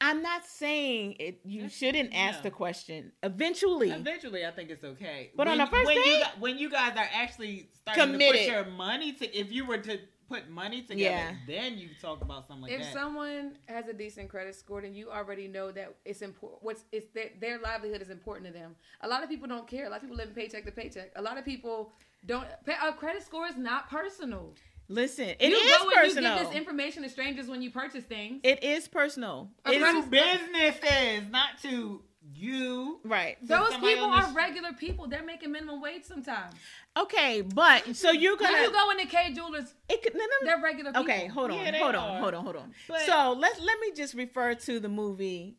[0.00, 1.40] I'm not saying it.
[1.44, 2.42] You That's- shouldn't ask yeah.
[2.44, 3.12] the question.
[3.22, 5.30] Eventually, Eventually, I think it's okay.
[5.36, 6.22] But on when, a first when you date?
[6.34, 8.40] gu- when you guys are actually starting Committed.
[8.40, 9.98] to put your money to, if you were to
[10.32, 11.34] put money together, Yeah.
[11.46, 12.92] then you talk about something like if that.
[12.92, 16.62] someone has a decent credit score, then you already know that it's important.
[16.62, 18.74] What's it's their, their livelihood is important to them.
[19.02, 19.86] A lot of people don't care.
[19.86, 21.12] A lot of people live paycheck to paycheck.
[21.16, 21.92] A lot of people
[22.26, 22.46] don't.
[22.88, 24.54] A credit score is not personal.
[24.88, 25.28] listen.
[25.40, 26.32] It you is go personal.
[26.32, 28.40] you give this information to strangers when you purchase things.
[28.42, 29.50] it is personal.
[29.64, 32.02] A It is- credit- to businesses, not to
[32.42, 33.00] you.
[33.04, 33.36] right.
[33.42, 35.08] Those people are this- regular people.
[35.08, 36.54] They're making minimum wage sometimes.
[36.96, 38.60] Okay, but so you're gonna.
[38.60, 40.46] you go into Kay Jewelers, it could, no, no, no.
[40.46, 41.04] they're regular people.
[41.04, 42.74] Okay, hold on, Yeah, they hold on, hold on, hold on.
[42.88, 45.56] But- so let let me just refer to the movie.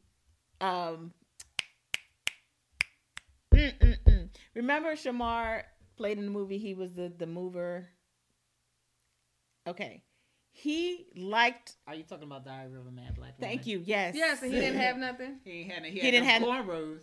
[0.61, 1.13] Um,
[3.53, 4.29] mm, mm, mm.
[4.53, 5.63] remember Shemar
[5.97, 6.57] played in the movie.
[6.57, 7.89] He was the the mover.
[9.67, 10.03] Okay,
[10.55, 11.73] he liked.
[11.87, 13.41] Are you talking about Diary of a Mad Black Woman?
[13.41, 13.81] Thank you.
[13.83, 14.15] Yes.
[14.15, 15.39] Yes, and he didn't have nothing.
[15.43, 17.01] He had he, He didn't them have- cornrows.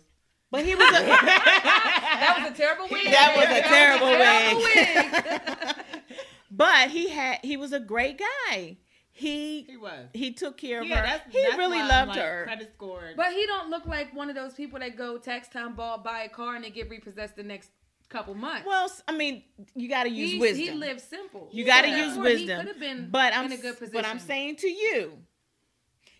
[0.49, 0.83] But he was.
[0.89, 3.05] A, That was a terrible wig.
[3.05, 5.85] That was a terrible That was a wig.
[6.51, 7.39] but he had.
[7.43, 8.77] He was a great guy.
[9.13, 10.07] He He was.
[10.13, 11.05] he took care of Yeah, her.
[11.05, 12.43] that's, he that's really why I'm loved like, her.
[12.45, 13.11] Credit score.
[13.15, 16.21] But he don't look like one of those people that go tax time ball, buy
[16.23, 17.69] a car, and they get repossessed the next
[18.11, 18.65] couple months.
[18.67, 19.43] Well, I mean,
[19.75, 20.63] you got to use He- wisdom.
[20.65, 21.49] He lived simple.
[21.51, 22.67] You got to use Or He wisdom.
[22.79, 23.93] been but I'm in a good position.
[23.93, 25.17] but I'm saying to you,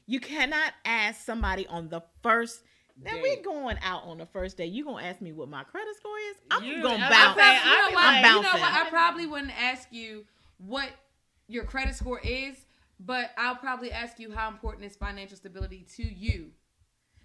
[0.07, 2.61] you cannot ask somebody on the first.
[3.01, 3.43] Now we Date.
[3.43, 4.65] going out on the first day.
[4.65, 6.35] You gonna ask me what my credit score is?
[6.51, 7.39] I'm You- gonna I- bounce.
[7.39, 8.15] I- you know I'm what?
[8.35, 8.73] You know what?
[8.73, 10.25] I probably wouldn't ask you
[10.57, 10.89] what
[11.47, 12.55] your credit score is,
[12.99, 16.51] but I'll probably ask you how important is financial stability to you.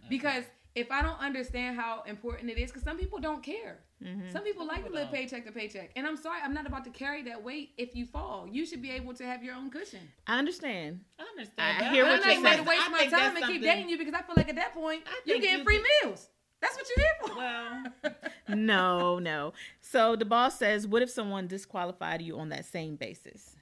[0.09, 0.45] Because
[0.77, 3.79] if I don't understand how important it is, because some people don't care.
[4.03, 4.31] Mhm.
[4.31, 5.14] Some people like to live don't.
[5.14, 5.91] paycheck to paycheck.
[5.97, 8.47] And I'm sorry, I'm not about to carry that weight if you fall.
[8.47, 10.01] You should be able to have your own cushion.
[10.27, 11.01] I understand.
[11.18, 11.79] I understand.
[11.79, 11.93] I that.
[11.93, 13.53] hear But what I'm not you're even going to waste I my time that's and
[13.53, 16.09] keep dating you because I feel like at that point, you're getting you free could-
[16.11, 16.29] meals.
[16.61, 17.37] That's what you're here for.
[17.37, 18.22] Well,
[18.57, 19.53] No, no.
[19.81, 23.57] So the boss says, "What if someone disqualified you on that same basis?"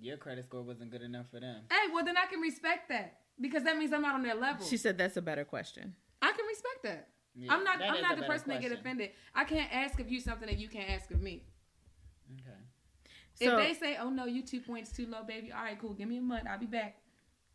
[0.00, 1.62] your credit score wasn't good enough for them.
[1.70, 4.66] hey, well, then I can respect that because that means I'm not on their level.
[4.66, 7.08] She said, "That's a better question." I can respect that.
[7.34, 7.78] Yeah, I'm not.
[7.78, 9.10] that I'm not the better person that get offended.
[9.34, 11.44] I can't ask of you something that you can't ask of me.
[12.32, 12.58] Okay.
[13.34, 15.92] So if they say, "Oh no, you two points too low, baby," all right, cool.
[15.94, 16.46] Give me a month.
[16.48, 16.98] I'll be back.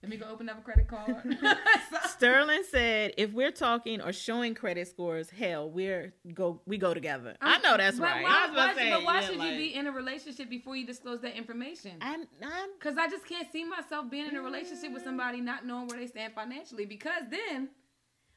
[0.01, 1.13] Let me go open up a credit card.
[2.07, 7.35] Sterling said, "If we're talking or showing credit scores, hell, we're go we go together."
[7.41, 8.23] i know that's but right.
[8.23, 10.49] Why, I was why- say, but why yeah, should like- you be in a relationship
[10.49, 11.97] before you disclose that information?
[11.99, 15.65] I'm, I'm Because I just can't see myself being in a relationship with somebody not
[15.65, 16.85] knowing where they stand financially.
[16.85, 17.67] Because then,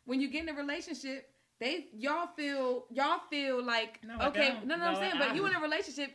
[0.05, 1.29] when you get in a relationship,
[1.61, 4.67] they y'all feel y'all feel like No, okay, don't.
[4.67, 6.11] no, no, I'm No, saying, I but you in a relationship,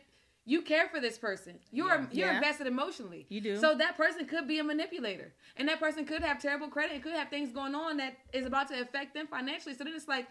[0.48, 1.58] you care for this person.
[1.70, 2.06] You're Yeah.
[2.10, 2.36] you're Yeah.
[2.36, 3.26] invested emotionally.
[3.28, 3.56] You do.
[3.58, 7.02] So that person could be a manipulator, and that person could have terrible credit and
[7.02, 9.74] could have things going on that is about to affect them financially.
[9.74, 10.26] So then it's like,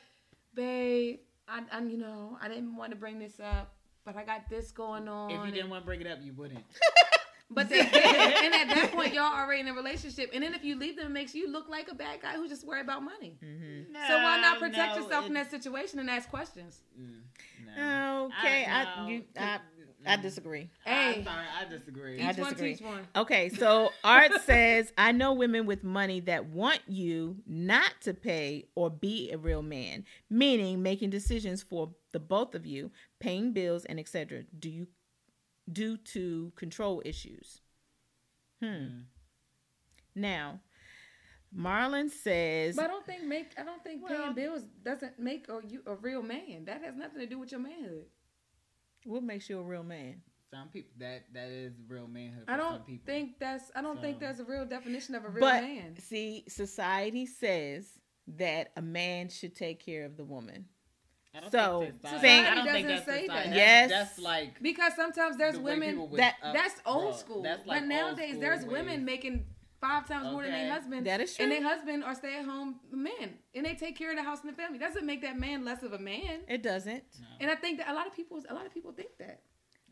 [0.56, 3.76] babe, I, I you know I didn't want to bring this up.
[4.04, 5.32] But I got this going on.
[5.32, 6.64] If you didn't want to bring it up, you wouldn't.
[7.52, 7.94] but they did.
[7.94, 10.30] and at that point, y'all already in a relationship.
[10.34, 12.48] And then if you leave them, it makes you look like a bad guy who
[12.48, 13.38] just worried about money.
[13.44, 13.94] Mm-hmm.
[14.08, 16.80] so why not protect no, yourself in that situation and ask questions?
[16.98, 17.20] Mm,
[17.76, 18.30] no.
[18.40, 19.08] Okay, I, no.
[19.10, 19.60] you, I,
[20.06, 20.70] I disagree.
[20.86, 21.16] Hey.
[21.18, 22.22] I'm sorry, I disagree.
[22.22, 22.76] I Each one disagree.
[22.76, 23.08] teach one.
[23.16, 28.66] Okay, so Art says, I know women with money that want you not to pay
[28.76, 33.86] or be a real man, meaning making decisions for the both of you, paying bills
[33.86, 34.44] and etc.
[34.58, 34.88] Do you
[35.72, 37.62] due to control issues?
[38.62, 38.66] Hmm.
[38.66, 39.04] Mm.
[40.16, 40.62] Now,
[41.56, 45.48] Marlon says, But I don't think make I don't think Well- paying bills doesn't make
[45.50, 46.66] or you a real man.
[46.66, 48.06] That has nothing to do with your manhood.
[49.08, 50.22] "What makes you a real man?"
[50.52, 52.46] Some people that that is real manhood.
[52.46, 53.06] For I some don't people.
[53.06, 55.96] think that's I don't think So- there's a real definition of a real But man.
[55.98, 60.68] see, society says that a man should take care of the woman.
[61.36, 63.28] I don't so, think society, saying- I don't think doesn't that's say society.
[63.28, 63.44] that.
[63.46, 63.90] That's, Yes.
[63.92, 67.20] that's like Because sometimes there's the women that- That's old brought.
[67.20, 67.42] school.
[67.44, 69.46] That's like but nowadays, old there's school women making
[69.80, 71.06] five times more than their husband.
[71.08, 71.44] That is true.
[71.44, 73.36] And their husband are stay at home men.
[73.56, 74.78] And they take care of the house and the family.
[74.80, 76.42] Doesn't make that man less of a man.
[76.48, 77.04] It doesn't.
[77.20, 79.42] No, And I think that a lot of people a lot of people think that.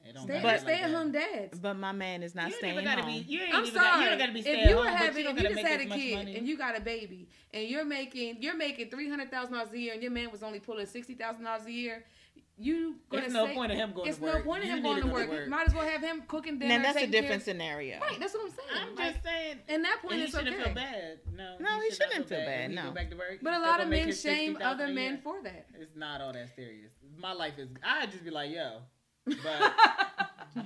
[0.07, 1.57] Stay, gotta But- stay like at home dads.
[1.59, 3.11] But my man is not You ain't staying even gotta home.
[3.11, 3.17] be.
[3.27, 4.03] You ain't I'm even got, sorry.
[4.03, 5.59] you don't gotta be stay if you were home, but having, you if you just
[5.61, 6.37] had a kid money.
[6.37, 9.79] and you got a baby and you're making you're making three hundred thousand dollars a
[9.79, 12.05] year and your man was only pulling sixty thousand dollars a year,
[12.57, 14.75] you gonna There's no say, point in him going it's to no point in You
[14.77, 15.47] him going to go work.
[15.49, 16.77] Might as well have him cooking dinner.
[16.77, 17.99] Now that's a taking care different scenario.
[17.99, 18.69] Right, that's what I'm saying.
[18.89, 19.57] I'm Like, just saying.
[19.67, 20.01] and that point.
[20.01, 20.63] point And he shouldn't okay.
[20.63, 21.19] feel bad.
[21.35, 22.91] No, No, he should not shouldn't feel bad, When no.
[22.91, 25.67] back to work, But a lot of men shame other men for that.
[25.77, 26.91] It's not all that serious.
[27.17, 27.69] My life is.
[27.83, 28.77] I'd just be like, yo,
[29.25, 29.73] but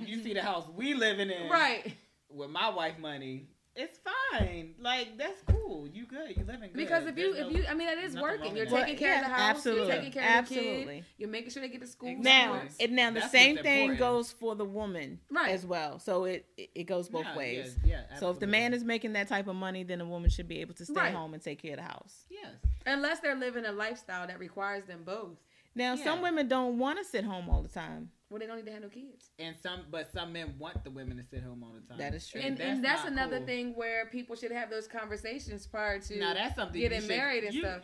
[0.06, 1.92] you see the house we living in, right.
[2.32, 3.98] With my wife money, it's
[4.32, 4.74] fine.
[4.80, 5.86] Like that's cool.
[5.92, 6.30] You good.
[6.36, 6.76] You living good.
[6.76, 8.56] Because if you, There's if you, I mean, that is working.
[8.56, 9.56] You're taking care of the Yeah, house.
[9.56, 9.86] absolutely.
[9.86, 10.94] You're taking care of the Absolutely.
[10.96, 11.04] kid.
[11.18, 12.16] You're making sure they get to school.
[12.18, 12.68] Now, somewhere.
[12.78, 13.98] it, now the That's same thing important.
[13.98, 15.50] goes for the woman Right.
[15.52, 15.98] as well.
[15.98, 17.76] So it it, it goes both Nah, ways.
[17.84, 20.30] Yeah, yeah, So if the man is making that type of money, then the woman
[20.30, 21.14] should be able to stay Right.
[21.14, 22.24] home and take care of the house.
[22.28, 22.54] yes,
[22.86, 25.36] unless they're living a lifestyle that requires them both.
[25.74, 28.10] Now, some women don't want to sit home all the time.
[28.28, 29.30] Well, they don't need to have no kids.
[29.40, 31.98] and some, but some men want the women to sit home all the time.
[31.98, 32.40] That is true.
[32.40, 33.46] And and that's not another cool.
[33.46, 37.44] thing where people should have those conversations prior to Now that's something getting should- married
[37.44, 37.82] and you- stuff.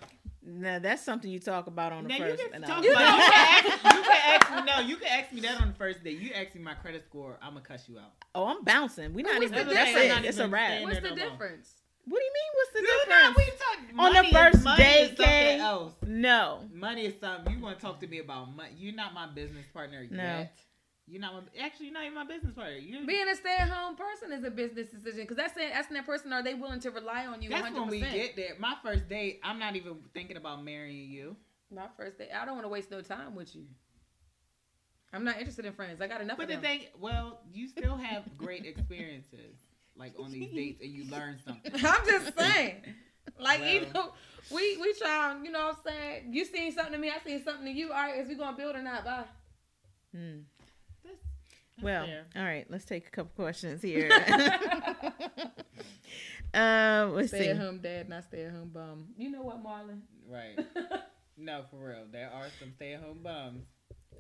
[0.49, 2.41] Now, that's something you talk about on the Now first.
[2.41, 2.69] you can no.
[2.69, 5.41] talk You about, you, can ask, you can ask me no, you can ask me
[5.41, 6.21] that on the first date.
[6.21, 8.13] You ask me my credit score, I'm gonna cuss you out.
[8.37, 9.13] oh, I'm bouncing.
[9.13, 9.67] We're not even.
[9.67, 10.25] That's it.
[10.25, 10.83] It's a even wrap.
[10.85, 11.17] What's the no more.
[11.31, 11.75] difference?
[12.05, 12.51] What do you mean?
[12.55, 13.37] What's the Dude, difference?
[13.37, 13.56] no, we talk,
[13.99, 15.59] On the first is, money date, is something Kay?
[15.61, 15.95] else.
[16.07, 16.61] No.
[16.73, 18.55] Money is something you want to talk to me about.
[18.55, 18.71] Money.
[18.77, 20.23] You're not my business partner No.
[20.23, 20.59] yet.
[21.09, 21.87] You're not my, actually.
[21.87, 22.77] You're not even my business partner.
[22.79, 26.33] You Being a stay-at-home person is a business decision because that's saying asking that person
[26.33, 27.49] are they willing to rely on you.
[27.49, 27.75] That's 100%.
[27.79, 28.55] when we get there.
[28.59, 31.37] My first date, I'm not even thinking about marrying you.
[31.73, 32.31] My first date.
[32.37, 33.67] I don't want to waste no time with you.
[35.13, 36.01] I'm not interested in friends.
[36.01, 36.63] I got enough But of the them.
[36.63, 39.55] thing, well, you still have great experiences,
[39.97, 41.73] like on these dates, and you learn something.
[41.73, 42.83] I'm just saying.
[43.39, 44.13] Like you know,
[44.51, 45.37] we we try.
[45.43, 46.33] You know what I'm saying?
[46.33, 47.11] You seen something to me.
[47.11, 47.89] I seen something to you.
[47.93, 49.05] All right, is we gonna build or not?
[49.05, 49.25] Bye.
[50.15, 50.39] Hmm.
[51.03, 51.21] That's-
[51.77, 52.25] that's Well, fair.
[52.37, 52.67] all right.
[52.71, 54.11] Let's take a couple questions here.
[56.55, 57.49] um, let's Stay see.
[57.49, 59.09] at home dad, not stay at home bum.
[59.19, 60.01] You know what, Marlon?
[60.29, 60.59] right.
[61.39, 62.05] No, for real.
[62.11, 63.65] There are some stay-at-home bums.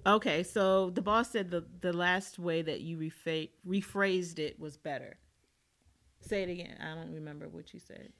[0.07, 4.77] Okay, so the boss said the the last way that you refa- rephrased it was
[4.77, 5.16] better.
[6.20, 6.77] Say it again.
[6.81, 8.12] I don't remember what you said.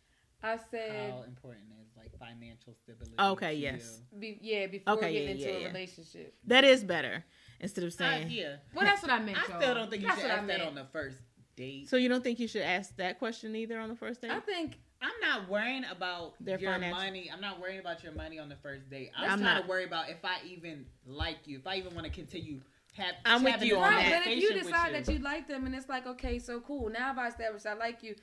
[0.47, 3.15] I said, How important is like financial stability?
[3.19, 4.01] Okay, to yes.
[4.13, 4.19] you?
[4.19, 5.67] be, yeah, before Okay, getting yeah, into yeah, a yeah.
[5.69, 6.35] relationship.
[6.47, 7.25] That is better
[7.61, 8.31] instead of Uh, saying.
[8.31, 8.57] yeah.
[8.75, 9.39] Well, that's what I meant.
[9.39, 9.61] I y'all.
[9.61, 11.19] still don't think you That's should ask that on the first
[11.57, 11.89] date.
[11.89, 14.31] So you don't think you should ask that question either on the first date?
[14.31, 17.31] I think I'm not worrying about Their your financial- money.
[17.33, 19.11] I'm not worrying about your money on the first date.
[19.17, 19.63] I'm, I'm trying not.
[19.63, 22.61] to worry about if I even like you, if I even want to continue.
[22.95, 24.25] Have, I'm with you on right, that.
[24.25, 26.61] but if you conversation with decide that you like them and it's like, okay, so
[26.61, 26.89] cool.
[26.89, 28.15] Now I've established I like you.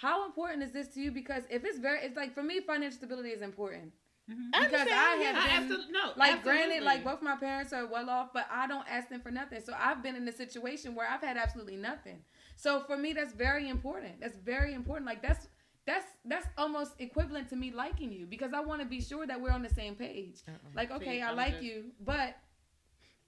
[0.00, 1.10] How important is this to you?
[1.10, 3.92] Because if it's very, it's like for me, financial stability is important.
[4.30, 4.50] Mhm.
[4.54, 5.40] I because understand, I have yeah.
[5.40, 8.66] I been- absolutely, no, Like, granted, like both my parents are well off, but I
[8.66, 9.60] don't ask them for nothing.
[9.62, 12.22] So I've been in a situation where I've had absolutely nothing.
[12.56, 14.20] So for me, that's very important.
[14.20, 15.06] That's very important.
[15.06, 15.48] Like that's
[15.86, 19.40] that's that's almost equivalent to me liking you because I want to be sure that
[19.40, 20.42] we're on the same page.
[20.46, 20.56] Uh-uh.
[20.76, 22.36] Like, okay, See, I like just- you, but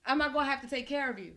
[0.05, 1.32] I'm not gonna have to take care of you.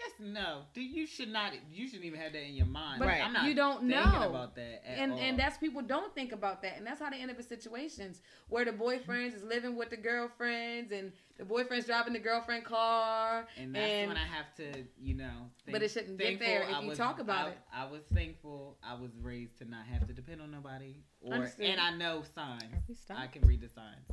[0.00, 0.62] That's no.
[0.74, 1.52] Dude, you should not.
[1.72, 2.98] You shouldn't even have that in your mind.
[3.00, 3.22] But Right.
[3.22, 4.28] I'm not you don't thinking know.
[4.30, 5.18] about that at and all.
[5.18, 8.20] and that's people don't think about that, and that's how they end up in situations
[8.48, 13.46] where the boyfriends is living with the girlfriends, and the boyfriend's driving the girlfriend car,
[13.56, 15.50] And that's and- when I have to, you know.
[15.70, 17.58] But it shouldn't get there if I you was- talk about I, it.
[17.72, 21.66] I was thankful I was raised to not have to depend on nobody, or Understood.
[21.66, 22.62] and I know signs.
[22.64, 23.20] Are we stopped?
[23.20, 24.06] I can read the signs.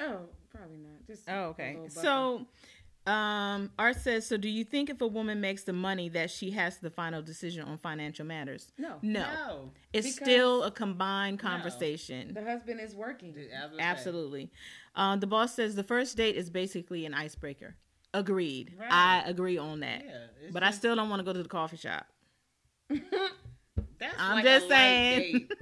[0.00, 0.20] oh,
[0.50, 1.06] probably not.
[1.06, 1.78] Just Oh, okay.
[1.88, 2.46] So,
[3.06, 6.52] um, Art says, so do you think if a woman makes the money that she
[6.52, 8.70] has the final decision on financial matters?
[8.78, 11.48] no, No, it's Because- still a combined No.
[11.48, 12.32] conversation.
[12.34, 13.34] the husband is working.
[13.36, 13.82] As I say.
[13.82, 14.50] Absolutely.
[14.94, 17.76] Um, the boss says the first date is basically an icebreaker.
[18.14, 18.74] Agreed.
[18.78, 18.92] Right.
[18.92, 20.04] I agree on that.
[20.04, 22.06] Yeah, it's But I still don't want to go to the coffee shop.
[22.90, 25.32] That's I'm like just a light saying.
[25.32, 25.52] date.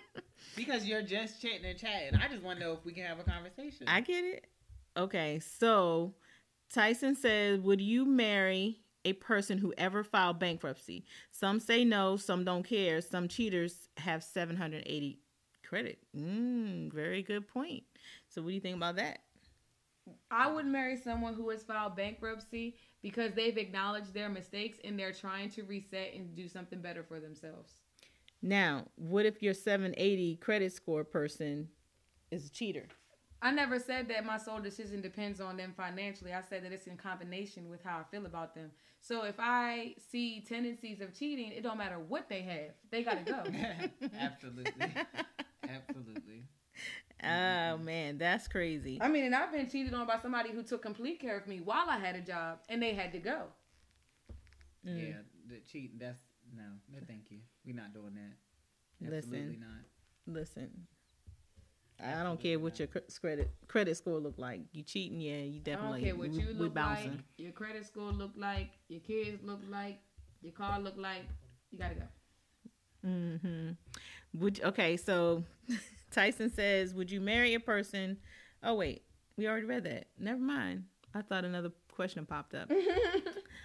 [0.56, 2.14] because you're just chatting and chatting.
[2.16, 3.88] I just want to know if we can have a conversation.
[3.88, 4.46] I get it.
[4.96, 6.14] Okay, so
[6.72, 11.04] Tyson says, Would you marry a person who ever filed bankruptcy?
[11.30, 13.00] Some say no, some don't care.
[13.00, 15.20] Some cheaters have 780
[15.66, 15.98] credit.
[16.16, 17.84] Mm, very good point.
[18.28, 19.20] So, what do you think about that?
[20.30, 25.12] I would marry someone who has filed bankruptcy because they've acknowledged their mistakes and they're
[25.12, 27.72] trying to reset and do something better for themselves.
[28.42, 31.68] Now, what if your 780 credit score person
[32.30, 32.86] is a cheater?
[33.42, 36.32] I never said that my sole decision depends on them financially.
[36.32, 38.70] I said that it's in combination with how I feel about them.
[39.00, 42.70] So if I see tendencies of cheating, it don't matter what they have.
[42.90, 43.42] They got to go.
[44.18, 44.94] Absolutely.
[45.68, 46.44] Absolutely.
[47.22, 48.98] Oh man, that's crazy.
[49.00, 51.60] I mean, and I've been cheated on by somebody who took complete care of me
[51.60, 53.44] while I had a job and they had to go.
[54.86, 55.08] Mm.
[55.08, 55.14] Yeah,
[55.48, 55.98] the cheating.
[55.98, 56.20] That's
[56.54, 57.38] no, no, thank you.
[57.64, 58.36] We're not doing that.
[59.00, 59.16] Listen.
[59.16, 59.84] Absolutely not.
[60.26, 60.86] Listen,
[62.04, 64.60] I don't care what your credit credit score look like.
[64.72, 66.00] You cheating, yeah, you I definitely.
[66.00, 67.10] don't care what you we look bouncing.
[67.12, 69.98] like, your credit score look like, your kids look like,
[70.42, 71.22] your car look like.
[71.70, 72.02] You gotta go.
[73.06, 73.70] Mm-hmm.
[74.40, 75.44] Would okay, so
[76.10, 78.18] Tyson says, "Would you marry a person?"
[78.62, 79.02] Oh wait,
[79.36, 80.08] we already read that.
[80.18, 80.84] Never mind.
[81.14, 82.70] I thought another question popped up.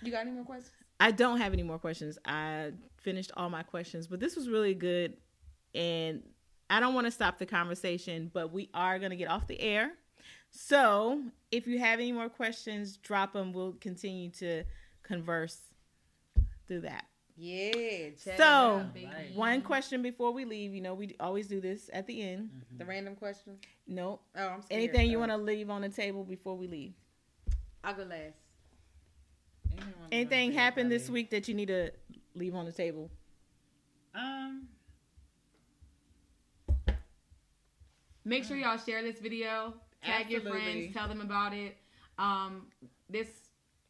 [0.03, 0.71] You got any more questions?
[0.99, 2.17] I don't have any more questions.
[2.25, 5.13] I finished all my questions, but this was really good,
[5.75, 6.23] and
[6.72, 9.60] I don't want to stop the conversation, but we are going to get off the
[9.60, 9.91] air.
[10.49, 11.22] So
[11.52, 13.52] if you have any more questions, drop them.
[13.53, 14.64] We'll continue to
[15.03, 15.60] converse
[16.68, 17.06] through that.
[17.38, 18.10] Yeah.
[18.18, 18.85] So, out,
[19.34, 20.73] One question before we leave.
[20.73, 22.49] You know, we always do this at the end.
[22.77, 23.57] The random question.
[23.88, 24.22] Nope.
[24.35, 24.84] Oh, I'm scared.
[24.84, 25.22] Anything you Oh.
[25.22, 26.93] want to leave on the table before we leave?
[27.84, 28.35] I'll go last.
[30.11, 31.91] Anything happened this week that you need to
[32.35, 33.10] leave on the table?
[34.14, 34.68] Um,
[38.23, 39.73] Make sure y'all share this video.
[40.03, 40.93] Tag your friends.
[40.93, 41.77] Tell them about it.
[42.18, 42.68] Um,
[43.10, 43.27] this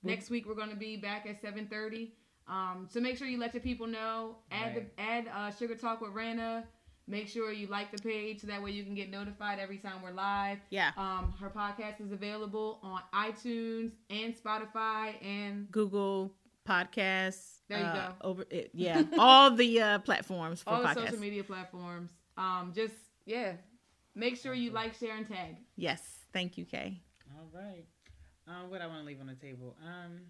[0.03, 2.13] next week we're gonna be back at seven thirty.
[2.47, 4.35] Um, so make sure you let your people know.
[4.51, 4.97] Add Right.
[4.97, 6.65] the add uh, Sugar Talk with Rana.
[7.07, 10.01] Make sure you like the page so that way you can get notified every time
[10.01, 10.59] we're live.
[10.69, 10.91] Yeah.
[10.97, 16.31] Um, her podcast is available on iTunes and Spotify and Google
[16.67, 17.59] Podcasts.
[17.67, 18.13] There you uh, go.
[18.21, 22.11] Over it, yeah, all the uh, platforms for all the social media platforms.
[22.37, 22.93] Um, just
[23.25, 23.53] yeah,
[24.15, 25.57] make sure you like, share, and tag.
[25.75, 26.01] Yes,
[26.33, 27.01] thank you, Kay.
[27.37, 27.85] all right.
[28.47, 29.75] Um, what I want to leave on the table.
[29.85, 30.21] Um,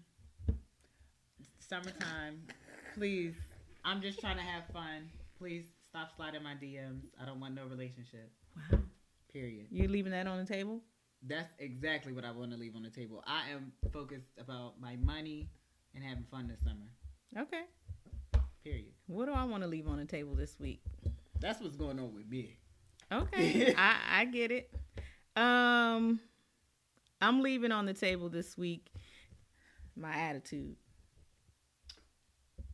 [1.58, 2.42] summertime.
[2.94, 3.34] Please,
[3.84, 5.08] I'm just trying to have fun.
[5.38, 7.02] Please stop sliding my DMs.
[7.20, 8.30] I don't want no relationship.
[8.70, 8.78] Wow,
[9.32, 9.66] Period.
[9.70, 10.80] you leaving that on the table?
[11.26, 13.22] That's exactly what I want to leave on the table.
[13.26, 15.48] I am focused about my money
[15.94, 16.86] and having fun this summer.
[17.46, 17.62] Okay.
[18.64, 18.92] Period.
[19.06, 20.82] What do I want to leave on the table this week?
[21.40, 22.56] That's what's going on with me.
[23.12, 24.70] Okay, I I get it.
[25.36, 26.20] Um,
[27.20, 28.90] I'm leaving on the table this week
[29.96, 30.76] my attitude.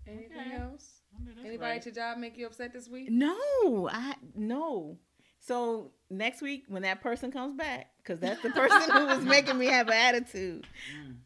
[0.07, 0.55] Anything Okay.
[0.57, 1.03] else?
[1.15, 1.77] I know Anybody right.
[1.81, 3.11] at your job make you upset this week?
[3.11, 4.99] No, I no.
[5.41, 9.59] So next week when that person comes back, because that's the person who was making
[9.59, 10.67] me have an attitude.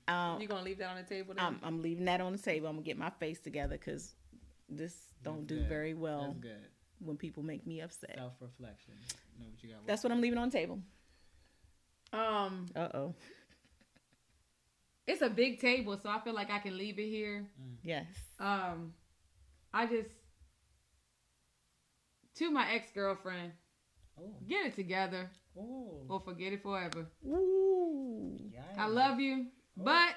[0.09, 0.12] Mm.
[0.12, 1.34] Um, You gonna leave that on the table?
[1.34, 1.44] Then?
[1.44, 2.68] I'm, I'm leaving that on the table.
[2.68, 4.14] I'm gonna get my face together because
[4.68, 5.68] this don't That's do good.
[5.68, 6.66] very well That's good.
[7.05, 8.15] When people make me upset.
[8.16, 8.95] Self reflection.
[9.39, 9.87] Know what you got.
[9.87, 10.81] That's what I'm leaving on the table.
[12.12, 13.15] um, Uh oh.
[15.07, 17.47] it's a big table, so I feel like I can leave it here.
[17.83, 18.07] Yes.
[18.39, 18.93] Um,
[19.73, 20.11] I just
[22.37, 23.53] to my ex girlfriend,
[24.19, 24.35] Oh.
[24.49, 26.05] get it together Oh.
[26.09, 27.07] or forget it forever.
[27.27, 28.39] Ooh.
[28.79, 29.47] I love you,
[29.77, 30.15] but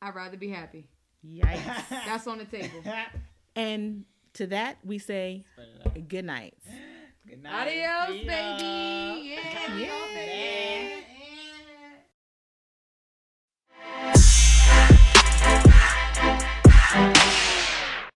[0.00, 0.88] I'd rather be happy.
[1.26, 1.88] Yikes.
[1.90, 2.82] That's on the table.
[3.56, 4.04] and
[4.38, 6.08] to that we say Spread it out.
[6.08, 6.54] good night.
[7.28, 7.68] Good night.
[7.68, 9.28] Adios, See baby.
[9.28, 10.14] Yeah, Yeah.
[10.14, 10.77] baby.